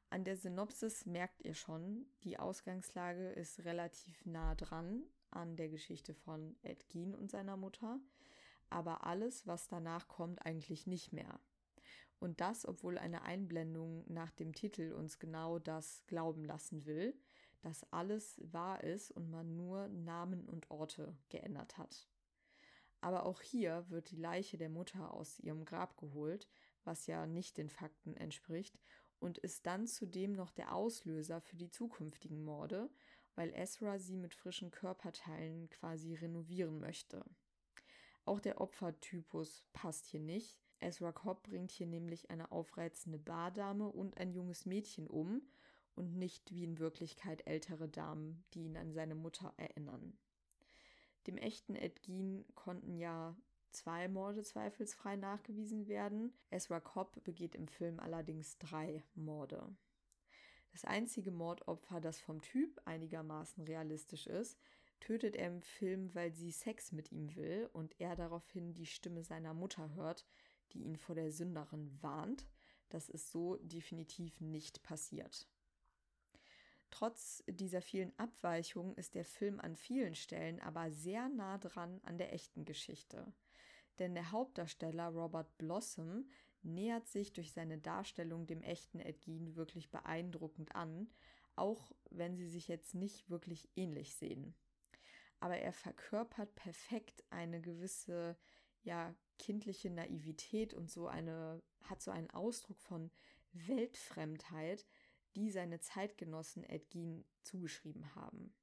An 0.10 0.24
der 0.24 0.38
Synopsis 0.38 1.06
merkt 1.06 1.44
ihr 1.44 1.54
schon, 1.54 2.08
die 2.24 2.40
Ausgangslage 2.40 3.30
ist 3.32 3.64
relativ 3.66 4.26
nah 4.26 4.56
dran 4.56 5.04
an 5.30 5.58
der 5.58 5.70
Geschichte 5.70 6.14
von 6.14 6.56
Ed 6.64 6.88
Gein 6.90 7.14
und 7.14 7.30
seiner 7.30 7.58
Mutter, 7.58 8.00
aber 8.70 9.06
alles, 9.06 9.46
was 9.46 9.68
danach 9.68 10.08
kommt, 10.08 10.44
eigentlich 10.46 10.88
nicht 10.88 11.14
mehr. 11.14 11.40
Und 12.20 12.42
das, 12.42 12.66
obwohl 12.66 12.98
eine 12.98 13.22
Einblendung 13.24 14.04
nach 14.08 14.32
dem 14.32 14.54
Titel 14.54 14.92
uns 14.94 15.20
genau 15.20 15.60
das 15.60 16.04
glauben 16.08 16.44
lassen 16.44 16.86
will, 16.86 17.16
dass 17.62 17.92
alles 17.92 18.40
wahr 18.44 18.84
ist 18.84 19.12
und 19.12 19.30
man 19.30 19.56
nur 19.56 19.88
Namen 19.90 20.48
und 20.48 20.70
Orte 20.72 21.16
geändert 21.30 21.78
hat. 21.78 22.08
Aber 23.02 23.26
auch 23.26 23.42
hier 23.42 23.86
wird 23.90 24.12
die 24.12 24.18
Leiche 24.18 24.58
der 24.58 24.70
Mutter 24.70 25.14
aus 25.14 25.40
ihrem 25.40 25.66
Grab 25.66 25.98
geholt, 25.98 26.48
was 26.84 27.06
ja 27.06 27.28
nicht 27.28 27.58
den 27.58 27.70
Fakten 27.70 28.16
entspricht, 28.16 28.82
und 29.20 29.38
ist 29.38 29.66
dann 29.66 29.88
zudem 29.88 30.34
noch 30.34 30.52
der 30.52 30.74
Auslöser 30.74 31.42
für 31.42 31.56
die 31.56 31.70
zukünftigen 31.70 32.44
Morde, 32.44 32.90
weil 33.36 33.54
Ezra 33.54 34.00
sie 34.00 34.16
mit 34.16 34.34
frischen 34.34 34.72
Körperteilen 34.72 35.70
quasi 35.70 36.16
renovieren 36.16 36.80
möchte. 36.80 37.24
Auch 38.26 38.40
der 38.40 38.60
Opfertypus 38.62 39.64
passt 39.74 40.08
hier 40.08 40.20
nicht. 40.20 40.60
Ezra 40.80 41.12
Cobb 41.12 41.44
bringt 41.44 41.72
hier 41.72 41.88
nämlich 41.88 42.30
eine 42.30 42.52
aufreizende 42.52 43.18
Bardame 43.18 43.88
und 43.90 44.18
ein 44.18 44.32
junges 44.32 44.66
Mädchen 44.66 45.08
um 45.08 45.42
und 45.96 46.16
nicht 46.16 46.54
wie 46.54 46.64
in 46.64 46.80
Wirklichkeit 46.80 47.46
ältere 47.48 47.90
Damen, 47.90 48.44
die 48.54 48.66
ihn 48.66 48.78
an 48.78 48.94
seine 48.94 49.16
Mutter 49.16 49.54
erinnern. 49.58 50.18
Dem 51.26 51.38
echten 51.38 51.76
Ed 51.76 52.02
konnten 52.56 52.98
ja 52.98 53.36
zwei 53.72 54.08
Morde 54.08 54.44
zweifelsfrei 54.44 55.16
nachgewiesen 55.16 55.88
werden. 55.88 56.34
Ezra 56.52 56.80
Cobb 56.80 57.24
begeht 57.24 57.56
im 57.56 57.68
Film 57.68 58.00
allerdings 58.00 58.58
drei 58.58 59.04
Morde. 59.16 59.76
Das 60.72 60.86
einzige 60.86 61.32
Mordopfer, 61.32 62.00
das 62.00 62.20
vom 62.20 62.42
Typ 62.42 62.80
einigermaßen 62.86 63.64
realistisch 63.64 64.28
ist, 64.28 64.60
tötet 65.00 65.36
er 65.36 65.48
im 65.48 65.62
Film, 65.62 66.14
weil 66.16 66.34
sie 66.34 66.52
Sex 66.52 66.92
mit 66.92 67.12
ihm 67.12 67.36
will 67.36 67.70
und 67.74 68.00
er 68.00 68.16
daraufhin 68.16 68.74
die 68.74 68.86
Stimme 68.86 69.24
seiner 69.24 69.54
Mutter 69.54 69.94
hört, 69.96 70.26
die 70.74 70.84
ihn 70.84 70.98
vor 70.98 71.16
der 71.16 71.32
Sünderin 71.32 71.98
warnt. 72.02 72.48
Das 72.90 73.10
ist 73.10 73.32
so 73.32 73.58
definitiv 73.58 74.40
nicht 74.40 74.84
passiert. 74.84 75.48
Trotz 76.90 77.44
dieser 77.48 77.82
vielen 77.82 78.18
Abweichungen 78.18 78.96
ist 78.96 79.16
der 79.16 79.26
Film 79.26 79.60
an 79.60 79.76
vielen 79.76 80.16
Stellen 80.16 80.62
aber 80.62 80.90
sehr 80.92 81.28
nah 81.30 81.58
dran 81.58 82.00
an 82.04 82.18
der 82.18 82.34
echten 82.34 82.64
Geschichte 82.64 83.34
denn 84.00 84.14
der 84.14 84.32
Hauptdarsteller 84.32 85.08
Robert 85.10 85.58
Blossom 85.58 86.30
nähert 86.64 87.08
sich 87.08 87.34
durch 87.34 87.52
seine 87.52 87.78
Darstellung 87.78 88.46
dem 88.46 88.62
echten 88.62 89.00
Ed 89.00 89.28
wirklich 89.28 89.90
beeindruckend 89.90 90.76
an, 90.76 91.10
auch 91.56 91.92
wenn 92.10 92.36
sie 92.36 92.48
sich 92.48 92.68
jetzt 92.68 92.94
nicht 92.94 93.30
wirklich 93.30 93.70
ähnlich 93.76 94.16
sehen. 94.16 94.54
Aber 95.40 95.58
er 95.58 95.74
verkörpert 95.74 96.54
perfekt 96.56 97.24
eine 97.30 97.62
gewisse, 97.62 98.38
ja, 98.84 99.16
kindliche 99.38 99.90
Naivität 99.90 100.74
und 100.74 100.90
so 100.90 101.08
eine, 101.08 101.62
hat 101.84 102.02
so 102.02 102.12
einen 102.12 102.30
Ausdruck 102.32 102.80
von 102.80 103.12
Weltfremdheit, 103.54 104.86
die 105.36 105.52
seine 105.52 105.80
Zeitgenossen 105.80 106.64
Ed 106.64 106.90
Gein 106.90 107.26
zugeschrieben 107.44 108.16
haben. 108.16 108.54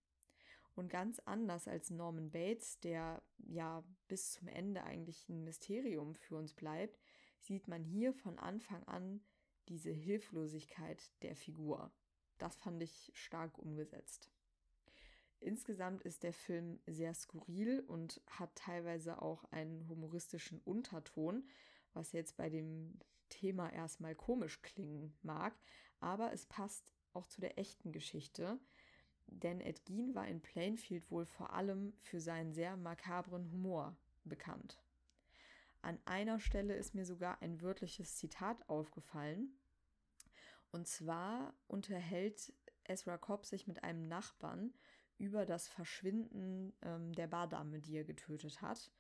Und 0.75 0.89
ganz 0.89 1.20
anders 1.20 1.68
als 1.68 1.91
Norman 1.91 2.31
Bates, 2.31 2.81
der 2.81 3.22
ja 3.39 3.85
bis 4.09 4.33
zum 4.33 4.49
Ende 4.49 4.83
eigentlich 4.83 5.29
ein 5.29 5.45
Mysterium 5.45 6.14
für 6.14 6.37
uns 6.37 6.53
bleibt, 6.53 6.99
sieht 7.39 7.68
man 7.68 7.85
hier 7.85 8.12
von 8.12 8.39
Anfang 8.39 8.83
an 8.85 9.25
diese 9.68 9.91
Hilflosigkeit 9.91 11.12
der 11.22 11.37
Figur. 11.37 11.93
Das 12.39 12.57
fand 12.57 12.83
ich 12.83 13.12
stark 13.14 13.59
umgesetzt. 13.59 14.34
Insgesamt 15.45 16.01
ist 16.05 16.22
der 16.22 16.32
Film 16.32 16.80
sehr 16.86 17.12
skurril 17.12 17.80
und 17.80 18.22
hat 18.30 18.55
teilweise 18.55 19.20
auch 19.20 19.45
einen 19.51 19.86
humoristischen 19.88 20.59
Unterton, 20.64 21.47
was 21.92 22.12
jetzt 22.12 22.38
bei 22.38 22.49
dem 22.49 22.99
Thema 23.28 23.70
erstmal 23.70 24.14
komisch 24.14 24.62
klingen 24.62 25.14
mag, 25.22 25.55
aber 26.01 26.32
es 26.32 26.47
passt 26.47 26.95
auch 27.12 27.26
zu 27.26 27.42
der 27.42 27.59
echten 27.59 27.92
Geschichte, 27.92 28.59
denn 29.26 29.61
Ed 29.61 29.84
Gein 29.84 30.14
war 30.14 30.26
in 30.26 30.40
Plainfield 30.40 31.11
wohl 31.11 31.26
vor 31.26 31.53
allem 31.53 31.92
für 32.01 32.20
seinen 32.20 32.55
sehr 32.55 32.78
makabren 32.78 33.53
Humor 33.53 33.95
bekannt. 34.24 34.78
An 35.82 35.99
einer 36.07 36.40
Stelle 36.40 36.74
ist 36.74 36.95
mir 36.95 37.05
sogar 37.05 37.42
ein 37.42 37.61
wörtliches 37.61 38.16
Zitat 38.16 38.66
aufgefallen. 38.70 39.55
Und 40.70 40.88
zwar 40.88 41.53
unterhält 41.68 42.55
Ezra 42.84 43.18
Cobb 43.18 43.45
sich 43.45 43.66
mit 43.66 43.84
einem 43.84 44.09
Nachbarn 44.09 44.72
über 45.19 45.47
das 45.47 45.69
Verschwinden 45.69 46.73
ähm, 46.83 47.12
der 47.12 47.27
Bardame, 47.27 47.81
die 47.81 47.97
er 47.97 48.05
getötet 48.05 48.62
hat. 48.62 48.91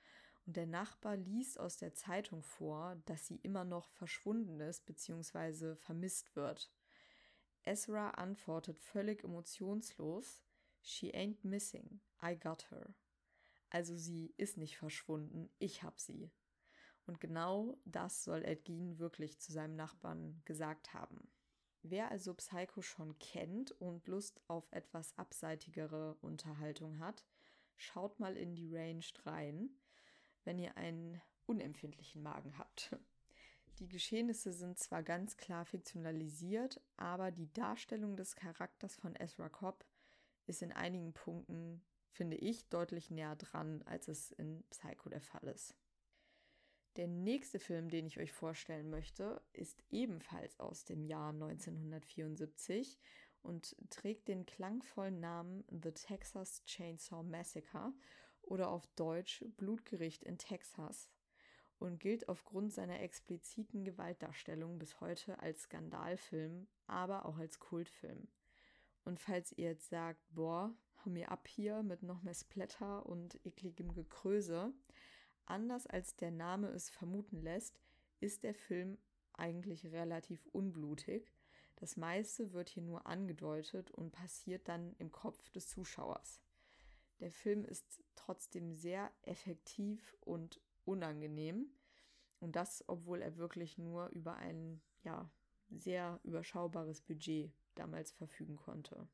Und 0.46 0.56
der 0.56 0.66
Nachbar 0.66 1.16
liest 1.16 1.58
aus 1.58 1.76
der 1.76 1.94
Zeitung 1.94 2.42
vor, 2.42 2.96
dass 3.06 3.26
sie 3.26 3.36
immer 3.36 3.64
noch 3.64 3.88
verschwunden 3.88 4.60
ist 4.60 4.84
bzw. 4.84 5.74
vermisst 5.74 6.36
wird. 6.36 6.70
Ezra 7.62 8.10
antwortet 8.10 8.78
völlig 8.78 9.24
emotionslos, 9.24 10.42
She 10.82 11.14
ain't 11.14 11.38
missing, 11.42 12.00
I 12.22 12.36
got 12.36 12.70
her. 12.70 12.94
Also 13.70 13.96
sie 13.96 14.34
ist 14.36 14.58
nicht 14.58 14.76
verschwunden, 14.76 15.50
ich 15.58 15.82
hab 15.82 15.98
sie. 15.98 16.30
Und 17.06 17.20
genau 17.20 17.78
das 17.84 18.22
soll 18.22 18.44
Ed 18.44 18.66
Gein 18.66 18.98
wirklich 18.98 19.40
zu 19.40 19.50
seinem 19.52 19.76
Nachbarn 19.76 20.42
gesagt 20.44 20.92
haben. 20.92 21.28
Wer 21.86 22.10
also 22.10 22.32
Psycho 22.32 22.80
schon 22.80 23.18
kennt 23.18 23.72
und 23.72 24.06
Lust 24.06 24.40
auf 24.48 24.66
etwas 24.72 25.12
abseitigere 25.18 26.16
Unterhaltung 26.22 26.98
hat, 26.98 27.26
schaut 27.76 28.18
mal 28.18 28.38
in 28.38 28.54
die 28.54 28.74
Range 28.74 29.04
rein, 29.26 29.68
wenn 30.44 30.58
ihr 30.58 30.78
einen 30.78 31.20
unempfindlichen 31.44 32.22
Magen 32.22 32.56
habt. 32.56 32.96
Die 33.80 33.88
Geschehnisse 33.88 34.54
sind 34.54 34.78
zwar 34.78 35.02
ganz 35.02 35.36
klar 35.36 35.66
fiktionalisiert, 35.66 36.80
aber 36.96 37.30
die 37.30 37.52
Darstellung 37.52 38.16
des 38.16 38.34
Charakters 38.34 38.96
von 38.96 39.14
Ezra 39.14 39.50
Cobb 39.50 39.84
ist 40.46 40.62
in 40.62 40.72
einigen 40.72 41.12
Punkten, 41.12 41.84
finde 42.12 42.38
ich, 42.38 42.66
deutlich 42.70 43.10
näher 43.10 43.36
dran, 43.36 43.82
als 43.82 44.08
es 44.08 44.30
in 44.30 44.64
Psycho 44.70 45.10
der 45.10 45.20
Fall 45.20 45.48
ist. 45.48 45.76
Der 46.96 47.08
nächste 47.08 47.58
Film, 47.58 47.88
den 47.88 48.06
ich 48.06 48.20
euch 48.20 48.32
vorstellen 48.32 48.88
möchte, 48.88 49.42
ist 49.52 49.82
ebenfalls 49.90 50.60
aus 50.60 50.84
dem 50.84 51.04
Jahr 51.04 51.30
1974 51.30 53.00
und 53.42 53.76
trägt 53.90 54.28
den 54.28 54.46
klangvollen 54.46 55.18
Namen 55.18 55.64
The 55.70 55.90
Texas 55.90 56.64
Chainsaw 56.66 57.24
Massacre 57.24 57.92
oder 58.42 58.70
auf 58.70 58.86
Deutsch 58.94 59.44
Blutgericht 59.56 60.22
in 60.22 60.38
Texas 60.38 61.10
und 61.80 61.98
gilt 61.98 62.28
aufgrund 62.28 62.72
seiner 62.72 63.00
expliziten 63.00 63.84
Gewaltdarstellung 63.84 64.78
bis 64.78 65.00
heute 65.00 65.40
als 65.40 65.62
Skandalfilm, 65.62 66.68
aber 66.86 67.26
auch 67.26 67.38
als 67.38 67.58
Kultfilm. 67.58 68.28
Und 69.04 69.18
falls 69.18 69.52
ihr 69.52 69.70
jetzt 69.70 69.90
sagt, 69.90 70.20
boah, 70.30 70.72
hau 71.04 71.10
mir 71.10 71.30
ab 71.30 71.48
hier 71.48 71.82
mit 71.82 72.02
noch 72.02 72.22
mehr 72.22 72.34
Splatter 72.34 73.04
und 73.04 73.44
ekligem 73.44 73.92
Gekröse, 73.92 74.72
anders 75.46 75.86
als 75.86 76.16
der 76.16 76.30
Name 76.30 76.68
es 76.68 76.90
vermuten 76.90 77.40
lässt, 77.40 77.80
ist 78.20 78.42
der 78.42 78.54
Film 78.54 78.98
eigentlich 79.32 79.86
relativ 79.86 80.46
unblutig. 80.52 81.32
Das 81.76 81.96
meiste 81.96 82.52
wird 82.52 82.68
hier 82.68 82.82
nur 82.82 83.06
angedeutet 83.06 83.90
und 83.90 84.12
passiert 84.12 84.68
dann 84.68 84.94
im 84.98 85.10
Kopf 85.10 85.50
des 85.50 85.68
Zuschauers. 85.68 86.40
Der 87.20 87.30
Film 87.30 87.64
ist 87.64 88.02
trotzdem 88.14 88.72
sehr 88.74 89.10
effektiv 89.22 90.16
und 90.20 90.60
unangenehm. 90.84 91.68
Und 92.40 92.56
das, 92.56 92.84
obwohl 92.88 93.22
er 93.22 93.36
wirklich 93.36 93.78
nur 93.78 94.08
über 94.08 94.36
ein 94.36 94.82
ja, 95.02 95.30
sehr 95.70 96.20
überschaubares 96.24 97.00
Budget 97.00 97.52
damals 97.74 98.12
verfügen 98.12 98.56
konnte. 98.56 99.08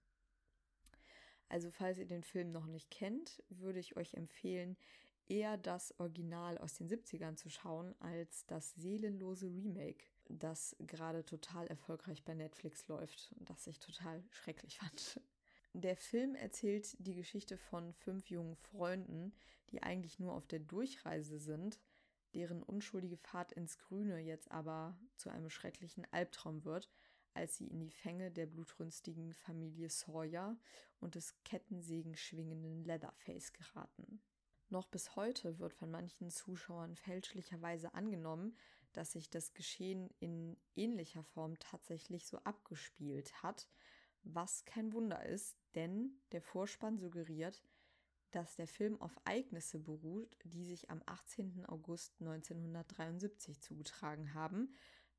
Also 1.49 1.71
falls 1.71 1.99
ihr 1.99 2.07
den 2.07 2.23
Film 2.23 2.53
noch 2.53 2.67
nicht 2.67 2.91
kennt, 2.91 3.43
würde 3.49 3.81
ich 3.81 3.97
euch 3.97 4.15
empfehlen, 4.15 4.77
eher 5.31 5.57
das 5.57 5.99
Original 5.99 6.59
aus 6.59 6.75
den 6.75 6.89
70ern 6.89 7.37
zu 7.37 7.49
schauen, 7.49 7.95
als 8.01 8.45
das 8.47 8.75
seelenlose 8.75 9.47
Remake, 9.47 10.05
das 10.29 10.77
gerade 10.81 11.25
total 11.25 11.67
erfolgreich 11.69 12.25
bei 12.25 12.35
Netflix 12.35 12.89
läuft 12.89 13.33
und 13.39 13.49
das 13.49 13.67
ich 13.67 13.79
total 13.79 14.23
schrecklich 14.31 14.79
fand. 14.79 15.21
Der 15.73 15.97
Film 15.97 16.35
erzählt 16.35 16.97
die 16.99 17.15
Geschichte 17.15 17.57
von 17.57 17.95
fünf 17.95 18.29
jungen 18.29 18.57
Freunden, 18.57 19.33
die 19.71 19.85
eigentlich 19.85 20.19
nur 20.19 20.35
auf 20.35 20.49
der 20.49 20.59
Durchreise 20.59 21.39
sind, 21.39 21.79
deren 22.35 22.63
unschuldige 22.63 23.17
Fahrt 23.17 23.53
ins 23.53 23.79
Grüne 23.79 24.19
jetzt 24.19 24.51
aber 24.51 24.99
zu 25.17 25.31
einem 25.31 25.49
schrecklichen 25.49 26.07
Albtraum 26.13 26.65
wird, 26.65 26.91
als 27.35 27.57
sie 27.57 27.69
in 27.69 27.79
die 27.79 27.93
Fänge 27.93 28.33
der 28.33 28.47
blutrünstigen 28.47 29.33
Familie 29.33 29.89
Sawyer 29.91 30.59
und 30.99 31.15
des 31.15 31.37
Kettensägen 31.45 32.17
schwingenden 32.17 32.85
Leatherface 32.85 33.53
geraten. 33.53 34.21
Noch 34.71 34.87
bis 34.87 35.17
heute 35.17 35.59
wird 35.59 35.75
von 35.75 35.91
manchen 35.91 36.31
Zuschauern 36.31 36.95
fälschlicherweise 36.95 37.93
angenommen, 37.93 38.57
dass 38.93 39.13
sich 39.13 39.29
das 39.29 39.53
Geschehen 39.53 40.11
in 40.21 40.57
ähnlicher 40.77 41.25
Form 41.25 41.59
tatsächlich 41.59 42.27
so 42.27 42.39
abgespielt 42.39 43.43
hat, 43.43 43.69
was 44.23 44.65
kein 44.65 44.93
Wunder 44.93 45.25
ist, 45.27 45.59
denn 45.75 46.21
der 46.31 46.41
Vorspann 46.41 46.99
suggeriert, 46.99 47.63
dass 48.31 48.55
der 48.55 48.69
Film 48.69 49.01
auf 49.01 49.17
Ereignisse 49.25 49.81
beruht, 49.81 50.37
die 50.45 50.65
sich 50.65 50.89
am 50.89 51.03
18. 51.05 51.67
August 51.67 52.15
1973 52.21 53.61
zugetragen 53.61 54.35
haben, 54.35 54.73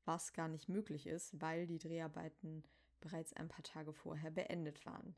was 0.06 0.32
gar 0.32 0.48
nicht 0.48 0.70
möglich 0.70 1.06
ist, 1.06 1.38
weil 1.42 1.66
die 1.66 1.78
Dreharbeiten 1.78 2.64
bereits 3.00 3.34
ein 3.34 3.48
paar 3.48 3.64
Tage 3.64 3.92
vorher 3.92 4.30
beendet 4.30 4.86
waren. 4.86 5.14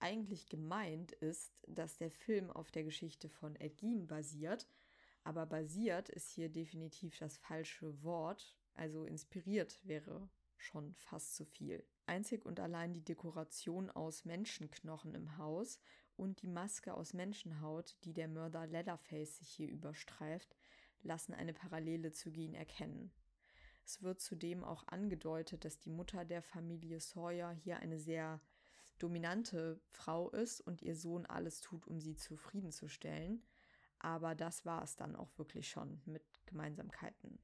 Eigentlich 0.00 0.48
gemeint 0.48 1.12
ist, 1.12 1.62
dass 1.68 1.98
der 1.98 2.10
Film 2.10 2.50
auf 2.50 2.70
der 2.70 2.84
Geschichte 2.84 3.28
von 3.28 3.54
Ed 3.56 3.78
Gein 3.78 4.06
basiert, 4.06 4.66
aber 5.24 5.44
basiert 5.44 6.08
ist 6.08 6.30
hier 6.30 6.48
definitiv 6.48 7.18
das 7.18 7.36
falsche 7.36 8.02
Wort, 8.02 8.56
also 8.74 9.04
inspiriert 9.04 9.78
wäre 9.86 10.30
schon 10.56 10.94
fast 10.94 11.36
zu 11.36 11.44
viel. 11.44 11.84
Einzig 12.06 12.46
und 12.46 12.60
allein 12.60 12.94
die 12.94 13.04
Dekoration 13.04 13.90
aus 13.90 14.24
Menschenknochen 14.24 15.14
im 15.14 15.36
Haus 15.36 15.78
und 16.16 16.40
die 16.40 16.48
Maske 16.48 16.94
aus 16.94 17.12
Menschenhaut, 17.12 17.94
die 18.04 18.14
der 18.14 18.28
Mörder 18.28 18.66
Leatherface 18.66 19.38
sich 19.38 19.50
hier 19.50 19.68
überstreift, 19.68 20.56
lassen 21.02 21.34
eine 21.34 21.52
Parallele 21.52 22.10
zu 22.12 22.32
Gin 22.32 22.54
erkennen. 22.54 23.12
Es 23.84 24.02
wird 24.02 24.20
zudem 24.20 24.64
auch 24.64 24.86
angedeutet, 24.86 25.64
dass 25.66 25.78
die 25.78 25.90
Mutter 25.90 26.24
der 26.24 26.42
Familie 26.42 27.00
Sawyer 27.00 27.52
hier 27.52 27.78
eine 27.78 27.98
sehr 27.98 28.40
dominante 29.02 29.80
Frau 29.90 30.30
ist 30.30 30.60
und 30.60 30.82
ihr 30.82 30.94
Sohn 30.94 31.26
alles 31.26 31.60
tut, 31.60 31.86
um 31.86 32.00
sie 32.00 32.16
zufriedenzustellen. 32.16 33.42
Aber 33.98 34.34
das 34.34 34.64
war 34.64 34.82
es 34.82 34.96
dann 34.96 35.14
auch 35.16 35.36
wirklich 35.36 35.68
schon 35.68 36.00
mit 36.06 36.22
Gemeinsamkeiten. 36.46 37.38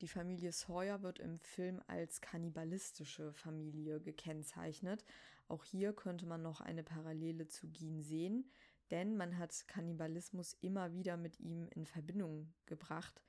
Die 0.00 0.08
Familie 0.08 0.52
Sawyer 0.52 1.02
wird 1.02 1.18
im 1.18 1.38
Film 1.38 1.80
als 1.86 2.20
kannibalistische 2.20 3.32
Familie 3.32 4.00
gekennzeichnet. 4.00 5.04
Auch 5.48 5.64
hier 5.64 5.92
könnte 5.92 6.26
man 6.26 6.42
noch 6.42 6.60
eine 6.60 6.82
Parallele 6.82 7.46
zu 7.48 7.70
Gin 7.72 8.02
sehen, 8.02 8.50
denn 8.90 9.16
man 9.16 9.38
hat 9.38 9.66
Kannibalismus 9.66 10.54
immer 10.60 10.92
wieder 10.92 11.16
mit 11.16 11.40
ihm 11.40 11.68
in 11.68 11.86
Verbindung 11.86 12.52
gebracht, 12.66 13.22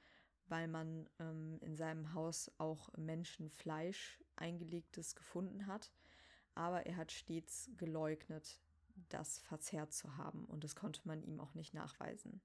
weil 0.48 0.68
man 0.68 1.10
ähm, 1.20 1.60
in 1.62 1.76
seinem 1.76 2.14
Haus 2.14 2.52
auch 2.58 2.90
Menschenfleisch 2.98 4.22
eingelegtes 4.36 5.16
gefunden 5.16 5.68
hat. 5.68 5.92
Aber 6.56 6.86
er 6.86 6.98
hat 6.98 7.12
stets 7.12 7.70
geleugnet, 7.78 8.60
das 9.10 9.40
verzehrt 9.40 9.94
zu 9.94 10.18
haben 10.18 10.46
und 10.46 10.64
das 10.64 10.76
konnte 10.76 11.02
man 11.04 11.22
ihm 11.22 11.40
auch 11.40 11.54
nicht 11.54 11.74
nachweisen. 11.74 12.42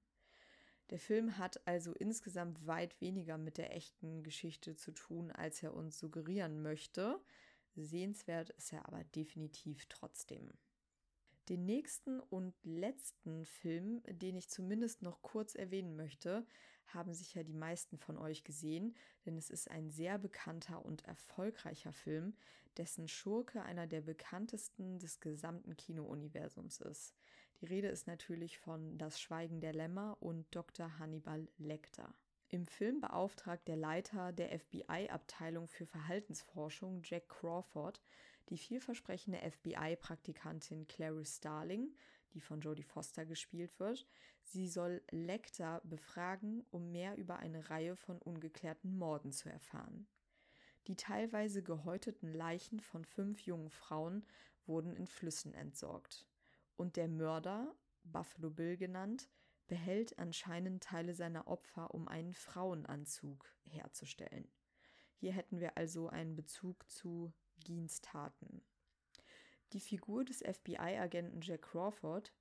Der 0.89 0.99
Film 0.99 1.37
hat 1.37 1.65
also 1.65 1.93
insgesamt 1.93 2.67
weit 2.67 2.99
weniger 2.99 3.37
mit 3.37 3.57
der 3.57 3.73
echten 3.73 4.23
Geschichte 4.23 4.75
zu 4.75 4.91
tun, 4.91 5.31
als 5.31 5.63
er 5.63 5.73
uns 5.73 5.97
suggerieren 5.97 6.61
möchte. 6.61 7.19
Sehenswert 7.75 8.49
ist 8.51 8.73
er 8.73 8.85
aber 8.85 9.05
definitiv 9.05 9.85
trotzdem. 9.87 10.51
Den 11.47 11.65
nächsten 11.65 12.19
und 12.19 12.53
letzten 12.63 13.45
Film, 13.45 14.03
den 14.05 14.35
ich 14.35 14.49
zumindest 14.49 15.01
noch 15.01 15.21
kurz 15.21 15.55
erwähnen 15.55 15.95
möchte, 15.95 16.45
haben 16.93 17.13
sicher 17.13 17.43
die 17.43 17.53
meisten 17.53 17.97
von 17.97 18.17
euch 18.17 18.43
gesehen, 18.43 18.95
denn 19.25 19.37
es 19.37 19.49
ist 19.49 19.69
ein 19.69 19.89
sehr 19.89 20.17
bekannter 20.17 20.85
und 20.85 21.05
erfolgreicher 21.05 21.93
Film, 21.93 22.35
dessen 22.77 23.07
Schurke 23.07 23.63
einer 23.63 23.87
der 23.87 24.01
bekanntesten 24.01 24.99
des 24.99 25.19
gesamten 25.19 25.75
Kinouniversums 25.75 26.79
ist. 26.81 27.15
Die 27.61 27.65
Rede 27.65 27.89
ist 27.89 28.07
natürlich 28.07 28.57
von 28.57 28.97
Das 28.97 29.19
Schweigen 29.19 29.61
der 29.61 29.73
Lämmer 29.73 30.17
und 30.19 30.45
Dr. 30.55 30.97
Hannibal 30.97 31.47
Lecter. 31.57 32.13
Im 32.49 32.65
Film 32.65 32.99
beauftragt 32.99 33.67
der 33.67 33.77
Leiter 33.77 34.33
der 34.33 34.59
FBI-Abteilung 34.59 35.67
für 35.67 35.85
Verhaltensforschung, 35.85 37.01
Jack 37.03 37.29
Crawford, 37.29 38.01
die 38.49 38.57
vielversprechende 38.57 39.39
FBI-Praktikantin 39.39 40.85
Clarice 40.87 41.37
Starling, 41.37 41.95
die 42.33 42.41
von 42.41 42.61
Jodie 42.61 42.83
Foster 42.83 43.25
gespielt 43.25 43.79
wird. 43.79 44.07
Sie 44.43 44.67
soll 44.67 45.01
Lecter 45.11 45.81
befragen, 45.83 46.65
um 46.71 46.91
mehr 46.91 47.17
über 47.17 47.37
eine 47.37 47.69
Reihe 47.69 47.95
von 47.95 48.17
ungeklärten 48.17 48.97
Morden 48.97 49.31
zu 49.31 49.49
erfahren. 49.49 50.07
Die 50.87 50.95
teilweise 50.95 51.61
gehäuteten 51.61 52.33
Leichen 52.33 52.79
von 52.79 53.05
fünf 53.05 53.41
jungen 53.41 53.69
Frauen 53.69 54.25
wurden 54.65 54.95
in 54.95 55.07
Flüssen 55.07 55.53
entsorgt 55.53 56.25
und 56.75 56.95
der 56.95 57.07
Mörder, 57.07 57.75
Buffalo 58.03 58.49
Bill 58.49 58.77
genannt, 58.77 59.29
behält 59.67 60.17
anscheinend 60.17 60.83
Teile 60.83 61.13
seiner 61.13 61.47
Opfer, 61.47 61.93
um 61.93 62.07
einen 62.07 62.33
Frauenanzug 62.33 63.45
herzustellen. 63.69 64.51
Hier 65.15 65.31
hätten 65.31 65.59
wir 65.59 65.77
also 65.77 66.09
einen 66.09 66.35
Bezug 66.35 66.89
zu 66.89 67.31
Geens 67.63 68.01
Taten. 68.01 68.63
Die 69.73 69.79
Figur 69.79 70.25
des 70.25 70.39
FBI-Agenten 70.39 71.41
Jack 71.41 71.61
Crawford 71.61 72.33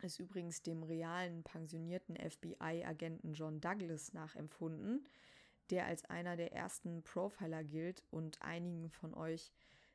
ist 0.00 0.18
übrigens 0.18 0.62
dem 0.62 0.82
realen 0.82 1.42
pensionierten 1.42 2.16
FBI-Agenten 2.16 3.34
John 3.34 3.60
Douglas 3.60 4.14
nachempfunden, 4.14 5.06
der 5.70 5.86
als 5.86 6.04
einer 6.06 6.36
der 6.36 6.52
ersten 6.52 7.02
Profiler 7.02 7.62
gilt 7.62 8.02
und 8.10 8.40
einigen 8.40 8.90
von 8.90 9.12
euch 9.12 9.52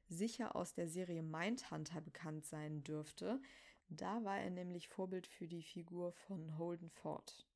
sicher 0.08 0.56
aus 0.56 0.74
der 0.74 0.88
Serie 0.88 1.24
Mindhunter 1.24 2.00
bekannt 2.00 2.46
sein 2.46 2.84
dürfte, 2.84 3.42
da 3.90 4.24
war 4.24 4.38
er 4.38 4.50
nämlich 4.50 4.88
Vorbild 4.88 5.28
für 5.28 5.48
die 5.48 5.64
Figur 5.64 6.12
von 6.12 6.58
Holden 6.58 6.90
Ford. 6.90 7.47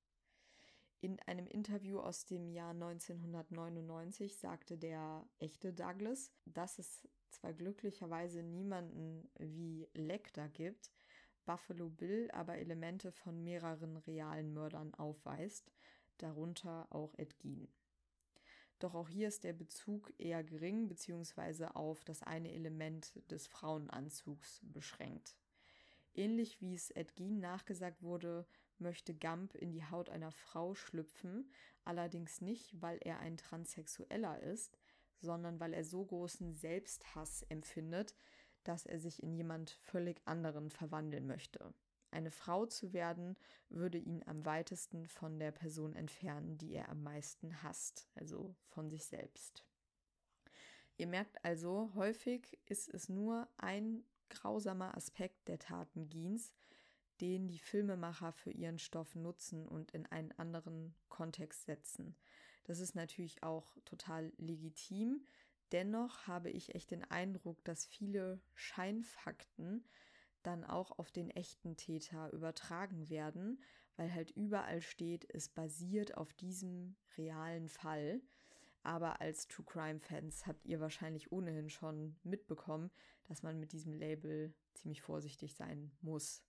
In 1.04 1.20
einem 1.22 1.47
Interview 1.47 1.99
aus 1.99 2.26
dem 2.26 2.47
Jahr 2.47 2.72
1999 2.72 4.38
sagte 4.38 4.78
der 4.78 5.28
echte 5.39 5.74
Douglas, 5.74 6.32
dass 6.45 6.78
es 6.78 7.08
zwar 7.32 7.54
glücklicherweise 7.54 8.43
niemanden 8.43 9.28
wie 9.39 9.89
Lecter 9.95 10.47
gibt, 10.47 10.91
Buffalo 11.43 11.89
Bill 11.89 12.30
aber 12.32 12.60
Elemente 12.60 13.12
von 13.12 13.43
mehreren 13.43 13.97
realen 13.97 14.54
Mördern 14.54 14.93
aufweist, 14.93 15.72
darunter 16.20 16.86
auch 16.91 17.16
Ed 17.18 17.39
Gein. 17.39 17.68
Doch 18.78 18.93
auch 18.93 19.10
hier 19.10 19.28
ist 19.28 19.43
der 19.43 19.54
Bezug 19.54 20.14
eher 20.20 20.43
gering 20.43 20.88
bzw. 20.88 21.66
auf 21.74 22.04
das 22.04 22.22
eine 22.22 22.52
Element 22.52 23.12
des 23.32 23.47
Frauenanzugs 23.47 24.62
beschränkt. 24.64 25.36
Ähnlich 26.14 26.59
wie 26.62 26.74
es 26.74 26.91
Ed 26.91 27.20
nachgesagt 27.20 28.03
wurde, 28.03 28.45
möchte 28.80 29.14
Gump 29.14 29.55
in 29.55 29.72
die 29.72 29.86
Haut 29.86 30.09
einer 30.09 30.32
Frau 30.32 30.76
schlüpfen, 30.76 31.49
allerdings 31.86 32.41
nicht, 32.41 32.82
weil 32.82 32.97
er 33.01 33.20
ein 33.20 33.38
Transsexueller 33.38 34.41
ist, 34.41 34.78
sondern 35.20 35.59
weil 35.59 35.74
er 35.74 35.86
so 35.86 36.03
großen 36.03 36.53
Selbsthass 36.53 37.43
empfindet, 37.43 38.16
dass 38.64 38.86
er 38.86 38.99
sich 38.99 39.24
in 39.24 39.34
jemand 39.34 39.72
völlig 39.72 40.22
anderen 40.26 40.70
verwandeln 40.70 41.28
möchte. 41.28 41.74
Eine 42.12 42.32
Frau 42.32 42.66
zu 42.66 42.91
werden, 42.91 43.38
würde 43.70 43.97
ihn 43.97 44.22
am 44.26 44.45
weitesten 44.45 45.07
von 45.07 45.39
der 45.39 45.51
Person 45.51 45.95
entfernen, 45.95 46.57
die 46.57 46.74
er 46.74 46.89
am 46.89 47.03
meisten 47.03 47.64
hasst, 47.64 48.09
also 48.16 48.53
von 48.64 48.89
sich 48.89 49.05
selbst. 49.05 49.64
Ihr 50.97 51.07
merkt 51.07 51.43
also, 51.45 51.91
häufig 51.95 52.59
ist 52.66 52.93
es 52.93 53.07
nur 53.07 53.47
ein 53.57 54.03
grausamer 54.32 54.97
Aspekt 54.97 55.47
der 55.47 55.59
Taten 55.59 56.09
Giens, 56.09 56.53
den 57.21 57.47
die 57.47 57.59
Filmemacher 57.59 58.32
für 58.32 58.51
ihren 58.51 58.79
Stoff 58.79 59.13
nutzen 59.15 59.67
und 59.67 59.91
in 59.91 60.07
einen 60.07 60.32
anderen 60.34 60.95
Kontext 61.09 61.65
setzen. 61.65 62.15
Das 62.63 62.79
ist 62.79 62.95
natürlich 62.95 63.43
auch 63.43 63.77
total 63.86 64.34
legitim. 64.38 65.25
Dennoch 65.71 66.27
habe 66.27 66.49
ich 66.49 66.75
echt 66.75 66.91
den 66.91 67.03
Eindruck, 67.03 67.63
dass 67.63 67.86
viele 67.86 68.41
Scheinfakten 68.55 69.86
dann 70.43 70.63
auch 70.63 70.97
auf 70.97 71.11
den 71.11 71.29
echten 71.29 71.77
Täter 71.77 72.34
übertragen 72.34 73.09
werden, 73.09 73.61
weil 73.95 74.13
halt 74.13 74.32
überall 74.32 74.82
steht, 74.82 75.27
es 75.34 75.47
basiert 75.49 76.17
auf 76.17 76.34
diesem 76.34 76.95
realen 77.17 77.69
Fall. 77.69 78.21
Aber 78.84 79.21
als 79.21 79.47
True 79.47 79.65
Crime 79.65 79.99
Fans 79.99 80.47
habt 80.47 80.65
ihr 80.65 80.79
wahrscheinlich 80.79 81.32
ohnehin 81.32 81.69
schon 81.69 82.15
mitbekommen, 82.23 82.89
dass 83.25 83.43
man 83.43 83.59
mit 83.59 83.73
diesem 83.73 83.93
Label 83.93 84.53
ziemlich 84.73 85.01
vorsichtig 85.01 85.53
sein 85.55 85.91
muss. 86.01 86.43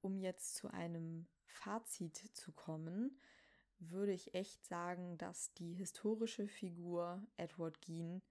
Um 0.00 0.18
jetzt 0.18 0.54
zu 0.54 0.68
einem 0.68 1.26
Fazit 1.46 2.16
zu 2.16 2.52
kommen, 2.52 3.18
würde 3.78 4.12
ich 4.12 4.34
echt 4.34 4.64
sagen, 4.64 5.18
dass 5.18 5.52
die 5.54 5.74
historische 5.74 6.46
Figur 6.46 7.26
Edward 7.36 7.80
Gein 7.82 8.22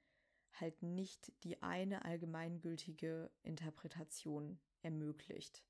halt 0.53 0.81
nicht 0.83 1.33
die 1.43 1.61
eine 1.61 2.05
allgemeingültige 2.05 3.31
Interpretation 3.41 4.59
ermöglicht. 4.81 5.63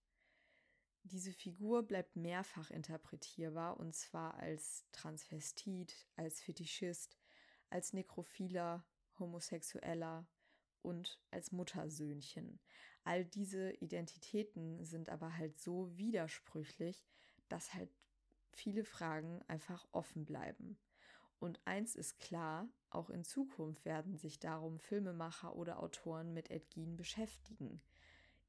Diese 1.03 1.31
Figur 1.33 1.83
bleibt 1.83 2.15
mehrfach 2.15 2.69
interpretierbar 2.69 3.77
und 3.77 3.93
zwar 3.93 4.35
als 4.35 4.85
Transvestit, 4.91 6.07
als 6.15 6.41
Fetischist, 6.41 7.17
als 7.73 7.91
Nekrophiler, 7.91 8.85
Homosexueller 9.17 10.27
und 10.83 11.19
als 11.31 11.51
Muttersöhnchen. 11.51 12.59
All 13.03 13.25
diese 13.25 13.71
Identitäten 13.73 14.85
sind 14.85 15.09
aber 15.09 15.37
halt 15.37 15.59
so 15.59 15.97
widersprüchlich, 15.97 17.03
dass 17.49 17.73
halt 17.73 17.89
viele 18.51 18.85
Fragen 18.85 19.41
einfach 19.47 19.87
offen 19.91 20.23
bleiben. 20.23 20.77
Und 21.39 21.59
eins 21.65 21.95
ist 21.95 22.19
klar, 22.19 22.69
auch 22.91 23.09
in 23.09 23.23
Zukunft 23.23 23.83
werden 23.85 24.17
sich 24.17 24.39
darum 24.39 24.79
Filmemacher 24.79 25.55
oder 25.55 25.81
Autoren 25.81 26.31
mit 26.31 26.51
Ed 26.51 26.69
Gein 26.73 26.95
beschäftigen. 26.95 27.81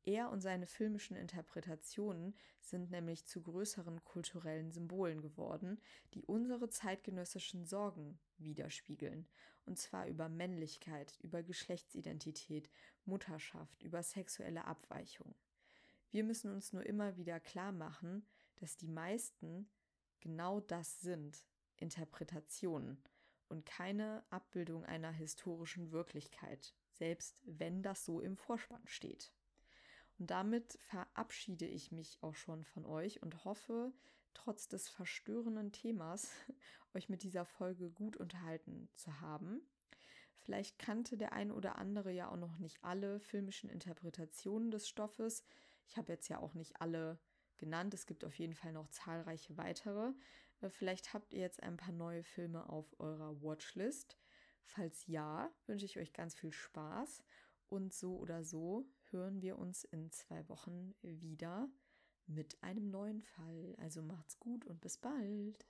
Er 0.06 0.30
und 0.30 0.42
seine 0.42 0.66
filmischen 0.66 1.16
Interpretationen 1.16 2.34
sind 2.60 2.90
nämlich 2.90 3.24
zu 3.26 3.42
größeren 3.42 4.04
kulturellen 4.04 4.70
Symbolen 4.70 5.22
geworden, 5.22 5.80
die 6.12 6.24
unsere 6.24 6.68
zeitgenössischen 6.68 7.64
Sorgen 7.64 8.18
widerspiegeln. 8.36 9.26
Und 9.64 9.78
zwar 9.78 10.06
über 10.06 10.28
Männlichkeit, 10.28 11.18
über 11.20 11.42
Geschlechtsidentität, 11.42 12.70
Mutterschaft, 13.06 13.82
über 13.82 14.02
sexuelle 14.02 14.66
Abweichung. 14.66 15.34
Wir 16.10 16.22
müssen 16.22 16.52
uns 16.52 16.74
nur 16.74 16.84
immer 16.84 17.16
wieder 17.16 17.40
klar 17.40 17.72
machen, 17.72 18.26
dass 18.56 18.76
die 18.76 18.88
meisten 18.88 19.68
genau 20.20 20.60
das 20.60 21.00
sind, 21.00 21.46
Interpretationen 21.76 23.02
und 23.48 23.64
keine 23.64 24.22
Abbildung 24.30 24.84
einer 24.84 25.10
historischen 25.12 25.92
Wirklichkeit, 25.92 26.74
selbst 26.92 27.40
wenn 27.44 27.82
das 27.82 28.04
so 28.04 28.20
im 28.20 28.36
Vorspann 28.36 28.86
steht. 28.86 29.32
Und 30.18 30.30
damit 30.30 30.78
verabschiede 30.80 31.66
ich 31.66 31.90
mich 31.92 32.18
auch 32.20 32.34
schon 32.34 32.64
von 32.64 32.84
euch 32.84 33.22
und 33.22 33.44
hoffe, 33.44 33.92
trotz 34.34 34.68
des 34.68 34.88
verstörenden 34.88 35.72
Themas 35.72 36.30
euch 36.94 37.08
mit 37.08 37.22
dieser 37.22 37.44
Folge 37.44 37.90
gut 37.90 38.16
unterhalten 38.16 38.88
zu 38.94 39.20
haben. 39.20 39.60
Vielleicht 40.38 40.78
kannte 40.78 41.16
der 41.16 41.32
ein 41.32 41.50
oder 41.50 41.78
andere 41.78 42.12
ja 42.12 42.30
auch 42.30 42.36
noch 42.36 42.58
nicht 42.58 42.84
alle 42.84 43.18
filmischen 43.18 43.70
Interpretationen 43.70 44.70
des 44.70 44.88
Stoffes. 44.88 45.42
Ich 45.88 45.96
habe 45.96 46.12
jetzt 46.12 46.28
ja 46.28 46.38
auch 46.38 46.54
nicht 46.54 46.80
alle 46.80 47.18
genannt. 47.56 47.94
Es 47.94 48.06
gibt 48.06 48.24
auf 48.24 48.38
jeden 48.38 48.54
Fall 48.54 48.72
noch 48.72 48.88
zahlreiche 48.88 49.56
weitere. 49.56 50.12
Äh, 50.60 50.68
vielleicht 50.68 51.14
habt 51.14 51.32
ihr 51.32 51.40
jetzt 51.40 51.62
ein 51.62 51.76
paar 51.76 51.94
neue 51.94 52.22
Filme 52.22 52.68
auf 52.68 52.94
eurer 53.00 53.40
Watchlist. 53.42 54.18
Falls 54.64 55.06
ja, 55.06 55.50
wünsche 55.66 55.86
ich 55.86 55.98
euch 55.98 56.12
ganz 56.12 56.34
viel 56.34 56.52
Spaß. 56.52 57.24
Und 57.70 57.94
so 57.94 58.18
oder 58.18 58.44
so 58.44 58.86
hören 59.14 59.40
wir 59.40 59.58
uns 59.58 59.84
in 59.84 60.10
zwei 60.10 60.46
Wochen 60.48 60.94
wieder 61.00 61.70
mit 62.26 62.62
einem 62.62 62.90
neuen 62.90 63.22
Fall. 63.22 63.74
Also 63.78 64.02
macht's 64.02 64.38
gut 64.38 64.66
und 64.66 64.80
bis 64.80 64.98
bald. 64.98 65.66